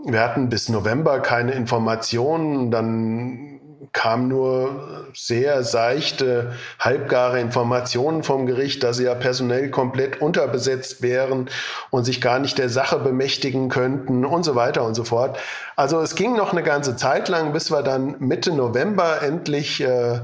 Wir 0.07 0.21
hatten 0.21 0.49
bis 0.49 0.69
November 0.69 1.19
keine 1.19 1.53
Informationen, 1.53 2.71
dann 2.71 3.61
kam 3.93 4.29
nur 4.29 5.07
sehr 5.15 5.63
seichte, 5.63 6.53
halbgare 6.79 7.41
Informationen 7.41 8.23
vom 8.23 8.47
Gericht, 8.47 8.83
dass 8.83 8.97
sie 8.97 9.05
ja 9.05 9.15
personell 9.15 9.71
komplett 9.71 10.21
unterbesetzt 10.21 11.03
wären 11.03 11.49
und 11.91 12.05
sich 12.05 12.21
gar 12.21 12.39
nicht 12.39 12.59
der 12.59 12.69
Sache 12.69 12.99
bemächtigen 12.99 13.69
könnten 13.69 14.25
und 14.25 14.45
so 14.45 14.55
weiter 14.55 14.85
und 14.85 14.95
so 14.95 15.05
fort. 15.05 15.39
Also 15.77 16.01
es 16.01 16.15
ging 16.15 16.37
noch 16.37 16.53
eine 16.53 16.63
ganze 16.63 16.97
Zeit 16.97 17.29
lang, 17.29 17.53
bis 17.53 17.71
wir 17.71 17.83
dann 17.83 18.17
Mitte 18.19 18.53
November 18.53 19.23
endlich 19.23 19.81
äh, 19.81 20.21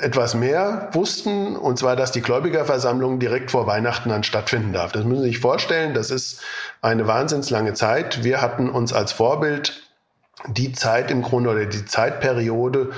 etwas 0.00 0.34
mehr 0.34 0.88
wussten, 0.92 1.56
und 1.56 1.78
zwar, 1.78 1.96
dass 1.96 2.12
die 2.12 2.22
Gläubigerversammlung 2.22 3.18
direkt 3.18 3.50
vor 3.50 3.66
Weihnachten 3.66 4.10
dann 4.10 4.22
stattfinden 4.22 4.72
darf. 4.72 4.92
Das 4.92 5.04
müssen 5.04 5.22
Sie 5.22 5.28
sich 5.28 5.40
vorstellen, 5.40 5.94
das 5.94 6.10
ist 6.10 6.40
eine 6.82 7.06
wahnsinnslange 7.06 7.74
Zeit. 7.74 8.22
Wir 8.22 8.40
hatten 8.40 8.70
uns 8.70 8.92
als 8.92 9.12
Vorbild 9.12 9.87
die 10.46 10.72
Zeit 10.72 11.10
im 11.10 11.22
Grunde 11.22 11.50
oder 11.50 11.66
die 11.66 11.84
Zeitperiode 11.84 12.92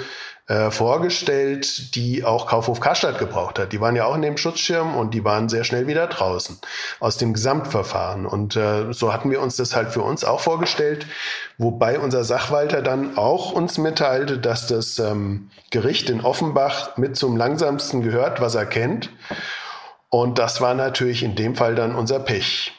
äh, 0.50 0.72
vorgestellt, 0.72 1.94
die 1.94 2.24
auch 2.24 2.48
Kaufhof 2.48 2.80
Karstadt 2.80 3.18
gebraucht 3.20 3.58
hat. 3.60 3.72
Die 3.72 3.80
waren 3.80 3.94
ja 3.94 4.04
auch 4.06 4.16
in 4.16 4.22
dem 4.22 4.36
Schutzschirm 4.36 4.96
und 4.96 5.14
die 5.14 5.24
waren 5.24 5.48
sehr 5.48 5.62
schnell 5.62 5.86
wieder 5.86 6.08
draußen 6.08 6.58
aus 6.98 7.16
dem 7.16 7.32
Gesamtverfahren. 7.32 8.26
Und 8.26 8.56
äh, 8.56 8.92
so 8.92 9.12
hatten 9.12 9.30
wir 9.30 9.40
uns 9.40 9.54
das 9.54 9.76
halt 9.76 9.92
für 9.92 10.02
uns 10.02 10.24
auch 10.24 10.40
vorgestellt, 10.40 11.06
wobei 11.56 12.00
unser 12.00 12.24
Sachwalter 12.24 12.82
dann 12.82 13.16
auch 13.16 13.52
uns 13.52 13.78
mitteilte, 13.78 14.38
dass 14.38 14.66
das 14.66 14.98
ähm, 14.98 15.50
Gericht 15.70 16.10
in 16.10 16.20
Offenbach 16.20 16.96
mit 16.96 17.16
zum 17.16 17.36
langsamsten 17.36 18.02
gehört, 18.02 18.40
was 18.40 18.56
er 18.56 18.66
kennt. 18.66 19.10
Und 20.08 20.40
das 20.40 20.60
war 20.60 20.74
natürlich 20.74 21.22
in 21.22 21.36
dem 21.36 21.54
Fall 21.54 21.76
dann 21.76 21.94
unser 21.94 22.18
Pech. 22.18 22.72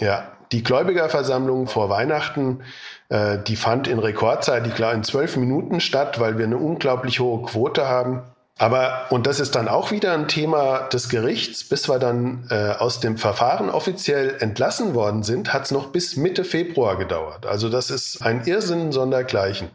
Ja, 0.00 0.32
die 0.54 0.62
Gläubigerversammlung 0.62 1.66
vor 1.66 1.90
Weihnachten, 1.90 2.60
äh, 3.08 3.38
die 3.44 3.56
fand 3.56 3.88
in 3.88 3.98
Rekordzeit, 3.98 4.64
ich 4.68 4.74
glaube 4.76 4.94
in 4.94 5.02
zwölf 5.02 5.36
Minuten 5.36 5.80
statt, 5.80 6.20
weil 6.20 6.38
wir 6.38 6.44
eine 6.44 6.58
unglaublich 6.58 7.18
hohe 7.18 7.42
Quote 7.42 7.88
haben. 7.88 8.22
Aber, 8.56 9.06
und 9.10 9.26
das 9.26 9.40
ist 9.40 9.56
dann 9.56 9.66
auch 9.66 9.90
wieder 9.90 10.12
ein 10.12 10.28
Thema 10.28 10.82
des 10.82 11.08
Gerichts, 11.08 11.64
bis 11.64 11.88
wir 11.88 11.98
dann 11.98 12.46
äh, 12.50 12.70
aus 12.78 13.00
dem 13.00 13.18
Verfahren 13.18 13.68
offiziell 13.68 14.36
entlassen 14.38 14.94
worden 14.94 15.24
sind, 15.24 15.52
hat 15.52 15.64
es 15.64 15.70
noch 15.72 15.88
bis 15.88 16.14
Mitte 16.14 16.44
Februar 16.44 16.96
gedauert. 16.96 17.46
Also 17.46 17.68
das 17.68 17.90
ist 17.90 18.22
ein 18.22 18.44
Irrsinn 18.44 18.92
sondergleichen. 18.92 19.70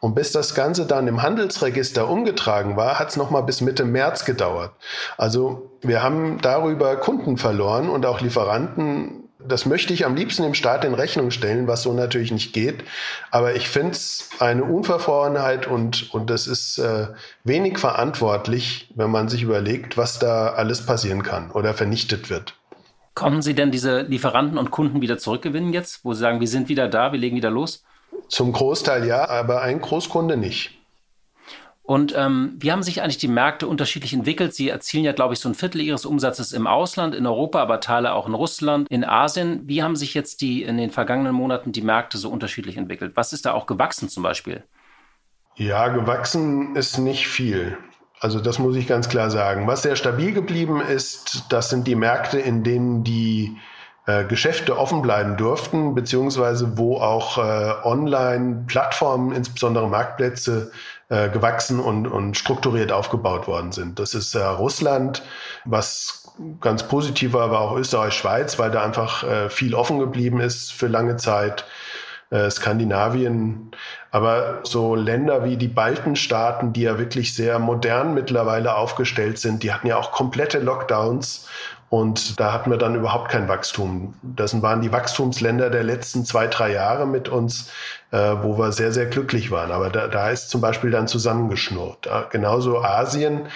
Und 0.00 0.14
bis 0.14 0.30
das 0.30 0.54
Ganze 0.54 0.84
dann 0.84 1.08
im 1.08 1.22
Handelsregister 1.22 2.06
umgetragen 2.06 2.76
war, 2.76 2.98
hat 2.98 3.08
es 3.08 3.16
noch 3.16 3.30
mal 3.30 3.40
bis 3.40 3.62
Mitte 3.62 3.86
März 3.86 4.26
gedauert. 4.26 4.72
Also 5.16 5.70
wir 5.80 6.02
haben 6.02 6.38
darüber 6.42 6.96
Kunden 6.96 7.38
verloren 7.38 7.88
und 7.88 8.04
auch 8.04 8.20
Lieferanten 8.20 9.27
das 9.38 9.66
möchte 9.66 9.92
ich 9.92 10.04
am 10.04 10.16
liebsten 10.16 10.42
dem 10.42 10.54
Staat 10.54 10.84
in 10.84 10.94
Rechnung 10.94 11.30
stellen, 11.30 11.68
was 11.68 11.82
so 11.82 11.92
natürlich 11.92 12.32
nicht 12.32 12.52
geht. 12.52 12.82
Aber 13.30 13.54
ich 13.54 13.68
finde 13.68 13.92
es 13.92 14.30
eine 14.40 14.64
Unverfrorenheit 14.64 15.66
und, 15.66 16.12
und 16.12 16.28
das 16.30 16.46
ist 16.46 16.78
äh, 16.78 17.08
wenig 17.44 17.78
verantwortlich, 17.78 18.92
wenn 18.96 19.10
man 19.10 19.28
sich 19.28 19.42
überlegt, 19.42 19.96
was 19.96 20.18
da 20.18 20.48
alles 20.50 20.84
passieren 20.84 21.22
kann 21.22 21.50
oder 21.52 21.74
vernichtet 21.74 22.30
wird. 22.30 22.54
Konnten 23.14 23.42
Sie 23.42 23.54
denn 23.54 23.70
diese 23.70 24.02
Lieferanten 24.02 24.58
und 24.58 24.70
Kunden 24.70 25.00
wieder 25.00 25.18
zurückgewinnen 25.18 25.72
jetzt, 25.72 26.04
wo 26.04 26.14
Sie 26.14 26.20
sagen, 26.20 26.40
wir 26.40 26.48
sind 26.48 26.68
wieder 26.68 26.88
da, 26.88 27.12
wir 27.12 27.18
legen 27.18 27.36
wieder 27.36 27.50
los? 27.50 27.84
Zum 28.28 28.52
Großteil 28.52 29.06
ja, 29.06 29.28
aber 29.28 29.62
ein 29.62 29.80
Großkunde 29.80 30.36
nicht. 30.36 30.77
Und 31.88 32.12
ähm, 32.14 32.52
wie 32.58 32.70
haben 32.70 32.82
sich 32.82 33.00
eigentlich 33.00 33.16
die 33.16 33.28
Märkte 33.28 33.66
unterschiedlich 33.66 34.12
entwickelt? 34.12 34.52
Sie 34.52 34.68
erzielen 34.68 35.04
ja, 35.04 35.12
glaube 35.12 35.32
ich, 35.32 35.40
so 35.40 35.48
ein 35.48 35.54
Viertel 35.54 35.80
Ihres 35.80 36.04
Umsatzes 36.04 36.52
im 36.52 36.66
Ausland, 36.66 37.14
in 37.14 37.26
Europa, 37.26 37.62
aber 37.62 37.80
Teile 37.80 38.12
auch 38.12 38.28
in 38.28 38.34
Russland, 38.34 38.86
in 38.90 39.04
Asien. 39.04 39.62
Wie 39.64 39.82
haben 39.82 39.96
sich 39.96 40.12
jetzt 40.12 40.42
die 40.42 40.64
in 40.64 40.76
den 40.76 40.90
vergangenen 40.90 41.34
Monaten 41.34 41.72
die 41.72 41.80
Märkte 41.80 42.18
so 42.18 42.28
unterschiedlich 42.28 42.76
entwickelt? 42.76 43.12
Was 43.14 43.32
ist 43.32 43.46
da 43.46 43.54
auch 43.54 43.64
gewachsen 43.64 44.10
zum 44.10 44.22
Beispiel? 44.22 44.64
Ja, 45.56 45.88
gewachsen 45.88 46.76
ist 46.76 46.98
nicht 46.98 47.26
viel. 47.26 47.78
Also 48.20 48.38
das 48.38 48.58
muss 48.58 48.76
ich 48.76 48.86
ganz 48.86 49.08
klar 49.08 49.30
sagen. 49.30 49.66
Was 49.66 49.80
sehr 49.80 49.96
stabil 49.96 50.34
geblieben 50.34 50.82
ist, 50.82 51.46
das 51.48 51.70
sind 51.70 51.86
die 51.86 51.94
Märkte, 51.94 52.38
in 52.38 52.64
denen 52.64 53.02
die 53.02 53.56
äh, 54.04 54.24
Geschäfte 54.24 54.78
offen 54.78 55.00
bleiben 55.00 55.38
durften, 55.38 55.94
beziehungsweise 55.94 56.76
wo 56.76 56.98
auch 56.98 57.38
äh, 57.38 57.72
Online-Plattformen, 57.82 59.32
insbesondere 59.32 59.88
Marktplätze, 59.88 60.70
äh, 61.08 61.28
gewachsen 61.28 61.80
und, 61.80 62.06
und 62.06 62.36
strukturiert 62.36 62.92
aufgebaut 62.92 63.46
worden 63.46 63.72
sind. 63.72 63.98
Das 63.98 64.14
ist 64.14 64.34
äh, 64.34 64.42
Russland, 64.42 65.22
was 65.64 66.32
ganz 66.60 66.86
positiv 66.86 67.32
war, 67.32 67.44
aber 67.44 67.60
auch 67.60 67.76
Österreich, 67.76 68.14
Schweiz, 68.14 68.58
weil 68.58 68.70
da 68.70 68.84
einfach 68.84 69.24
äh, 69.24 69.50
viel 69.50 69.74
offen 69.74 69.98
geblieben 69.98 70.40
ist 70.40 70.72
für 70.72 70.86
lange 70.86 71.16
Zeit. 71.16 71.64
Äh, 72.30 72.50
Skandinavien, 72.50 73.70
aber 74.10 74.60
so 74.62 74.94
Länder 74.94 75.44
wie 75.44 75.56
die 75.56 75.66
Baltenstaaten, 75.66 76.74
die 76.74 76.82
ja 76.82 76.98
wirklich 76.98 77.34
sehr 77.34 77.58
modern 77.58 78.12
mittlerweile 78.12 78.74
aufgestellt 78.74 79.38
sind, 79.38 79.62
die 79.62 79.72
hatten 79.72 79.86
ja 79.86 79.96
auch 79.96 80.12
komplette 80.12 80.58
Lockdowns 80.58 81.48
und 81.90 82.38
da 82.38 82.52
hatten 82.52 82.70
wir 82.70 82.76
dann 82.76 82.94
überhaupt 82.94 83.30
kein 83.30 83.48
Wachstum. 83.48 84.14
Das 84.22 84.60
waren 84.60 84.82
die 84.82 84.92
Wachstumsländer 84.92 85.70
der 85.70 85.84
letzten 85.84 86.24
zwei, 86.24 86.46
drei 86.46 86.72
Jahre 86.72 87.06
mit 87.06 87.30
uns, 87.30 87.70
äh, 88.10 88.18
wo 88.42 88.58
wir 88.58 88.72
sehr, 88.72 88.92
sehr 88.92 89.06
glücklich 89.06 89.50
waren. 89.50 89.70
Aber 89.70 89.88
da, 89.88 90.06
da 90.06 90.28
ist 90.28 90.50
zum 90.50 90.60
Beispiel 90.60 90.90
dann 90.90 91.08
zusammengeschnurrt. 91.08 92.06
Äh, 92.06 92.24
genauso 92.30 92.82
Asien. 92.82 93.48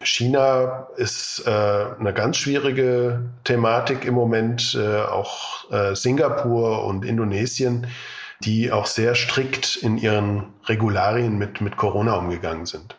China 0.00 0.88
ist 0.96 1.44
äh, 1.46 1.50
eine 1.50 2.12
ganz 2.12 2.38
schwierige 2.38 3.30
Thematik 3.44 4.04
im 4.04 4.14
Moment. 4.14 4.74
Äh, 4.74 5.02
auch 5.02 5.70
äh, 5.70 5.94
Singapur 5.94 6.84
und 6.84 7.04
Indonesien, 7.04 7.86
die 8.40 8.72
auch 8.72 8.86
sehr 8.86 9.14
strikt 9.14 9.76
in 9.76 9.96
ihren 9.96 10.54
Regularien 10.64 11.38
mit, 11.38 11.60
mit 11.60 11.76
Corona 11.76 12.16
umgegangen 12.16 12.66
sind. 12.66 12.96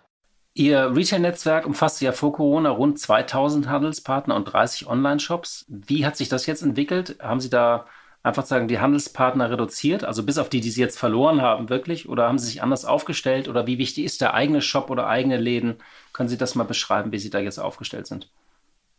Ihr 0.57 0.95
Retail-Netzwerk 0.95 1.67
umfasste 1.67 2.05
ja 2.05 2.11
vor 2.13 2.33
Corona 2.33 2.71
rund 2.71 2.97
2000 2.97 3.69
Handelspartner 3.69 4.35
und 4.35 4.45
30 4.45 4.87
Online-Shops. 4.87 5.67
Wie 5.67 6.03
hat 6.03 6.17
sich 6.17 6.29
das 6.29 6.47
jetzt 6.47 6.63
entwickelt? 6.63 7.17
Haben 7.21 7.39
Sie 7.39 7.51
da 7.51 7.85
einfach 8.23 8.43
sagen, 8.43 8.67
die 8.67 8.79
Handelspartner 8.79 9.51
reduziert, 9.51 10.03
also 10.03 10.23
bis 10.23 10.39
auf 10.39 10.49
die, 10.49 10.59
die 10.59 10.71
Sie 10.71 10.81
jetzt 10.81 10.97
verloren 10.97 11.43
haben, 11.43 11.69
wirklich? 11.69 12.09
Oder 12.09 12.27
haben 12.27 12.39
Sie 12.39 12.47
sich 12.47 12.63
anders 12.63 12.85
aufgestellt? 12.85 13.47
Oder 13.47 13.67
wie 13.67 13.77
wichtig 13.77 14.03
ist 14.03 14.19
der 14.19 14.33
eigene 14.33 14.63
Shop 14.63 14.89
oder 14.89 15.05
eigene 15.05 15.37
Läden? 15.37 15.75
Können 16.11 16.27
Sie 16.27 16.39
das 16.39 16.55
mal 16.55 16.63
beschreiben, 16.63 17.11
wie 17.11 17.19
Sie 17.19 17.29
da 17.29 17.37
jetzt 17.37 17.59
aufgestellt 17.59 18.07
sind? 18.07 18.27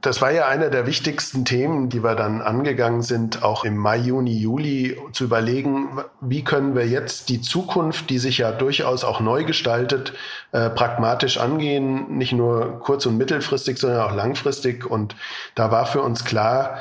Das 0.00 0.22
war 0.22 0.30
ja 0.30 0.46
einer 0.46 0.70
der 0.70 0.86
wichtigsten 0.86 1.44
Themen, 1.44 1.88
die 1.88 2.04
wir 2.04 2.14
dann 2.14 2.40
angegangen 2.40 3.02
sind, 3.02 3.42
auch 3.42 3.64
im 3.64 3.76
Mai, 3.76 3.96
Juni, 3.96 4.38
Juli 4.38 4.96
zu 5.12 5.24
überlegen, 5.24 5.88
wie 6.20 6.44
können 6.44 6.76
wir 6.76 6.86
jetzt 6.86 7.28
die 7.28 7.40
Zukunft, 7.40 8.08
die 8.08 8.18
sich 8.18 8.38
ja 8.38 8.52
durchaus 8.52 9.02
auch 9.02 9.18
neu 9.18 9.42
gestaltet, 9.42 10.12
äh, 10.52 10.70
pragmatisch 10.70 11.38
angehen, 11.38 12.16
nicht 12.16 12.32
nur 12.32 12.78
kurz- 12.78 13.06
und 13.06 13.16
mittelfristig, 13.16 13.78
sondern 13.78 14.02
auch 14.02 14.14
langfristig. 14.14 14.88
Und 14.88 15.16
da 15.56 15.72
war 15.72 15.84
für 15.84 16.02
uns 16.02 16.24
klar, 16.24 16.78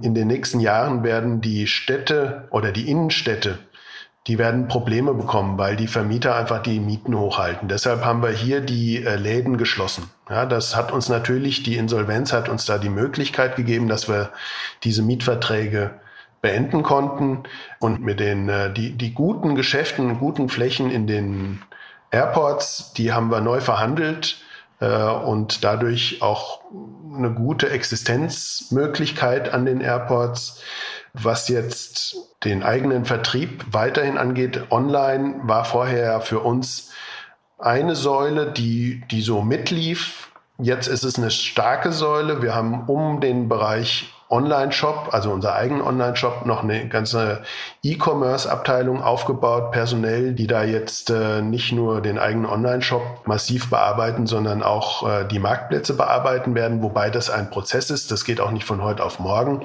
in 0.00 0.14
den 0.14 0.28
nächsten 0.28 0.60
Jahren 0.60 1.02
werden 1.02 1.40
die 1.40 1.66
Städte 1.66 2.46
oder 2.52 2.70
die 2.70 2.88
Innenstädte 2.88 3.58
die 4.26 4.38
werden 4.38 4.68
Probleme 4.68 5.14
bekommen, 5.14 5.58
weil 5.58 5.76
die 5.76 5.86
Vermieter 5.86 6.36
einfach 6.36 6.62
die 6.62 6.78
Mieten 6.78 7.18
hochhalten. 7.18 7.68
Deshalb 7.68 8.04
haben 8.04 8.22
wir 8.22 8.30
hier 8.30 8.60
die 8.60 9.02
äh, 9.02 9.16
Läden 9.16 9.56
geschlossen. 9.56 10.10
Ja, 10.30 10.46
das 10.46 10.76
hat 10.76 10.92
uns 10.92 11.08
natürlich, 11.08 11.64
die 11.64 11.76
Insolvenz 11.76 12.32
hat 12.32 12.48
uns 12.48 12.64
da 12.64 12.78
die 12.78 12.88
Möglichkeit 12.88 13.56
gegeben, 13.56 13.88
dass 13.88 14.08
wir 14.08 14.30
diese 14.84 15.02
Mietverträge 15.02 15.98
beenden 16.40 16.84
konnten 16.84 17.42
und 17.80 18.00
mit 18.00 18.20
den 18.20 18.48
äh, 18.48 18.72
die, 18.72 18.92
die 18.92 19.12
guten 19.12 19.56
Geschäften, 19.56 20.20
guten 20.20 20.48
Flächen 20.48 20.90
in 20.90 21.08
den 21.08 21.62
Airports, 22.12 22.92
die 22.96 23.12
haben 23.12 23.30
wir 23.30 23.40
neu 23.40 23.60
verhandelt 23.60 24.38
äh, 24.78 24.86
und 24.86 25.64
dadurch 25.64 26.22
auch 26.22 26.60
eine 27.12 27.32
gute 27.32 27.70
Existenzmöglichkeit 27.70 29.52
an 29.52 29.66
den 29.66 29.80
Airports. 29.80 30.62
Was 31.12 31.48
jetzt 31.48 32.16
den 32.44 32.62
eigenen 32.62 33.04
Vertrieb 33.04 33.64
weiterhin 33.72 34.16
angeht, 34.16 34.70
online 34.70 35.40
war 35.42 35.64
vorher 35.64 36.20
für 36.20 36.38
uns 36.38 36.89
eine 37.60 37.94
Säule, 37.94 38.52
die, 38.52 39.02
die 39.10 39.22
so 39.22 39.42
mitlief. 39.42 40.30
Jetzt 40.58 40.88
ist 40.88 41.04
es 41.04 41.16
eine 41.18 41.30
starke 41.30 41.92
Säule. 41.92 42.42
Wir 42.42 42.54
haben 42.54 42.84
um 42.86 43.20
den 43.20 43.48
Bereich 43.48 44.12
Online-Shop, 44.30 45.08
also 45.10 45.32
unser 45.32 45.54
eigenen 45.54 45.82
Online-Shop, 45.82 46.46
noch 46.46 46.62
eine 46.62 46.86
ganze 46.88 47.42
E-Commerce-Abteilung 47.82 49.02
aufgebaut, 49.02 49.72
personell, 49.72 50.34
die 50.34 50.46
da 50.46 50.62
jetzt 50.62 51.10
äh, 51.10 51.42
nicht 51.42 51.72
nur 51.72 52.00
den 52.00 52.18
eigenen 52.18 52.46
Online-Shop 52.46 53.26
massiv 53.26 53.70
bearbeiten, 53.70 54.26
sondern 54.26 54.62
auch 54.62 55.08
äh, 55.08 55.24
die 55.26 55.40
Marktplätze 55.40 55.94
bearbeiten 55.94 56.54
werden, 56.54 56.80
wobei 56.82 57.10
das 57.10 57.28
ein 57.28 57.50
Prozess 57.50 57.90
ist. 57.90 58.12
Das 58.12 58.24
geht 58.24 58.40
auch 58.40 58.52
nicht 58.52 58.64
von 58.64 58.82
heute 58.82 59.04
auf 59.04 59.18
morgen. 59.18 59.64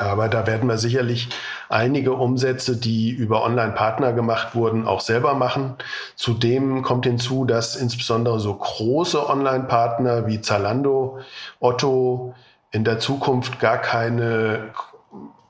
Aber 0.00 0.28
da 0.28 0.46
werden 0.46 0.68
wir 0.68 0.78
sicherlich 0.78 1.28
einige 1.68 2.14
Umsätze, 2.14 2.76
die 2.76 3.10
über 3.10 3.44
Online-Partner 3.44 4.14
gemacht 4.14 4.54
wurden, 4.54 4.86
auch 4.86 5.00
selber 5.00 5.34
machen. 5.34 5.74
Zudem 6.16 6.82
kommt 6.82 7.04
hinzu, 7.04 7.44
dass 7.44 7.76
insbesondere 7.76 8.40
so 8.40 8.54
große 8.54 9.28
Online-Partner 9.28 10.26
wie 10.26 10.40
Zalando, 10.40 11.18
Otto 11.60 12.34
in 12.70 12.84
der 12.84 12.98
Zukunft 12.98 13.60
gar 13.60 13.76
keine 13.76 14.70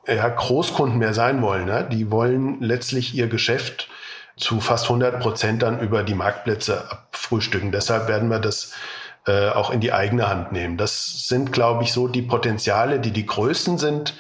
ja, 0.07 0.29
Großkunden 0.29 0.99
mehr 0.99 1.15
sein 1.15 1.43
wollen. 1.43 1.67
Ne? 1.67 1.87
Die 1.91 2.11
wollen 2.11 2.61
letztlich 2.61 3.15
ihr 3.15 3.29
Geschäft 3.29 3.89
zu 4.37 4.61
fast 4.61 4.85
100 4.87 5.21
Prozent 5.21 5.63
dann 5.63 5.79
über 5.81 6.03
die 6.03 6.15
Marktplätze 6.15 6.91
abfrühstücken. 6.91 7.71
Deshalb 7.71 8.09
werden 8.09 8.31
wir 8.31 8.41
das 8.41 8.73
äh, 9.31 9.51
auch 9.51 9.71
in 9.71 9.79
die 9.79 9.93
eigene 9.93 10.29
Hand 10.29 10.51
nehmen. 10.51 10.77
Das 10.77 11.29
sind, 11.29 11.53
glaube 11.53 11.85
ich, 11.85 11.93
so 11.93 12.09
die 12.09 12.23
Potenziale, 12.23 12.99
die 12.99 13.13
die 13.13 13.27
größten 13.27 13.79
sind. 13.79 14.15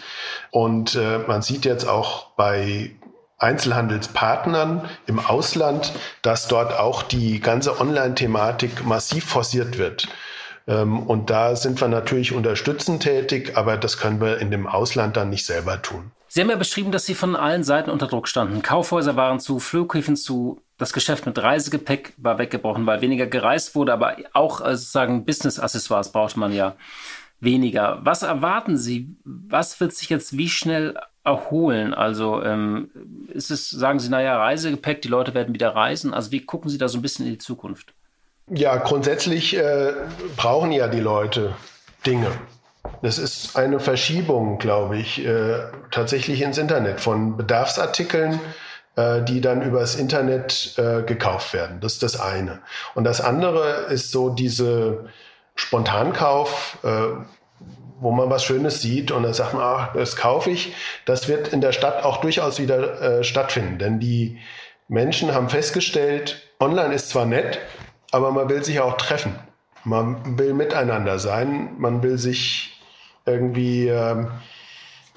Und 0.52 0.94
äh, 0.94 1.18
man 1.26 1.42
sieht 1.42 1.64
jetzt 1.64 1.88
auch 1.88 2.26
bei 2.36 2.92
Einzelhandelspartnern 3.38 4.88
im 5.06 5.18
Ausland, 5.18 5.92
dass 6.22 6.46
dort 6.46 6.78
auch 6.78 7.02
die 7.02 7.40
ganze 7.40 7.80
Online-Thematik 7.80 8.86
massiv 8.86 9.24
forciert 9.24 9.78
wird. 9.78 10.06
Ähm, 10.68 11.02
und 11.02 11.30
da 11.30 11.56
sind 11.56 11.80
wir 11.80 11.88
natürlich 11.88 12.32
unterstützend 12.32 13.02
tätig, 13.02 13.56
aber 13.56 13.76
das 13.76 13.98
können 13.98 14.20
wir 14.20 14.38
in 14.38 14.52
dem 14.52 14.68
Ausland 14.68 15.16
dann 15.16 15.30
nicht 15.30 15.44
selber 15.44 15.82
tun. 15.82 16.12
Sie 16.28 16.40
haben 16.40 16.50
ja 16.50 16.56
beschrieben, 16.56 16.92
dass 16.92 17.06
Sie 17.06 17.16
von 17.16 17.34
allen 17.34 17.64
Seiten 17.64 17.90
unter 17.90 18.06
Druck 18.06 18.28
standen. 18.28 18.62
Kaufhäuser 18.62 19.16
waren 19.16 19.40
zu, 19.40 19.58
Flughäfen 19.58 20.14
zu, 20.14 20.60
Das 20.80 20.94
Geschäft 20.94 21.26
mit 21.26 21.38
Reisegepäck 21.38 22.14
war 22.16 22.38
weggebrochen, 22.38 22.86
weil 22.86 23.02
weniger 23.02 23.26
gereist 23.26 23.74
wurde, 23.74 23.92
aber 23.92 24.16
auch 24.32 24.62
äh, 24.62 24.70
sozusagen 24.70 25.26
Business-Accessoires 25.26 26.10
braucht 26.10 26.38
man 26.38 26.54
ja 26.54 26.74
weniger. 27.38 27.98
Was 28.02 28.22
erwarten 28.22 28.78
Sie? 28.78 29.14
Was 29.24 29.78
wird 29.78 29.92
sich 29.92 30.08
jetzt 30.08 30.38
wie 30.38 30.48
schnell 30.48 30.98
erholen? 31.22 31.92
Also 31.92 32.42
ähm, 32.42 32.90
ist 33.28 33.50
es, 33.50 33.68
sagen 33.68 33.98
Sie, 33.98 34.08
naja, 34.08 34.38
Reisegepäck, 34.38 35.02
die 35.02 35.08
Leute 35.08 35.34
werden 35.34 35.52
wieder 35.52 35.76
reisen. 35.76 36.14
Also 36.14 36.32
wie 36.32 36.46
gucken 36.46 36.70
Sie 36.70 36.78
da 36.78 36.88
so 36.88 36.96
ein 36.96 37.02
bisschen 37.02 37.26
in 37.26 37.32
die 37.32 37.38
Zukunft? 37.38 37.92
Ja, 38.48 38.76
grundsätzlich 38.76 39.54
äh, 39.58 39.92
brauchen 40.38 40.72
ja 40.72 40.88
die 40.88 41.00
Leute 41.00 41.54
Dinge. 42.06 42.32
Das 43.02 43.18
ist 43.18 43.54
eine 43.54 43.80
Verschiebung, 43.80 44.56
glaube 44.56 44.96
ich, 44.96 45.22
äh, 45.26 45.58
tatsächlich 45.90 46.40
ins 46.40 46.56
Internet 46.56 47.02
von 47.02 47.36
Bedarfsartikeln 47.36 48.40
die 48.96 49.40
dann 49.40 49.62
übers 49.62 49.94
Internet 49.94 50.74
äh, 50.76 51.02
gekauft 51.02 51.52
werden. 51.52 51.80
Das 51.80 51.94
ist 51.94 52.02
das 52.02 52.20
eine. 52.20 52.60
Und 52.94 53.04
das 53.04 53.20
andere 53.20 53.86
ist 53.88 54.10
so 54.10 54.30
diese 54.30 55.08
Spontankauf, 55.54 56.78
äh, 56.82 57.24
wo 58.00 58.10
man 58.10 58.30
was 58.30 58.44
Schönes 58.44 58.80
sieht 58.80 59.10
und 59.10 59.22
dann 59.22 59.34
sagt 59.34 59.54
man, 59.54 59.62
ach, 59.62 59.92
das 59.92 60.16
kaufe 60.16 60.50
ich. 60.50 60.74
Das 61.04 61.28
wird 61.28 61.48
in 61.48 61.60
der 61.60 61.72
Stadt 61.72 62.04
auch 62.04 62.18
durchaus 62.18 62.58
wieder 62.58 63.00
äh, 63.00 63.24
stattfinden, 63.24 63.78
denn 63.78 64.00
die 64.00 64.38
Menschen 64.88 65.34
haben 65.34 65.48
festgestellt, 65.48 66.50
online 66.58 66.94
ist 66.94 67.10
zwar 67.10 67.26
nett, 67.26 67.60
aber 68.10 68.32
man 68.32 68.48
will 68.48 68.64
sich 68.64 68.80
auch 68.80 68.96
treffen. 68.96 69.38
Man 69.84 70.38
will 70.38 70.52
miteinander 70.52 71.18
sein, 71.18 71.74
man 71.78 72.02
will 72.02 72.18
sich 72.18 72.80
irgendwie 73.24 73.88
äh, 73.88 74.26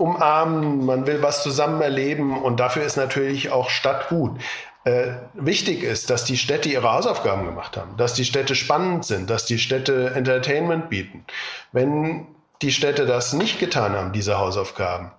umarmen, 0.03 0.85
man 0.85 1.07
will 1.07 1.21
was 1.21 1.43
zusammen 1.43 1.81
erleben 1.81 2.41
und 2.41 2.59
dafür 2.59 2.83
ist 2.83 2.97
natürlich 2.97 3.51
auch 3.51 3.69
Stadt 3.69 4.09
gut. 4.09 4.39
Äh, 4.85 5.13
wichtig 5.33 5.81
ist, 5.83 6.09
dass 6.09 6.25
die 6.25 6.37
Städte 6.37 6.67
ihre 6.67 6.91
Hausaufgaben 6.91 7.45
gemacht 7.45 7.77
haben, 7.77 7.95
dass 7.95 8.13
die 8.13 8.25
Städte 8.25 8.53
spannend 8.53 9.05
sind, 9.05 9.29
dass 9.29 9.45
die 9.45 9.57
Städte 9.57 10.11
Entertainment 10.13 10.89
bieten. 10.89 11.25
Wenn 11.71 12.27
die 12.61 12.71
Städte 12.71 13.05
das 13.05 13.31
nicht 13.31 13.59
getan 13.59 13.93
haben, 13.93 14.11
diese 14.11 14.37
Hausaufgaben, 14.37 15.11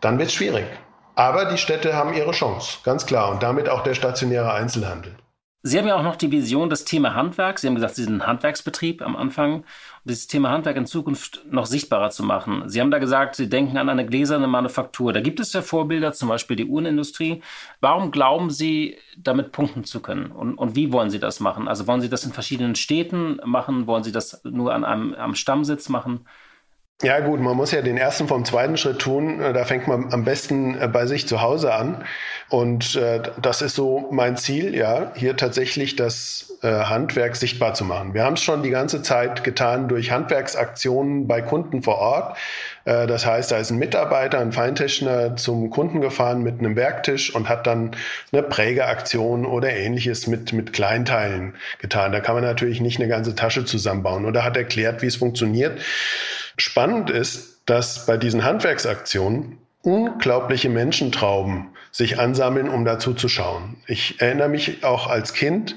dann 0.00 0.18
wird 0.18 0.28
es 0.28 0.34
schwierig. 0.34 0.64
Aber 1.14 1.44
die 1.44 1.58
Städte 1.58 1.94
haben 1.94 2.14
ihre 2.14 2.30
Chance, 2.30 2.78
ganz 2.84 3.04
klar, 3.04 3.30
und 3.30 3.42
damit 3.42 3.68
auch 3.68 3.82
der 3.82 3.94
stationäre 3.94 4.52
Einzelhandel. 4.54 5.14
Sie 5.64 5.78
haben 5.78 5.86
ja 5.86 5.94
auch 5.96 6.02
noch 6.02 6.16
die 6.16 6.32
Vision, 6.32 6.70
das 6.70 6.84
Thema 6.84 7.14
Handwerk. 7.14 7.60
Sie 7.60 7.68
haben 7.68 7.76
gesagt, 7.76 7.94
Sie 7.94 8.02
sind 8.02 8.16
ein 8.16 8.26
Handwerksbetrieb 8.26 9.00
am 9.00 9.14
Anfang. 9.14 9.54
Und 9.60 9.64
dieses 10.04 10.26
Thema 10.26 10.50
Handwerk 10.50 10.76
in 10.76 10.86
Zukunft 10.86 11.44
noch 11.48 11.66
sichtbarer 11.66 12.10
zu 12.10 12.24
machen. 12.24 12.68
Sie 12.68 12.80
haben 12.80 12.90
da 12.90 12.98
gesagt, 12.98 13.36
Sie 13.36 13.48
denken 13.48 13.76
an 13.76 13.88
eine 13.88 14.04
gläserne 14.04 14.48
Manufaktur. 14.48 15.12
Da 15.12 15.20
gibt 15.20 15.38
es 15.38 15.52
ja 15.52 15.62
Vorbilder, 15.62 16.12
zum 16.14 16.28
Beispiel 16.28 16.56
die 16.56 16.64
Uhrenindustrie. 16.64 17.42
Warum 17.80 18.10
glauben 18.10 18.50
Sie, 18.50 18.96
damit 19.16 19.52
punkten 19.52 19.84
zu 19.84 20.00
können? 20.00 20.32
Und, 20.32 20.56
und 20.58 20.74
wie 20.74 20.92
wollen 20.92 21.10
Sie 21.10 21.20
das 21.20 21.38
machen? 21.38 21.68
Also 21.68 21.86
wollen 21.86 22.00
Sie 22.00 22.08
das 22.08 22.24
in 22.24 22.32
verschiedenen 22.32 22.74
Städten 22.74 23.38
machen? 23.44 23.86
Wollen 23.86 24.02
Sie 24.02 24.12
das 24.12 24.42
nur 24.42 24.74
an 24.74 24.84
einem 24.84 25.14
am 25.14 25.36
Stammsitz 25.36 25.88
machen? 25.88 26.26
Ja 27.02 27.18
gut, 27.18 27.40
man 27.40 27.56
muss 27.56 27.72
ja 27.72 27.82
den 27.82 27.96
ersten 27.96 28.28
vom 28.28 28.44
zweiten 28.44 28.76
Schritt 28.76 29.00
tun. 29.00 29.40
Äh, 29.40 29.52
da 29.52 29.64
fängt 29.64 29.88
man 29.88 30.12
am 30.12 30.24
besten 30.24 30.80
äh, 30.80 30.86
bei 30.86 31.06
sich 31.06 31.26
zu 31.26 31.42
Hause 31.42 31.74
an. 31.74 32.04
Und 32.48 32.94
äh, 32.94 33.20
das 33.40 33.60
ist 33.60 33.74
so 33.74 34.08
mein 34.12 34.36
Ziel, 34.36 34.72
ja, 34.76 35.10
hier 35.16 35.36
tatsächlich 35.36 35.96
das 35.96 36.54
äh, 36.62 36.68
Handwerk 36.68 37.34
sichtbar 37.34 37.74
zu 37.74 37.84
machen. 37.84 38.14
Wir 38.14 38.24
haben 38.24 38.34
es 38.34 38.42
schon 38.42 38.62
die 38.62 38.70
ganze 38.70 39.02
Zeit 39.02 39.42
getan 39.42 39.88
durch 39.88 40.12
Handwerksaktionen 40.12 41.26
bei 41.26 41.42
Kunden 41.42 41.82
vor 41.82 41.98
Ort. 41.98 42.36
Äh, 42.84 43.08
das 43.08 43.26
heißt, 43.26 43.50
da 43.50 43.56
ist 43.56 43.70
ein 43.70 43.78
Mitarbeiter, 43.78 44.38
ein 44.38 44.52
Feintechner 44.52 45.34
zum 45.34 45.70
Kunden 45.70 46.00
gefahren 46.02 46.42
mit 46.42 46.60
einem 46.60 46.76
Werktisch 46.76 47.34
und 47.34 47.48
hat 47.48 47.66
dann 47.66 47.96
eine 48.32 48.44
Prägeaktion 48.44 49.44
oder 49.44 49.70
ähnliches 49.70 50.28
mit, 50.28 50.52
mit 50.52 50.72
Kleinteilen 50.72 51.54
getan. 51.80 52.12
Da 52.12 52.20
kann 52.20 52.36
man 52.36 52.44
natürlich 52.44 52.80
nicht 52.80 53.00
eine 53.00 53.08
ganze 53.08 53.34
Tasche 53.34 53.64
zusammenbauen 53.64 54.24
oder 54.24 54.44
hat 54.44 54.56
erklärt, 54.56 55.02
wie 55.02 55.06
es 55.06 55.16
funktioniert. 55.16 55.80
Spannend 56.56 57.10
ist, 57.10 57.62
dass 57.66 58.06
bei 58.06 58.16
diesen 58.16 58.44
Handwerksaktionen 58.44 59.58
unglaubliche 59.82 60.68
Menschentrauben 60.68 61.70
sich 61.90 62.18
ansammeln, 62.18 62.68
um 62.68 62.84
dazu 62.84 63.14
zu 63.14 63.28
schauen. 63.28 63.76
Ich 63.86 64.20
erinnere 64.20 64.48
mich 64.48 64.84
auch 64.84 65.08
als 65.08 65.34
Kind, 65.34 65.76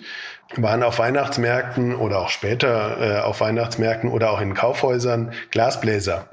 waren 0.55 0.83
auf 0.83 0.99
Weihnachtsmärkten 0.99 1.95
oder 1.95 2.19
auch 2.19 2.29
später 2.29 2.97
äh, 2.99 3.19
auf 3.21 3.41
Weihnachtsmärkten 3.41 4.09
oder 4.09 4.31
auch 4.31 4.41
in 4.41 4.53
Kaufhäusern 4.53 5.33
Glasbläser. 5.49 6.29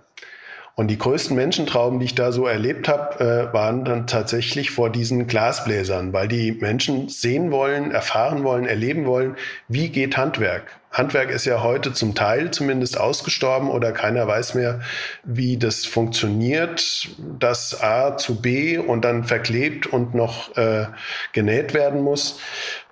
Und 0.75 0.89
die 0.89 0.99
größten 0.99 1.37
Menschentrauben, 1.37 1.99
die 1.99 2.07
ich 2.07 2.15
da 2.15 2.33
so 2.33 2.47
erlebt 2.47 2.89
habe, 2.89 3.21
äh, 3.51 3.53
waren 3.53 3.85
dann 3.85 4.07
tatsächlich 4.07 4.71
vor 4.71 4.91
diesen 4.91 5.27
Glasbläsern, 5.27 6.15
weil 6.15 6.29
die 6.29 6.53
Menschen 6.53 7.09
sehen 7.09 7.51
wollen, 7.51 7.91
erfahren 7.91 8.43
wollen, 8.43 8.65
erleben 8.65 9.05
wollen, 9.05 9.37
wie 9.69 9.91
geht 9.91 10.17
Handwerk. 10.17 10.81
Handwerk 10.93 11.31
ist 11.31 11.47
ja 11.47 11.63
heute 11.63 11.95
zum 11.95 12.15
Teil 12.15 12.51
zumindest 12.51 13.01
ausgestorben 13.01 13.71
oder 13.71 13.93
keiner 13.93 14.27
weiß 14.27 14.55
mehr, 14.55 14.81
wie 15.25 15.57
das 15.57 15.87
funktioniert, 15.87 17.09
dass 17.39 17.83
A 17.83 18.19
zu 18.19 18.41
B 18.41 18.77
und 18.77 19.03
dann 19.03 19.25
verklebt 19.25 19.87
und 19.87 20.15
noch 20.15 20.55
äh, 20.57 20.87
genäht 21.33 21.73
werden 21.73 22.03
muss 22.03 22.41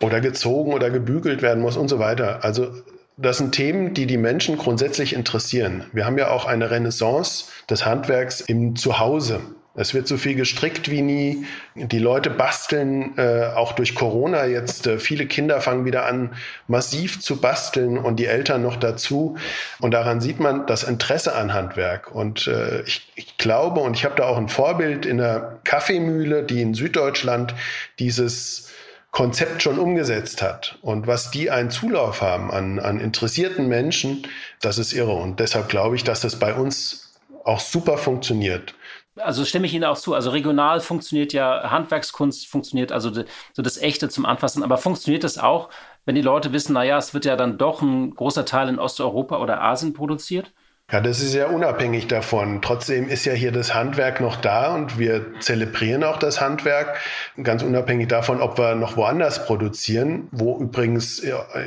oder 0.01 0.23
gezogen 0.23 0.73
oder 0.73 0.91
gebügelt 0.91 1.43
werden 1.43 1.63
muss 1.63 1.77
und 1.77 1.89
so 1.89 1.99
weiter. 1.99 2.43
Also 2.43 2.73
das 3.21 3.39
sind 3.39 3.53
Themen, 3.53 3.93
die 3.95 4.07
die 4.07 4.17
Menschen 4.17 4.57
grundsätzlich 4.57 5.13
interessieren. 5.13 5.85
Wir 5.93 6.07
haben 6.07 6.19
ja 6.19 6.31
auch 6.31 6.47
eine 6.47 6.71
Renaissance 6.71 7.47
des 7.69 7.85
Handwerks 7.85 8.41
im 8.41 8.77
Zuhause. 8.77 9.41
Es 9.77 9.95
wird 9.95 10.09
so 10.09 10.17
viel 10.17 10.35
gestrickt 10.35 10.91
wie 10.91 11.01
nie. 11.01 11.47
Die 11.77 12.01
Leute 12.01 12.29
basteln, 12.29 13.17
äh, 13.17 13.47
auch 13.55 13.73
durch 13.73 13.95
Corona 13.95 14.47
jetzt. 14.47 14.87
Äh, 14.87 14.99
viele 14.99 15.27
Kinder 15.27 15.61
fangen 15.61 15.85
wieder 15.85 16.07
an, 16.07 16.35
massiv 16.67 17.21
zu 17.21 17.41
basteln 17.41 17.97
und 17.97 18.17
die 18.17 18.27
Eltern 18.27 18.63
noch 18.63 18.77
dazu. 18.77 19.37
Und 19.79 19.93
daran 19.93 20.21
sieht 20.21 20.41
man 20.41 20.67
das 20.67 20.83
Interesse 20.83 21.37
an 21.37 21.55
Handwerk. 21.55 22.13
Und 22.13 22.49
äh, 22.49 22.83
ich, 22.83 23.13
ich 23.15 23.39
glaube, 23.39 23.81
und 23.81 23.97
ich 23.97 24.05
habe 24.05 24.17
da 24.17 24.25
auch 24.25 24.39
ein 24.39 24.49
Vorbild 24.49 25.07
in 25.07 25.19
der 25.19 25.61
Kaffeemühle, 25.63 26.43
die 26.43 26.63
in 26.63 26.75
Süddeutschland 26.75 27.55
dieses 28.01 28.70
Konzept 29.11 29.63
schon 29.63 29.79
umgesetzt 29.79 30.41
hat 30.41 30.79
und 30.83 31.07
was 31.07 31.31
die 31.31 31.51
einen 31.51 31.71
Zulauf 31.71 32.23
haben 32.23 32.51
an, 32.51 32.79
an 32.79 33.01
interessierten 33.01 33.67
Menschen, 33.67 34.27
das 34.61 34.79
ist 34.79 34.93
irre. 34.93 35.15
Und 35.15 35.41
deshalb 35.41 35.69
glaube 35.69 35.97
ich, 35.97 36.05
dass 36.05 36.21
das 36.21 36.39
bei 36.39 36.55
uns 36.55 37.19
auch 37.45 37.61
super 37.61 37.99
funktioniert. 37.99 38.75
Also 39.17 39.45
stimme 39.45 39.67
ich 39.67 39.75
Ihnen 39.75 39.85
auch 39.85 39.99
zu. 39.99 40.15
Also 40.15 40.31
regional 40.31 40.81
funktioniert 40.81 41.33
ja, 41.33 41.71
Handwerkskunst 41.71 42.47
funktioniert, 42.47 42.93
also 42.93 43.13
so 43.53 43.63
das 43.63 43.79
Echte 43.79 44.09
zum 44.09 44.25
Anfassen. 44.25 44.63
Aber 44.63 44.79
funktioniert 44.79 45.25
das 45.25 45.39
auch, 45.39 45.71
wenn 46.05 46.15
die 46.15 46.23
Leute 46.23 46.53
wissen, 46.53 46.75
naja, 46.75 46.97
es 46.97 47.13
wird 47.13 47.25
ja 47.25 47.37
dann 47.37 47.59
doch 47.59 47.83
ein 47.83 48.15
großer 48.15 48.45
Teil 48.45 48.69
in 48.69 48.79
Osteuropa 48.79 49.39
oder 49.39 49.61
Asien 49.61 49.93
produziert? 49.93 50.53
Ja, 50.93 51.01
das 51.01 51.21
ist 51.21 51.35
ja 51.35 51.47
unabhängig 51.47 52.09
davon. 52.09 52.61
Trotzdem 52.63 53.09
ist 53.09 53.25
ja 53.25 53.33
hier 53.33 53.53
das 53.53 53.75
Handwerk 53.75 54.21
noch 54.21 54.37
da 54.37 54.75
und 54.75 54.99
wir 54.99 55.39
zelebrieren 55.39 56.03
auch 56.03 56.19
das 56.19 56.41
Handwerk, 56.41 56.99
ganz 57.41 57.63
unabhängig 57.63 58.09
davon, 58.09 58.41
ob 58.41 58.59
wir 58.59 58.75
noch 58.75 58.97
woanders 58.97 59.47
produzieren, 59.47 60.27
wo 60.33 60.59
übrigens 60.59 61.21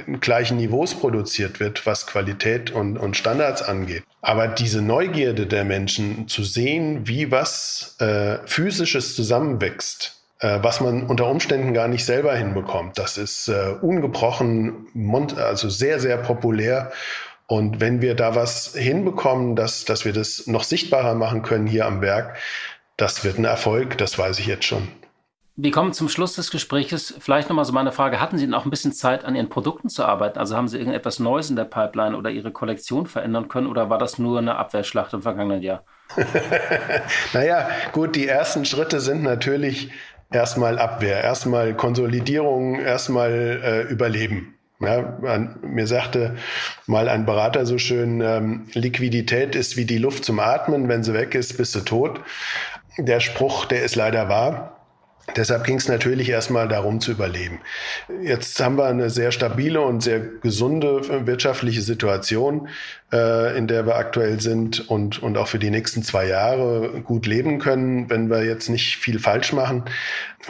in 0.05 0.19
gleichen 0.19 0.57
Niveaus 0.57 0.95
produziert 0.95 1.61
wird, 1.61 1.85
was 1.85 2.05
Qualität 2.05 2.71
und, 2.71 2.97
und 2.97 3.15
Standards 3.15 3.61
angeht. 3.61 4.03
Aber 4.21 4.49
diese 4.49 4.81
Neugierde 4.81 5.47
der 5.47 5.63
Menschen 5.63 6.27
zu 6.27 6.43
sehen, 6.43 7.07
wie 7.07 7.31
was 7.31 7.95
äh, 7.99 8.39
physisches 8.45 9.15
zusammenwächst, 9.15 10.21
äh, 10.39 10.59
was 10.61 10.81
man 10.81 11.03
unter 11.03 11.27
Umständen 11.27 11.73
gar 11.73 11.87
nicht 11.87 12.03
selber 12.03 12.35
hinbekommt, 12.35 12.97
das 12.97 13.17
ist 13.17 13.47
äh, 13.47 13.75
ungebrochen, 13.81 14.87
also 15.37 15.69
sehr, 15.69 16.01
sehr 16.01 16.17
populär 16.17 16.91
und 17.47 17.81
wenn 17.81 18.01
wir 18.01 18.15
da 18.15 18.35
was 18.35 18.73
hinbekommen, 18.75 19.55
dass, 19.55 19.85
dass 19.85 20.05
wir 20.05 20.13
das 20.13 20.47
noch 20.47 20.63
sichtbarer 20.63 21.15
machen 21.15 21.41
können 21.41 21.67
hier 21.67 21.85
am 21.85 22.01
Werk, 22.01 22.37
das 22.97 23.23
wird 23.23 23.37
ein 23.37 23.45
Erfolg, 23.45 23.97
das 23.97 24.17
weiß 24.17 24.39
ich 24.39 24.47
jetzt 24.47 24.65
schon. 24.65 24.87
Wir 25.55 25.69
kommen 25.69 25.93
zum 25.93 26.09
Schluss 26.09 26.33
des 26.33 26.49
Gesprächs. 26.49 27.13
Vielleicht 27.19 27.47
nochmal 27.47 27.65
so 27.65 27.73
meine 27.73 27.91
Frage. 27.91 28.19
Hatten 28.19 28.39
Sie 28.39 28.45
denn 28.45 28.55
auch 28.55 28.65
ein 28.65 28.71
bisschen 28.71 28.91
Zeit, 28.91 29.23
an 29.23 29.35
Ihren 29.35 29.49
Produkten 29.49 29.87
zu 29.87 30.03
arbeiten? 30.03 30.39
Also 30.39 30.57
haben 30.57 30.67
Sie 30.67 30.79
irgendetwas 30.79 31.19
Neues 31.19 31.51
in 31.51 31.55
der 31.55 31.65
Pipeline 31.65 32.17
oder 32.17 32.31
Ihre 32.31 32.51
Kollektion 32.51 33.05
verändern 33.05 33.49
können 33.49 33.67
oder 33.67 33.87
war 33.87 33.99
das 33.99 34.17
nur 34.17 34.39
eine 34.39 34.55
Abwehrschlacht 34.55 35.13
im 35.13 35.21
vergangenen 35.21 35.61
Jahr? 35.61 35.83
naja, 37.33 37.67
gut, 37.91 38.15
die 38.15 38.27
ersten 38.27 38.65
Schritte 38.65 38.99
sind 38.99 39.21
natürlich 39.21 39.91
erstmal 40.31 40.79
Abwehr, 40.79 41.23
erstmal 41.23 41.75
Konsolidierung, 41.75 42.79
erstmal 42.79 43.31
äh, 43.31 43.81
Überleben. 43.83 44.52
Ja, 44.83 45.17
man, 45.21 45.59
mir 45.61 45.87
sagte 45.87 46.35
mal 46.87 47.07
ein 47.09 47.25
Berater 47.25 47.65
so 47.65 47.77
schön, 47.77 48.21
ähm, 48.21 48.67
Liquidität 48.73 49.55
ist 49.55 49.77
wie 49.77 49.85
die 49.85 49.97
Luft 49.97 50.25
zum 50.25 50.39
Atmen, 50.39 50.89
wenn 50.89 51.03
sie 51.03 51.13
weg 51.13 51.35
ist, 51.35 51.57
bist 51.57 51.75
du 51.75 51.81
tot. 51.81 52.21
Der 52.97 53.19
Spruch, 53.19 53.65
der 53.65 53.83
ist 53.83 53.95
leider 53.95 54.29
wahr. 54.29 54.73
Deshalb 55.37 55.63
ging 55.63 55.77
es 55.77 55.87
natürlich 55.87 56.27
erstmal 56.29 56.67
darum 56.67 56.99
zu 56.99 57.11
überleben. 57.11 57.61
Jetzt 58.23 58.59
haben 58.59 58.77
wir 58.77 58.85
eine 58.85 59.09
sehr 59.09 59.31
stabile 59.31 59.79
und 59.79 60.03
sehr 60.03 60.19
gesunde 60.19 61.25
wirtschaftliche 61.25 61.81
Situation, 61.81 62.67
äh, 63.13 63.55
in 63.55 63.67
der 63.67 63.85
wir 63.85 63.95
aktuell 63.95 64.41
sind 64.41 64.89
und, 64.89 65.21
und 65.21 65.37
auch 65.37 65.47
für 65.47 65.59
die 65.59 65.69
nächsten 65.69 66.01
zwei 66.03 66.27
Jahre 66.27 67.01
gut 67.03 67.27
leben 67.27 67.59
können, 67.59 68.09
wenn 68.09 68.29
wir 68.29 68.43
jetzt 68.43 68.69
nicht 68.69 68.97
viel 68.97 69.19
falsch 69.19 69.53
machen. 69.53 69.83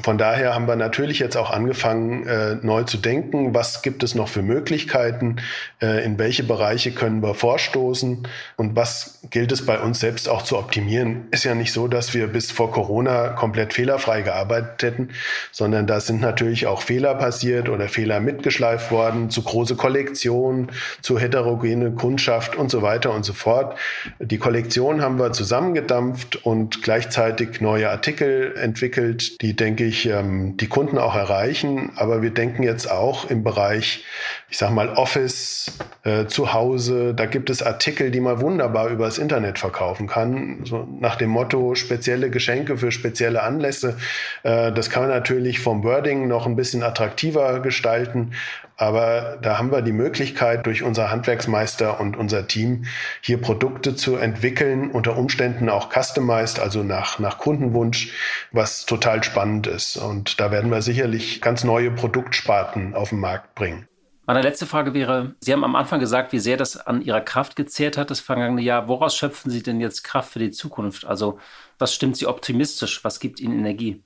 Von 0.01 0.17
daher 0.17 0.55
haben 0.55 0.67
wir 0.67 0.75
natürlich 0.75 1.19
jetzt 1.19 1.37
auch 1.37 1.51
angefangen, 1.51 2.25
äh, 2.25 2.55
neu 2.63 2.83
zu 2.83 2.97
denken. 2.97 3.53
Was 3.53 3.83
gibt 3.83 4.01
es 4.01 4.15
noch 4.15 4.27
für 4.27 4.41
Möglichkeiten? 4.41 5.35
Äh, 5.81 6.03
in 6.03 6.17
welche 6.17 6.43
Bereiche 6.43 6.91
können 6.91 7.21
wir 7.21 7.35
vorstoßen? 7.35 8.27
Und 8.57 8.75
was 8.75 9.19
gilt 9.29 9.51
es 9.51 9.63
bei 9.63 9.77
uns 9.77 9.99
selbst 9.99 10.27
auch 10.27 10.41
zu 10.41 10.57
optimieren? 10.57 11.27
Ist 11.29 11.43
ja 11.43 11.53
nicht 11.53 11.71
so, 11.71 11.87
dass 11.87 12.15
wir 12.15 12.25
bis 12.25 12.51
vor 12.51 12.71
Corona 12.71 13.29
komplett 13.29 13.73
fehlerfrei 13.73 14.23
gearbeitet 14.23 14.81
hätten, 14.81 15.09
sondern 15.51 15.85
da 15.85 15.99
sind 15.99 16.21
natürlich 16.21 16.65
auch 16.65 16.81
Fehler 16.81 17.13
passiert 17.13 17.69
oder 17.69 17.87
Fehler 17.87 18.19
mitgeschleift 18.19 18.89
worden, 18.89 19.29
zu 19.29 19.43
große 19.43 19.75
Kollektionen, 19.75 20.71
zu 21.03 21.19
heterogene 21.19 21.91
Kundschaft 21.91 22.52
und 22.55 22.71
so 22.71 22.81
weiter 22.81 23.13
und 23.13 23.23
so 23.25 23.33
fort. 23.33 23.77
Die 24.19 24.37
Kollektion 24.37 25.01
haben 25.01 25.19
wir 25.19 25.31
zusammengedampft 25.31 26.45
und 26.45 26.81
gleichzeitig 26.83 27.61
neue 27.61 27.89
Artikel 27.89 28.55
entwickelt, 28.55 29.41
die, 29.41 29.55
denke 29.55 29.85
ich, 29.85 30.07
ähm, 30.07 30.57
die 30.57 30.67
Kunden 30.67 30.97
auch 30.97 31.15
erreichen. 31.15 31.91
Aber 31.95 32.21
wir 32.21 32.31
denken 32.31 32.63
jetzt 32.63 32.89
auch 32.89 33.29
im 33.29 33.43
Bereich, 33.43 34.03
ich 34.49 34.57
sage 34.57 34.73
mal, 34.73 34.89
Office, 34.89 35.77
äh, 36.03 36.25
zu 36.25 36.53
Hause. 36.53 37.13
Da 37.13 37.25
gibt 37.25 37.49
es 37.49 37.63
Artikel, 37.63 38.11
die 38.11 38.19
man 38.19 38.41
wunderbar 38.41 38.89
übers 38.89 39.17
Internet 39.17 39.57
verkaufen 39.57 40.07
kann. 40.07 40.65
So 40.65 40.87
nach 40.99 41.15
dem 41.15 41.29
Motto 41.29 41.75
spezielle 41.75 42.29
Geschenke 42.29 42.77
für 42.77 42.91
spezielle 42.91 43.41
Anlässe. 43.43 43.97
Äh, 44.43 44.71
das 44.73 44.89
kann 44.89 45.03
man 45.03 45.11
natürlich 45.11 45.59
vom 45.59 45.83
Wording 45.83 46.27
noch 46.27 46.45
ein 46.45 46.55
bisschen 46.55 46.83
attraktiver 46.83 47.61
gestalten. 47.61 48.33
Aber 48.77 49.37
da 49.41 49.57
haben 49.57 49.71
wir 49.71 49.81
die 49.81 49.91
Möglichkeit, 49.91 50.65
durch 50.65 50.83
unser 50.83 51.11
Handwerksmeister 51.11 51.99
und 51.99 52.17
unser 52.17 52.47
Team 52.47 52.85
hier 53.21 53.39
Produkte 53.39 53.95
zu 53.95 54.15
entwickeln, 54.15 54.91
unter 54.91 55.17
Umständen 55.17 55.69
auch 55.69 55.89
customized, 55.93 56.59
also 56.59 56.83
nach, 56.83 57.19
nach 57.19 57.37
Kundenwunsch, 57.37 58.11
was 58.51 58.85
total 58.85 59.23
spannend 59.23 59.67
ist. 59.67 59.97
Und 59.97 60.39
da 60.39 60.51
werden 60.51 60.71
wir 60.71 60.81
sicherlich 60.81 61.41
ganz 61.41 61.63
neue 61.63 61.91
Produktsparten 61.91 62.95
auf 62.95 63.09
den 63.09 63.19
Markt 63.19 63.55
bringen. 63.55 63.87
Meine 64.25 64.41
letzte 64.41 64.65
Frage 64.65 64.93
wäre, 64.93 65.35
Sie 65.41 65.51
haben 65.51 65.65
am 65.65 65.75
Anfang 65.75 65.99
gesagt, 65.99 66.31
wie 66.31 66.39
sehr 66.39 66.55
das 66.55 66.77
an 66.77 67.01
Ihrer 67.01 67.19
Kraft 67.19 67.57
gezehrt 67.57 67.97
hat, 67.97 68.09
das 68.09 68.21
vergangene 68.21 68.61
Jahr. 68.61 68.87
Woraus 68.87 69.17
schöpfen 69.17 69.51
Sie 69.51 69.61
denn 69.61 69.81
jetzt 69.81 70.03
Kraft 70.03 70.31
für 70.31 70.39
die 70.39 70.51
Zukunft? 70.51 71.05
Also 71.05 71.39
was 71.77 71.93
stimmt 71.93 72.15
Sie 72.15 72.25
optimistisch? 72.25 73.03
Was 73.03 73.19
gibt 73.19 73.41
Ihnen 73.41 73.59
Energie? 73.59 74.01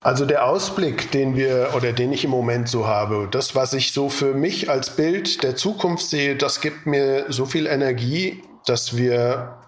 Also 0.00 0.26
der 0.26 0.44
Ausblick, 0.46 1.10
den 1.10 1.34
wir 1.34 1.72
oder 1.74 1.92
den 1.92 2.12
ich 2.12 2.24
im 2.24 2.30
Moment 2.30 2.68
so 2.68 2.86
habe, 2.86 3.26
das, 3.28 3.56
was 3.56 3.72
ich 3.72 3.92
so 3.92 4.08
für 4.08 4.32
mich 4.32 4.70
als 4.70 4.94
Bild 4.94 5.42
der 5.42 5.56
Zukunft 5.56 6.08
sehe, 6.08 6.36
das 6.36 6.60
gibt 6.60 6.86
mir 6.86 7.26
so 7.30 7.46
viel 7.46 7.66
Energie, 7.66 8.42
dass 8.64 8.96
wir 8.96 9.58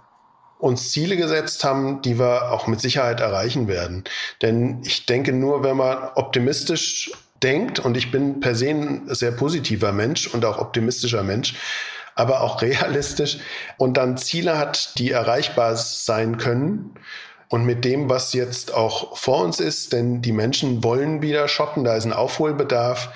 uns 0.61 0.93
Ziele 0.93 1.17
gesetzt 1.17 1.65
haben, 1.65 2.01
die 2.03 2.19
wir 2.19 2.53
auch 2.53 2.69
mit 2.69 2.81
Sicherheit 2.81 3.19
erreichen 3.19 3.67
werden. 3.67 4.05
Denn 4.41 4.83
ich 4.85 5.05
denke 5.07 5.33
nur, 5.33 5.65
wenn 5.65 5.77
man 5.77 5.99
optimistisch 6.15 7.11
denkt, 7.43 7.81
und 7.81 7.97
ich 7.97 8.13
bin 8.13 8.39
per 8.39 8.55
se 8.55 8.69
ein 8.69 9.03
sehr 9.09 9.33
positiver 9.33 9.91
Mensch 9.91 10.29
und 10.29 10.45
auch 10.45 10.59
optimistischer 10.59 11.25
Mensch, 11.25 11.55
aber 12.15 12.43
auch 12.43 12.63
realistisch 12.63 13.39
und 13.79 13.97
dann 13.97 14.17
Ziele 14.17 14.59
hat, 14.59 14.97
die 14.99 15.11
erreichbar 15.11 15.77
sein 15.77 16.37
können 16.37 16.95
und 17.51 17.65
mit 17.65 17.85
dem, 17.85 18.09
was 18.09 18.33
jetzt 18.33 18.73
auch 18.73 19.17
vor 19.17 19.45
uns 19.45 19.59
ist, 19.59 19.93
denn 19.93 20.23
die 20.23 20.33
Menschen 20.33 20.83
wollen 20.85 21.21
wieder 21.21 21.49
shoppen, 21.49 21.83
da 21.83 21.97
ist 21.97 22.07
ein 22.07 22.13
Aufholbedarf, 22.13 23.11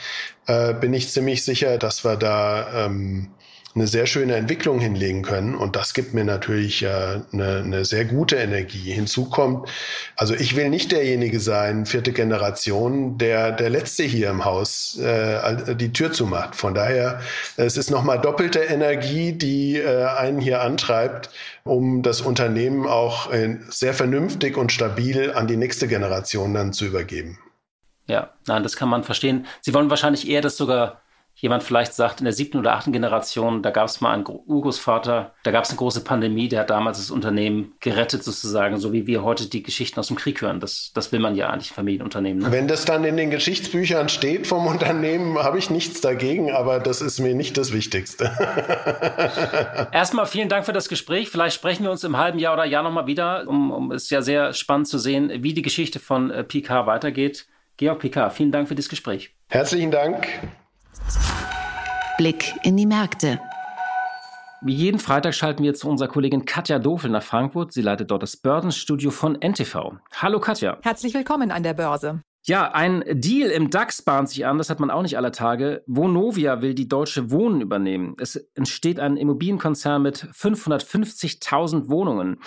äh, 0.47 0.75
bin 0.75 0.93
ich 0.93 1.09
ziemlich 1.11 1.45
sicher, 1.45 1.79
dass 1.79 2.05
wir 2.05 2.17
da 2.17 2.87
ähm, 2.87 3.31
eine 3.75 3.87
sehr 3.87 4.07
schöne 4.07 4.37
Entwicklung 4.37 4.79
hinlegen 4.79 5.23
können. 5.23 5.55
Und 5.55 5.75
das 5.75 5.95
gibt 5.95 6.15
mir 6.15 6.25
natürlich 6.25 6.83
äh, 6.83 7.21
eine, 7.33 7.63
eine 7.65 7.85
sehr 7.85 8.05
gute 8.05 8.37
Energie. 8.37 8.93
Hinzu 8.93 9.29
kommt, 9.29 9.69
also 10.17 10.35
ich 10.35 10.55
will 10.55 10.69
nicht 10.71 10.93
derjenige 10.93 11.41
sein, 11.41 11.87
vierte 11.87 12.13
Generation, 12.13 13.19
der 13.19 13.53
der 13.53 13.71
Letzte 13.71 14.05
hier 14.05 14.31
im 14.31 14.45
Haus 14.45 14.99
äh, 14.99 15.75
die 15.75 15.93
Tür 15.93 16.13
zumacht. 16.13 16.55
Von 16.55 16.75
daher, 16.75 17.21
es 17.57 17.77
ist 17.77 17.91
nochmal 17.91 18.21
doppelte 18.21 18.61
Energie, 18.61 19.33
die 19.33 19.79
äh, 19.79 20.05
einen 20.05 20.41
hier 20.41 20.63
antreibt, 20.63 21.31
um 21.65 22.03
das 22.03 22.21
Unternehmen 22.21 22.87
auch 22.87 23.33
äh, 23.33 23.59
sehr 23.69 23.95
vernünftig 23.95 24.57
und 24.57 24.71
stabil 24.71 25.33
an 25.33 25.47
die 25.47 25.57
nächste 25.57 25.89
Generation 25.89 26.55
dann 26.55 26.73
zu 26.73 26.85
übergeben. 26.85 27.39
Ja, 28.07 28.31
nein, 28.47 28.63
das 28.63 28.77
kann 28.77 28.89
man 28.89 29.03
verstehen. 29.03 29.47
Sie 29.63 29.73
wollen 29.73 29.91
wahrscheinlich 29.91 30.29
eher 30.29 30.43
das 30.43 30.57
sogar 30.57 31.01
jemand 31.37 31.63
vielleicht 31.63 31.95
sagt, 31.95 32.21
in 32.21 32.25
der 32.25 32.33
siebten 32.33 32.59
oder 32.59 32.75
achten 32.75 32.93
Generation, 32.93 33.63
da 33.63 33.71
gab 33.71 33.89
es 33.89 34.01
mal 34.01 34.13
einen 34.13 34.25
Urgroßvater, 34.27 35.35
da 35.43 35.51
gab 35.51 35.65
es 35.65 35.71
eine 35.71 35.79
große 35.79 36.03
Pandemie, 36.03 36.49
der 36.49 36.61
hat 36.61 36.71
damals 36.71 36.99
das 36.99 37.11
Unternehmen 37.11 37.75
gerettet 37.81 38.23
sozusagen, 38.23 38.79
so 38.79 38.93
wie 38.93 39.07
wir 39.07 39.23
heute 39.23 39.49
die 39.49 39.63
Geschichten 39.63 39.99
aus 39.99 40.09
dem 40.09 40.17
Krieg 40.17 40.41
hören. 40.41 40.61
Das, 40.61 40.93
das 40.95 41.13
will 41.13 41.21
man 41.21 41.35
ja 41.35 41.51
eigentlich 41.51 41.73
Familienunternehmen. 41.73 42.45
Ne? 42.45 42.53
Wenn 42.53 42.69
das 42.69 42.85
dann 42.85 43.05
in 43.05 43.17
den 43.17 43.31
Geschichtsbüchern 43.31 44.09
steht 44.09 44.47
vom 44.47 44.67
Unternehmen, 44.67 45.39
habe 45.39 45.59
ich 45.59 45.71
nichts 45.71 46.01
dagegen, 46.01 46.53
aber 46.53 46.79
das 46.79 47.01
ist 47.01 47.19
mir 47.19 47.35
nicht 47.35 47.57
das 47.57 47.73
Wichtigste. 47.73 48.31
Erstmal 49.93 50.27
vielen 50.27 50.49
Dank 50.49 50.65
für 50.65 50.73
das 50.73 50.89
Gespräch. 50.89 51.31
Vielleicht 51.31 51.57
sprechen 51.57 51.83
wir 51.83 51.91
uns 51.91 52.05
im 52.05 52.17
halben 52.17 52.39
Jahr 52.39 52.55
oder 52.55 52.65
Jahr 52.65 52.83
nochmal 52.83 53.07
wieder. 53.07 53.47
Um, 53.49 53.71
um 53.71 53.93
ist 53.93 54.11
ja 54.11 54.23
sehr 54.23 54.53
spannend 54.53 54.89
zu 54.89 54.99
sehen, 54.99 55.31
wie 55.43 55.53
die 55.53 55.63
Geschichte 55.63 55.99
von 55.99 56.31
äh, 56.31 56.45
Picard 56.45 56.87
weitergeht. 56.87 57.47
Georg 57.77 57.99
Picard, 57.99 58.33
vielen 58.33 58.53
Dank 58.53 58.69
für 58.69 58.75
das 58.75 58.89
Gespräch. 58.89 59.35
Herzlichen 59.49 59.91
Dank. 59.91 60.27
Blick 62.19 62.55
in 62.63 62.77
die 62.77 62.87
Märkte. 62.87 63.41
Wie 64.63 64.73
jeden 64.73 64.99
Freitag 64.99 65.35
schalten 65.35 65.63
wir 65.63 65.75
zu 65.75 65.89
unserer 65.89 66.09
Kollegin 66.09 66.47
Katja 66.47 66.79
Dofel 66.79 67.11
nach 67.11 67.23
Frankfurt. 67.23 67.73
Sie 67.73 67.83
leitet 67.83 68.11
dort 68.11 68.23
das 68.23 68.37
Börsenstudio 68.37 69.11
von 69.11 69.35
NTV. 69.35 69.95
Hallo 70.15 70.41
Katja. 70.41 70.79
Herzlich 70.83 71.13
willkommen 71.13 71.51
an 71.51 71.63
der 71.63 71.75
Börse. 71.75 72.23
Ja, 72.47 72.73
ein 72.73 73.03
Deal 73.11 73.51
im 73.51 73.71
DAX 73.71 74.03
bahnt 74.03 74.29
sich 74.29 74.47
an, 74.47 74.59
das 74.59 74.71
hat 74.71 74.79
man 74.79 74.91
auch 74.91 75.03
nicht 75.03 75.17
aller 75.17 75.33
Tage. 75.33 75.83
Vonovia 75.87 76.61
will 76.63 76.75
die 76.75 76.89
Deutsche 76.89 77.31
Wohnen 77.31 77.61
übernehmen. 77.61 78.17
Es 78.19 78.37
entsteht 78.55 79.01
ein 79.01 79.17
Immobilienkonzern 79.17 80.01
mit 80.03 80.29
550.000 80.33 81.89
Wohnungen. 81.89 82.39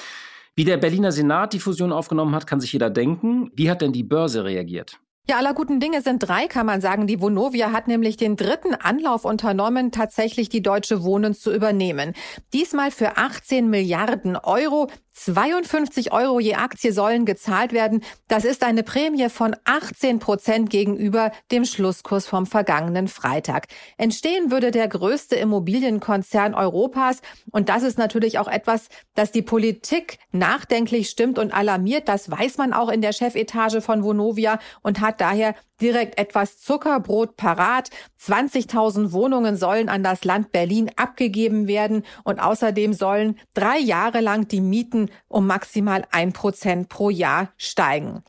Wie 0.56 0.66
der 0.66 0.78
Berliner 0.78 1.12
Senat 1.12 1.54
die 1.54 1.60
Fusion 1.60 1.92
aufgenommen 1.92 2.34
hat, 2.36 2.48
kann 2.48 2.60
sich 2.60 2.74
jeder 2.74 2.90
denken. 2.90 3.52
Wie 3.54 3.70
hat 3.70 3.82
denn 3.82 3.92
die 3.92 4.04
Börse 4.04 4.44
reagiert? 4.44 5.00
Ja, 5.30 5.40
aller 5.40 5.54
guten 5.54 5.82
Dinge 5.82 6.02
sind 6.02 6.20
drei, 6.20 6.48
kann 6.48 6.66
man 6.66 6.80
sagen. 6.80 7.06
Die 7.06 7.20
Vonovia 7.20 7.74
hat 7.74 7.90
nämlich 7.90 8.16
den 8.16 8.38
dritten 8.38 8.74
Anlauf 8.76 9.26
unternommen, 9.26 9.92
tatsächlich 9.92 10.48
die 10.48 10.62
Deutsche 10.62 11.04
Wohnen 11.04 11.34
zu 11.34 11.54
übernehmen. 11.54 12.14
Diesmal 12.54 12.92
für 12.92 13.18
18 13.18 13.70
Milliarden 13.70 14.38
Euro. 14.38 14.88
52 15.18 16.12
Euro 16.12 16.40
je 16.40 16.56
Aktie 16.56 16.94
sollen 16.94 17.26
gezahlt 17.26 17.74
werden. 17.74 18.04
Das 18.28 18.46
ist 18.46 18.64
eine 18.64 18.84
Prämie 18.84 19.30
von 19.30 19.56
18 19.66 20.20
Prozent 20.20 20.70
gegenüber 20.70 21.32
dem 21.52 21.66
Schlusskurs 21.66 22.28
vom 22.28 22.46
vergangenen 22.46 23.08
Freitag. 23.08 23.66
Entstehen 23.98 24.52
würde 24.52 24.70
der 24.70 24.88
größte 24.88 25.36
Immobilienkonzern 25.36 26.54
Europas. 26.54 27.22
Und 27.52 27.68
das 27.68 27.82
ist 27.82 27.98
natürlich 27.98 28.38
auch 28.38 28.48
etwas, 28.48 28.90
das 29.16 29.32
die 29.32 29.42
Politik 29.42 30.20
nachdenklich 30.32 31.10
stimmt 31.10 31.40
und 31.40 31.52
alarmiert. 31.52 32.08
Das 32.08 32.30
weiß 32.30 32.58
man 32.58 32.72
auch 32.72 32.90
in 32.90 33.02
der 33.02 33.12
Chefetage 33.12 33.82
von 33.82 34.04
Vonovia 34.04 34.60
und 34.84 35.02
hat 35.02 35.20
daher 35.20 35.56
direkt 35.82 36.18
etwas 36.18 36.58
Zuckerbrot 36.58 37.36
parat. 37.36 37.90
20.000 38.20 39.12
Wohnungen 39.12 39.58
sollen 39.58 39.90
an 39.90 40.04
das 40.04 40.24
Land 40.24 40.52
Berlin 40.52 40.92
abgegeben 40.96 41.68
werden 41.68 42.04
und 42.24 42.40
außerdem 42.40 42.94
sollen 42.94 43.40
drei 43.54 43.78
Jahre 43.78 44.22
lang 44.22 44.48
die 44.48 44.62
Mieten 44.62 45.07
um 45.28 45.48
maximal 45.48 46.06
ein 46.12 46.34
Prozent 46.34 46.90
pro 46.90 47.10
Jahr 47.10 47.54
steigen. 47.58 48.24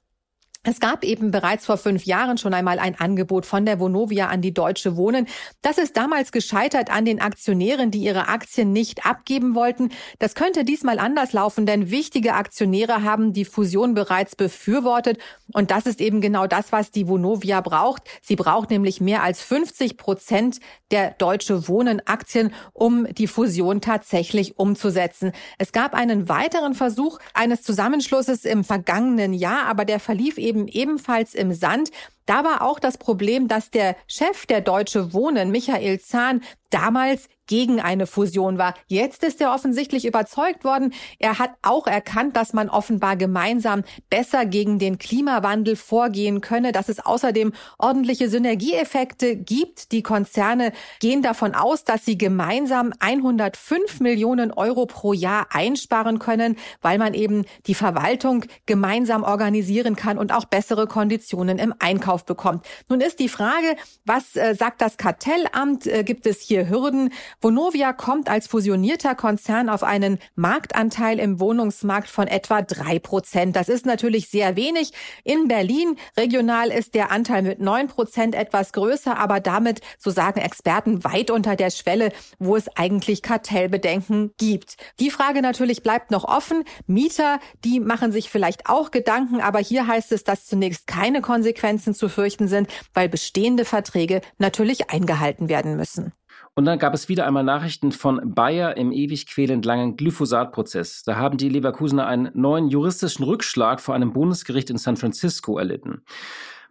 Es 0.64 0.80
gab 0.80 1.04
eben 1.04 1.30
bereits 1.30 1.66
vor 1.66 1.78
fünf 1.78 2.04
Jahren 2.04 2.36
schon 2.36 2.52
einmal 2.52 2.80
ein 2.80 2.98
Angebot 2.98 3.46
von 3.46 3.64
der 3.64 3.78
Vonovia 3.78 4.26
an 4.26 4.42
die 4.42 4.52
Deutsche 4.52 4.96
Wohnen. 4.96 5.28
Das 5.62 5.78
ist 5.78 5.96
damals 5.96 6.32
gescheitert 6.32 6.90
an 6.90 7.04
den 7.04 7.20
Aktionären, 7.20 7.92
die 7.92 8.00
ihre 8.00 8.26
Aktien 8.26 8.72
nicht 8.72 9.06
abgeben 9.06 9.54
wollten. 9.54 9.90
Das 10.18 10.34
könnte 10.34 10.64
diesmal 10.64 10.98
anders 10.98 11.32
laufen, 11.32 11.64
denn 11.64 11.90
wichtige 11.90 12.34
Aktionäre 12.34 13.04
haben 13.04 13.32
die 13.32 13.44
Fusion 13.44 13.94
bereits 13.94 14.34
befürwortet. 14.34 15.18
Und 15.54 15.70
das 15.70 15.86
ist 15.86 16.00
eben 16.00 16.20
genau 16.20 16.48
das, 16.48 16.72
was 16.72 16.90
die 16.90 17.06
Vonovia 17.06 17.60
braucht. 17.60 18.02
Sie 18.20 18.36
braucht 18.36 18.70
nämlich 18.70 19.00
mehr 19.00 19.22
als 19.22 19.40
50 19.40 19.96
Prozent 19.96 20.58
der 20.90 21.12
Deutsche 21.12 21.68
Wohnen 21.68 22.02
Aktien, 22.06 22.52
um 22.72 23.06
die 23.14 23.28
Fusion 23.28 23.80
tatsächlich 23.80 24.58
umzusetzen. 24.58 25.32
Es 25.56 25.70
gab 25.70 25.94
einen 25.94 26.28
weiteren 26.28 26.74
Versuch 26.74 27.20
eines 27.32 27.62
Zusammenschlusses 27.62 28.44
im 28.44 28.64
vergangenen 28.64 29.32
Jahr, 29.32 29.66
aber 29.66 29.84
der 29.84 30.00
verlief 30.00 30.36
eben 30.36 30.47
ebenfalls 30.56 31.34
im 31.34 31.52
Sand. 31.52 31.90
Da 32.28 32.44
war 32.44 32.60
auch 32.60 32.78
das 32.78 32.98
Problem, 32.98 33.48
dass 33.48 33.70
der 33.70 33.96
Chef 34.06 34.44
der 34.44 34.60
Deutsche 34.60 35.14
Wohnen, 35.14 35.50
Michael 35.50 35.98
Zahn, 35.98 36.42
damals 36.68 37.28
gegen 37.46 37.80
eine 37.80 38.06
Fusion 38.06 38.58
war. 38.58 38.74
Jetzt 38.86 39.24
ist 39.24 39.40
er 39.40 39.54
offensichtlich 39.54 40.04
überzeugt 40.04 40.64
worden. 40.64 40.92
Er 41.18 41.38
hat 41.38 41.52
auch 41.62 41.86
erkannt, 41.86 42.36
dass 42.36 42.52
man 42.52 42.68
offenbar 42.68 43.16
gemeinsam 43.16 43.84
besser 44.10 44.44
gegen 44.44 44.78
den 44.78 44.98
Klimawandel 44.98 45.76
vorgehen 45.76 46.42
könne, 46.42 46.72
dass 46.72 46.90
es 46.90 47.00
außerdem 47.00 47.52
ordentliche 47.78 48.28
Synergieeffekte 48.28 49.34
gibt. 49.34 49.92
Die 49.92 50.02
Konzerne 50.02 50.72
gehen 51.00 51.22
davon 51.22 51.54
aus, 51.54 51.84
dass 51.84 52.04
sie 52.04 52.18
gemeinsam 52.18 52.92
105 53.00 54.00
Millionen 54.00 54.52
Euro 54.52 54.84
pro 54.84 55.14
Jahr 55.14 55.46
einsparen 55.50 56.18
können, 56.18 56.56
weil 56.82 56.98
man 56.98 57.14
eben 57.14 57.46
die 57.66 57.74
Verwaltung 57.74 58.44
gemeinsam 58.66 59.22
organisieren 59.22 59.96
kann 59.96 60.18
und 60.18 60.34
auch 60.34 60.44
bessere 60.44 60.86
Konditionen 60.86 61.58
im 61.58 61.72
Einkauf 61.78 62.17
bekommt. 62.24 62.66
Nun 62.88 63.00
ist 63.00 63.18
die 63.18 63.28
Frage, 63.28 63.76
was 64.04 64.36
äh, 64.36 64.54
sagt 64.54 64.80
das 64.80 64.96
Kartellamt? 64.96 65.86
Äh, 65.86 66.04
gibt 66.04 66.26
es 66.26 66.40
hier 66.40 66.68
Hürden? 66.68 67.12
Vonovia 67.40 67.92
kommt 67.92 68.28
als 68.28 68.46
fusionierter 68.46 69.14
Konzern 69.14 69.68
auf 69.68 69.82
einen 69.82 70.18
Marktanteil 70.34 71.18
im 71.18 71.40
Wohnungsmarkt 71.40 72.08
von 72.08 72.26
etwa 72.26 72.62
drei 72.62 72.98
Prozent. 72.98 73.56
Das 73.56 73.68
ist 73.68 73.86
natürlich 73.86 74.28
sehr 74.28 74.56
wenig. 74.56 74.92
In 75.24 75.48
Berlin 75.48 75.96
regional 76.16 76.70
ist 76.70 76.94
der 76.94 77.10
Anteil 77.10 77.42
mit 77.42 77.60
neun 77.60 77.88
Prozent 77.88 78.34
etwas 78.34 78.72
größer, 78.72 79.18
aber 79.18 79.40
damit, 79.40 79.80
so 79.98 80.10
sagen 80.10 80.40
Experten, 80.40 81.04
weit 81.04 81.30
unter 81.30 81.56
der 81.56 81.70
Schwelle, 81.70 82.12
wo 82.38 82.56
es 82.56 82.68
eigentlich 82.76 83.22
Kartellbedenken 83.22 84.32
gibt. 84.38 84.76
Die 85.00 85.10
Frage 85.10 85.42
natürlich 85.42 85.82
bleibt 85.82 86.10
noch 86.10 86.24
offen. 86.24 86.64
Mieter, 86.86 87.40
die 87.64 87.80
machen 87.80 88.12
sich 88.12 88.30
vielleicht 88.30 88.68
auch 88.68 88.90
Gedanken, 88.90 89.40
aber 89.40 89.58
hier 89.58 89.86
heißt 89.86 90.12
es, 90.12 90.24
dass 90.24 90.46
zunächst 90.46 90.86
keine 90.86 91.20
Konsequenzen 91.20 91.94
zu 91.94 92.07
fürchten 92.08 92.48
sind, 92.48 92.68
weil 92.94 93.08
bestehende 93.08 93.64
Verträge 93.64 94.20
natürlich 94.38 94.90
eingehalten 94.90 95.48
werden 95.48 95.76
müssen. 95.76 96.12
Und 96.54 96.64
dann 96.64 96.80
gab 96.80 96.92
es 96.92 97.08
wieder 97.08 97.24
einmal 97.24 97.44
Nachrichten 97.44 97.92
von 97.92 98.34
Bayer 98.34 98.76
im 98.76 98.90
ewig 98.90 99.28
quälend 99.28 99.64
langen 99.64 99.96
Glyphosat-Prozess. 99.96 101.04
Da 101.04 101.14
haben 101.14 101.38
die 101.38 101.48
Leverkusener 101.48 102.06
einen 102.06 102.30
neuen 102.34 102.68
juristischen 102.68 103.24
Rückschlag 103.24 103.80
vor 103.80 103.94
einem 103.94 104.12
Bundesgericht 104.12 104.68
in 104.68 104.76
San 104.76 104.96
Francisco 104.96 105.56
erlitten. 105.56 106.02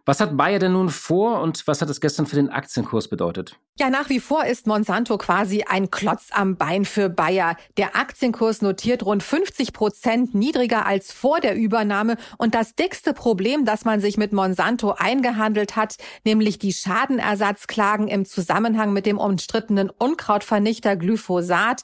Was 0.08 0.20
hat 0.20 0.38
Bayer 0.38 0.58
denn 0.58 0.72
nun 0.72 0.88
vor 0.88 1.42
und 1.42 1.66
was 1.66 1.82
hat 1.82 1.90
es 1.90 2.00
gestern 2.00 2.24
für 2.24 2.36
den 2.36 2.48
Aktienkurs 2.48 3.08
bedeutet? 3.08 3.58
Ja, 3.78 3.90
nach 3.90 4.08
wie 4.08 4.20
vor 4.20 4.46
ist 4.46 4.66
Monsanto 4.66 5.18
quasi 5.18 5.64
ein 5.68 5.90
Klotz 5.90 6.28
am 6.30 6.56
Bein 6.56 6.86
für 6.86 7.10
Bayer. 7.10 7.58
Der 7.76 7.94
Aktienkurs 7.94 8.62
notiert 8.62 9.04
rund 9.04 9.22
50 9.22 9.74
Prozent 9.74 10.34
niedriger 10.34 10.86
als 10.86 11.12
vor 11.12 11.40
der 11.40 11.56
Übernahme. 11.56 12.16
Und 12.38 12.54
das 12.54 12.74
dickste 12.74 13.12
Problem, 13.12 13.66
das 13.66 13.84
man 13.84 14.00
sich 14.00 14.16
mit 14.16 14.32
Monsanto 14.32 14.92
eingehandelt 14.92 15.76
hat, 15.76 15.96
nämlich 16.24 16.58
die 16.58 16.72
Schadenersatzklagen 16.72 18.08
im 18.08 18.24
Zusammenhang 18.24 18.94
mit 18.94 19.04
dem 19.04 19.18
umstrittenen 19.18 19.90
Unkrautvernichter 19.90 20.96
Glyphosat, 20.96 21.82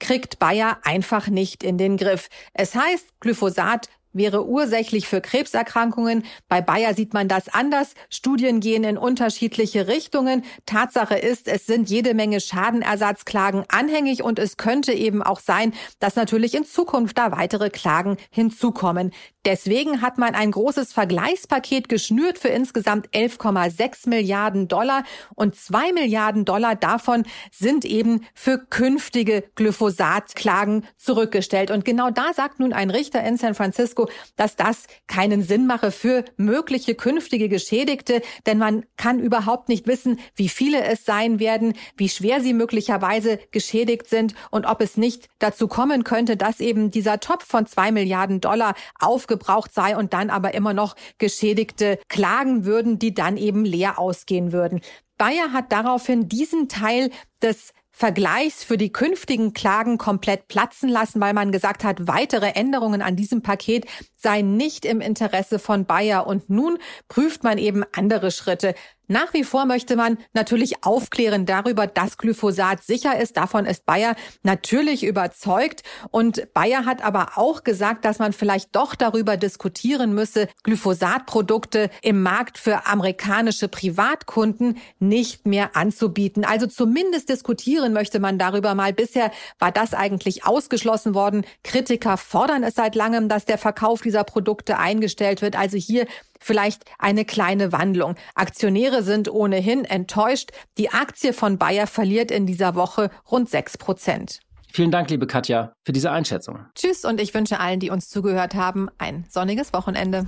kriegt 0.00 0.38
Bayer 0.38 0.78
einfach 0.82 1.28
nicht 1.28 1.62
in 1.62 1.76
den 1.76 1.98
Griff. 1.98 2.28
Es 2.54 2.74
heißt, 2.74 3.20
Glyphosat 3.20 3.90
wäre 4.16 4.46
ursächlich 4.46 5.08
für 5.08 5.20
Krebserkrankungen. 5.20 6.24
Bei 6.48 6.60
Bayer 6.60 6.94
sieht 6.94 7.14
man 7.14 7.28
das 7.28 7.48
anders. 7.48 7.94
Studien 8.10 8.60
gehen 8.60 8.84
in 8.84 8.98
unterschiedliche 8.98 9.88
Richtungen. 9.88 10.44
Tatsache 10.64 11.16
ist, 11.16 11.48
es 11.48 11.66
sind 11.66 11.90
jede 11.90 12.14
Menge 12.14 12.40
Schadenersatzklagen 12.40 13.64
anhängig 13.68 14.22
und 14.22 14.38
es 14.38 14.56
könnte 14.56 14.92
eben 14.92 15.22
auch 15.22 15.40
sein, 15.40 15.72
dass 15.98 16.16
natürlich 16.16 16.54
in 16.54 16.64
Zukunft 16.64 17.18
da 17.18 17.32
weitere 17.32 17.70
Klagen 17.70 18.16
hinzukommen. 18.30 19.12
Deswegen 19.46 20.02
hat 20.02 20.18
man 20.18 20.34
ein 20.34 20.50
großes 20.50 20.92
Vergleichspaket 20.92 21.88
geschnürt 21.88 22.36
für 22.36 22.48
insgesamt 22.48 23.08
11,6 23.10 24.08
Milliarden 24.08 24.66
Dollar 24.66 25.04
und 25.36 25.54
zwei 25.54 25.92
Milliarden 25.92 26.44
Dollar 26.44 26.74
davon 26.74 27.24
sind 27.52 27.84
eben 27.84 28.26
für 28.34 28.58
künftige 28.58 29.44
Glyphosatklagen 29.54 30.84
zurückgestellt. 30.96 31.70
Und 31.70 31.84
genau 31.84 32.10
da 32.10 32.32
sagt 32.34 32.58
nun 32.58 32.72
ein 32.72 32.90
Richter 32.90 33.22
in 33.22 33.36
San 33.36 33.54
Francisco, 33.54 34.05
dass 34.36 34.56
das 34.56 34.86
keinen 35.06 35.42
Sinn 35.42 35.66
mache 35.66 35.90
für 35.90 36.24
mögliche 36.36 36.94
künftige 36.94 37.48
Geschädigte, 37.48 38.22
denn 38.46 38.58
man 38.58 38.84
kann 38.96 39.20
überhaupt 39.20 39.68
nicht 39.68 39.86
wissen, 39.86 40.18
wie 40.34 40.48
viele 40.48 40.84
es 40.84 41.04
sein 41.04 41.38
werden, 41.38 41.74
wie 41.96 42.08
schwer 42.08 42.40
sie 42.40 42.52
möglicherweise 42.52 43.38
geschädigt 43.50 44.08
sind 44.08 44.34
und 44.50 44.66
ob 44.66 44.80
es 44.80 44.96
nicht 44.96 45.28
dazu 45.38 45.68
kommen 45.68 46.04
könnte, 46.04 46.36
dass 46.36 46.60
eben 46.60 46.90
dieser 46.90 47.20
Topf 47.20 47.46
von 47.46 47.66
zwei 47.66 47.92
Milliarden 47.92 48.40
Dollar 48.40 48.74
aufgebraucht 48.98 49.72
sei 49.72 49.96
und 49.96 50.12
dann 50.12 50.30
aber 50.30 50.54
immer 50.54 50.74
noch 50.74 50.96
Geschädigte 51.18 51.98
klagen 52.08 52.64
würden, 52.64 52.98
die 52.98 53.14
dann 53.14 53.36
eben 53.36 53.64
leer 53.64 53.98
ausgehen 53.98 54.52
würden. 54.52 54.80
Bayer 55.18 55.52
hat 55.52 55.72
daraufhin 55.72 56.28
diesen 56.28 56.68
Teil 56.68 57.10
des 57.40 57.72
Vergleichs 57.98 58.62
für 58.62 58.76
die 58.76 58.92
künftigen 58.92 59.54
Klagen 59.54 59.96
komplett 59.96 60.48
platzen 60.48 60.90
lassen, 60.90 61.18
weil 61.18 61.32
man 61.32 61.50
gesagt 61.50 61.82
hat, 61.82 62.06
weitere 62.06 62.48
Änderungen 62.50 63.00
an 63.00 63.16
diesem 63.16 63.40
Paket 63.40 63.86
seien 64.16 64.58
nicht 64.58 64.84
im 64.84 65.00
Interesse 65.00 65.58
von 65.58 65.86
Bayer. 65.86 66.26
Und 66.26 66.50
nun 66.50 66.76
prüft 67.08 67.42
man 67.42 67.56
eben 67.56 67.84
andere 67.94 68.32
Schritte. 68.32 68.74
Nach 69.08 69.32
wie 69.32 69.44
vor 69.44 69.66
möchte 69.66 69.94
man 69.96 70.18
natürlich 70.32 70.84
aufklären 70.84 71.46
darüber, 71.46 71.86
dass 71.86 72.18
Glyphosat 72.18 72.82
sicher 72.82 73.18
ist. 73.18 73.36
Davon 73.36 73.64
ist 73.64 73.86
Bayer 73.86 74.16
natürlich 74.42 75.04
überzeugt. 75.04 75.82
Und 76.10 76.52
Bayer 76.54 76.84
hat 76.84 77.04
aber 77.04 77.32
auch 77.36 77.62
gesagt, 77.62 78.04
dass 78.04 78.18
man 78.18 78.32
vielleicht 78.32 78.74
doch 78.74 78.94
darüber 78.94 79.36
diskutieren 79.36 80.14
müsse, 80.14 80.48
Glyphosatprodukte 80.64 81.90
im 82.02 82.22
Markt 82.22 82.58
für 82.58 82.86
amerikanische 82.86 83.68
Privatkunden 83.68 84.78
nicht 84.98 85.46
mehr 85.46 85.76
anzubieten. 85.76 86.44
Also 86.44 86.66
zumindest 86.66 87.28
diskutieren 87.28 87.92
möchte 87.92 88.18
man 88.18 88.38
darüber 88.38 88.74
mal. 88.74 88.92
Bisher 88.92 89.30
war 89.58 89.70
das 89.70 89.94
eigentlich 89.94 90.44
ausgeschlossen 90.44 91.14
worden. 91.14 91.44
Kritiker 91.62 92.16
fordern 92.16 92.64
es 92.64 92.74
seit 92.74 92.94
langem, 92.94 93.28
dass 93.28 93.44
der 93.44 93.58
Verkauf 93.58 94.02
dieser 94.02 94.24
Produkte 94.24 94.78
eingestellt 94.78 95.42
wird. 95.42 95.56
Also 95.56 95.76
hier 95.76 96.06
vielleicht 96.40 96.84
eine 96.98 97.24
kleine 97.24 97.72
Wandlung. 97.72 98.14
Aktionäre 98.34 99.02
sind 99.02 99.28
ohnehin 99.28 99.84
enttäuscht. 99.84 100.50
Die 100.78 100.90
Aktie 100.90 101.32
von 101.32 101.58
Bayer 101.58 101.86
verliert 101.86 102.30
in 102.30 102.46
dieser 102.46 102.74
Woche 102.74 103.10
rund 103.30 103.48
sechs 103.48 103.78
Prozent. 103.78 104.40
Vielen 104.72 104.90
Dank, 104.90 105.08
liebe 105.08 105.26
Katja, 105.26 105.72
für 105.84 105.92
diese 105.92 106.10
Einschätzung. 106.10 106.66
Tschüss 106.74 107.04
und 107.04 107.20
ich 107.20 107.32
wünsche 107.32 107.60
allen, 107.60 107.80
die 107.80 107.90
uns 107.90 108.10
zugehört 108.10 108.54
haben, 108.54 108.90
ein 108.98 109.24
sonniges 109.28 109.72
Wochenende. 109.72 110.26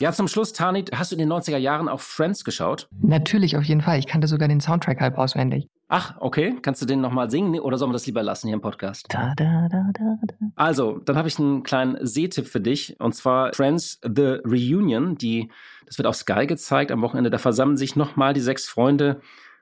Ja, 0.00 0.12
zum 0.12 0.28
Schluss, 0.28 0.54
Tanit, 0.54 0.92
hast 0.94 1.12
du 1.12 1.16
in 1.16 1.18
den 1.18 1.30
90er 1.30 1.58
Jahren 1.58 1.86
auch 1.86 2.00
Friends 2.00 2.42
geschaut? 2.42 2.88
Natürlich, 3.02 3.58
auf 3.58 3.64
jeden 3.64 3.82
Fall. 3.82 3.98
Ich 3.98 4.06
kannte 4.06 4.28
sogar 4.28 4.48
den 4.48 4.62
Soundtrack 4.62 4.98
halb 4.98 5.18
auswendig. 5.18 5.68
Ach, 5.88 6.14
okay. 6.20 6.56
Kannst 6.62 6.80
du 6.80 6.86
den 6.86 7.02
nochmal 7.02 7.30
singen 7.30 7.60
oder 7.60 7.76
sollen 7.76 7.90
wir 7.90 7.92
das 7.92 8.06
lieber 8.06 8.22
lassen 8.22 8.46
hier 8.46 8.54
im 8.54 8.62
Podcast? 8.62 9.04
Da, 9.10 9.34
da, 9.36 9.68
da, 9.70 9.90
da, 9.92 10.16
da. 10.26 10.34
Also, 10.56 11.00
dann 11.04 11.18
habe 11.18 11.28
ich 11.28 11.38
einen 11.38 11.64
kleinen 11.64 11.98
Sehtipp 12.00 12.46
für 12.46 12.62
dich. 12.62 12.98
Und 12.98 13.14
zwar 13.14 13.52
Friends 13.52 14.00
The 14.02 14.38
Reunion. 14.42 15.18
Die, 15.18 15.50
das 15.84 15.98
wird 15.98 16.06
auf 16.06 16.16
Sky 16.16 16.46
gezeigt 16.46 16.92
am 16.92 17.02
Wochenende. 17.02 17.28
Da 17.28 17.36
versammeln 17.36 17.76
sich 17.76 17.94
nochmal 17.94 18.32
die 18.32 18.40
sechs 18.40 18.66
Freunde 18.66 19.20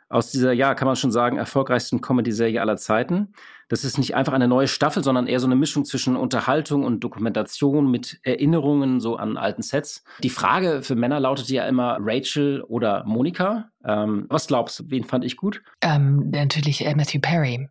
aus 0.08 0.30
dieser, 0.30 0.52
ja, 0.52 0.74
kann 0.74 0.86
man 0.86 0.96
schon 0.96 1.12
sagen, 1.12 1.36
erfolgreichsten 1.36 2.00
Comedy-Serie 2.00 2.60
aller 2.60 2.76
Zeiten. 2.76 3.32
Das 3.68 3.84
ist 3.84 3.98
nicht 3.98 4.14
einfach 4.14 4.32
eine 4.32 4.48
neue 4.48 4.66
Staffel, 4.66 5.04
sondern 5.04 5.26
eher 5.26 5.40
so 5.40 5.46
eine 5.46 5.54
Mischung 5.54 5.84
zwischen 5.84 6.16
Unterhaltung 6.16 6.84
und 6.84 7.00
Dokumentation 7.00 7.90
mit 7.90 8.18
Erinnerungen 8.22 9.00
so 9.00 9.16
an 9.16 9.36
alten 9.36 9.60
Sets. 9.60 10.04
Die 10.22 10.30
Frage 10.30 10.82
für 10.82 10.94
Männer 10.94 11.20
lautet 11.20 11.48
ja 11.50 11.66
immer 11.66 11.98
Rachel 12.00 12.62
oder 12.62 13.04
Monika. 13.04 13.70
Ähm, 13.84 14.24
was 14.30 14.46
glaubst 14.46 14.80
du, 14.80 14.84
wen 14.88 15.04
fand 15.04 15.24
ich 15.24 15.36
gut? 15.36 15.62
Ähm, 15.82 16.30
natürlich 16.30 16.86
äh, 16.86 16.94
Matthew 16.94 17.20
Perry. 17.20 17.68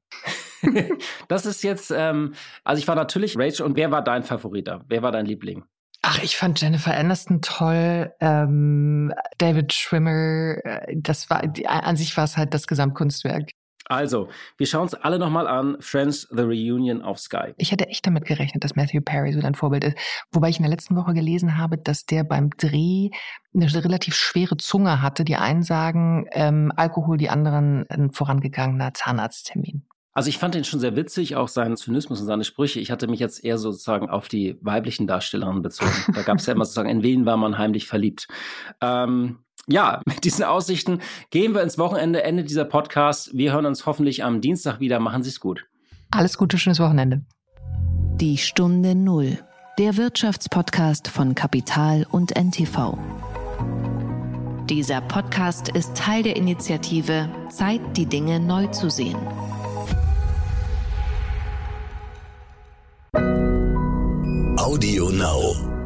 das 1.28 1.48
ist 1.48 1.64
jetzt, 1.64 1.92
ähm, 1.96 2.34
also 2.64 2.80
ich 2.80 2.88
war 2.88 2.96
natürlich 2.96 3.36
Rachel 3.38 3.66
und 3.66 3.76
wer 3.76 3.90
war 3.90 4.04
dein 4.04 4.24
Favorit 4.24 4.68
da? 4.68 4.86
Wer 4.88 5.02
war 5.02 5.12
dein 5.12 5.26
Liebling? 5.26 5.64
Ach, 6.10 6.24
ich 6.24 6.38
fand 6.38 6.62
Jennifer 6.62 6.96
Aniston 6.96 7.42
toll, 7.42 8.14
ähm, 8.22 9.14
David 9.40 9.74
Schwimmer, 9.74 10.56
äh, 10.64 10.96
das 10.96 11.30
war, 11.30 11.44
an 11.66 11.98
sich 11.98 12.16
war 12.16 12.24
es 12.24 12.38
halt 12.38 12.54
das 12.54 12.66
Gesamtkunstwerk. 12.66 13.50
Also, 13.88 14.30
wir 14.58 14.68
schauen 14.68 14.84
uns 14.84 14.94
alle 14.94 15.20
nochmal 15.20 15.48
an. 15.48 15.76
Friends 15.82 16.26
The 16.32 16.44
Reunion 16.44 17.02
auf 17.02 17.20
Sky. 17.20 17.54
Ich 17.58 17.74
hätte 17.74 17.90
echt 17.90 18.08
damit 18.08 18.24
gerechnet, 18.24 18.64
dass 18.64 18.78
Matthew 18.78 19.02
Perry 19.02 19.34
so 19.34 19.42
dein 19.42 19.54
Vorbild 19.54 19.84
ist. 19.84 19.98
Wobei 20.32 20.48
ich 20.48 20.60
in 20.60 20.64
der 20.64 20.72
letzten 20.72 20.96
Woche 20.96 21.14
gelesen 21.14 21.58
habe, 21.58 21.78
dass 21.78 22.06
der 22.06 22.24
beim 22.24 22.52
Dreh 22.52 23.10
eine 23.54 23.74
relativ 23.74 24.16
schwere 24.16 24.56
Zunge 24.56 25.02
hatte. 25.02 25.26
Die 25.26 25.36
einen 25.36 25.64
sagen 25.64 26.28
ähm, 26.32 26.72
Alkohol, 26.74 27.18
die 27.18 27.30
anderen 27.30 27.86
ein 27.90 28.12
vorangegangener 28.12 28.94
Zahnarzttermin. 28.94 29.86
Also 30.18 30.30
ich 30.30 30.40
fand 30.40 30.56
ihn 30.56 30.64
schon 30.64 30.80
sehr 30.80 30.96
witzig, 30.96 31.36
auch 31.36 31.48
seinen 31.48 31.78
Zynismus 31.78 32.20
und 32.20 32.26
seine 32.26 32.44
Sprüche. 32.44 32.80
Ich 32.80 32.90
hatte 32.90 33.06
mich 33.08 33.20
jetzt 33.20 33.46
eher 33.46 33.60
sozusagen 33.60 34.10
auf 34.10 34.28
die 34.28 34.58
weiblichen 34.62 35.06
Darstellerinnen 35.06 35.62
bezogen. 35.62 35.92
Da 36.12 36.24
gab 36.24 36.40
es 36.40 36.48
ja 36.48 36.54
immer 36.54 36.66
sozusagen, 36.66 36.90
in 36.90 37.04
wen 37.04 37.28
war 37.28 37.38
man 37.38 37.60
heimlich 37.60 37.86
verliebt. 37.86 38.28
Ähm, 38.82 39.38
ja, 39.68 40.02
mit 40.08 40.24
diesen 40.24 40.44
Aussichten 40.44 41.02
gehen 41.30 41.54
wir 41.54 41.62
ins 41.62 41.78
Wochenende, 41.78 42.24
Ende 42.24 42.44
dieser 42.44 42.66
Podcast. 42.66 43.38
Wir 43.38 43.54
hören 43.54 43.68
uns 43.68 43.86
hoffentlich 43.86 44.24
am 44.24 44.42
Dienstag 44.42 44.80
wieder. 44.80 45.00
Machen 45.00 45.22
Sie 45.22 45.30
es 45.30 45.40
gut. 45.40 45.68
Alles 46.10 46.40
Gute, 46.40 46.58
schönes 46.58 46.80
Wochenende. 46.80 47.22
Die 48.16 48.40
Stunde 48.40 48.96
Null. 48.96 49.38
der 49.78 49.98
Wirtschaftspodcast 49.98 51.10
von 51.10 51.36
Kapital 51.36 52.08
und 52.10 52.36
NTV. 52.36 52.98
Dieser 54.68 55.02
Podcast 55.02 55.70
ist 55.70 55.96
Teil 55.96 56.24
der 56.24 56.38
Initiative 56.38 57.30
Zeit, 57.52 57.82
die 57.96 58.08
Dinge 58.08 58.40
neu 58.40 58.66
zu 58.66 58.90
sehen. 58.90 59.16
Audio 64.60 65.10
Now. 65.10 65.77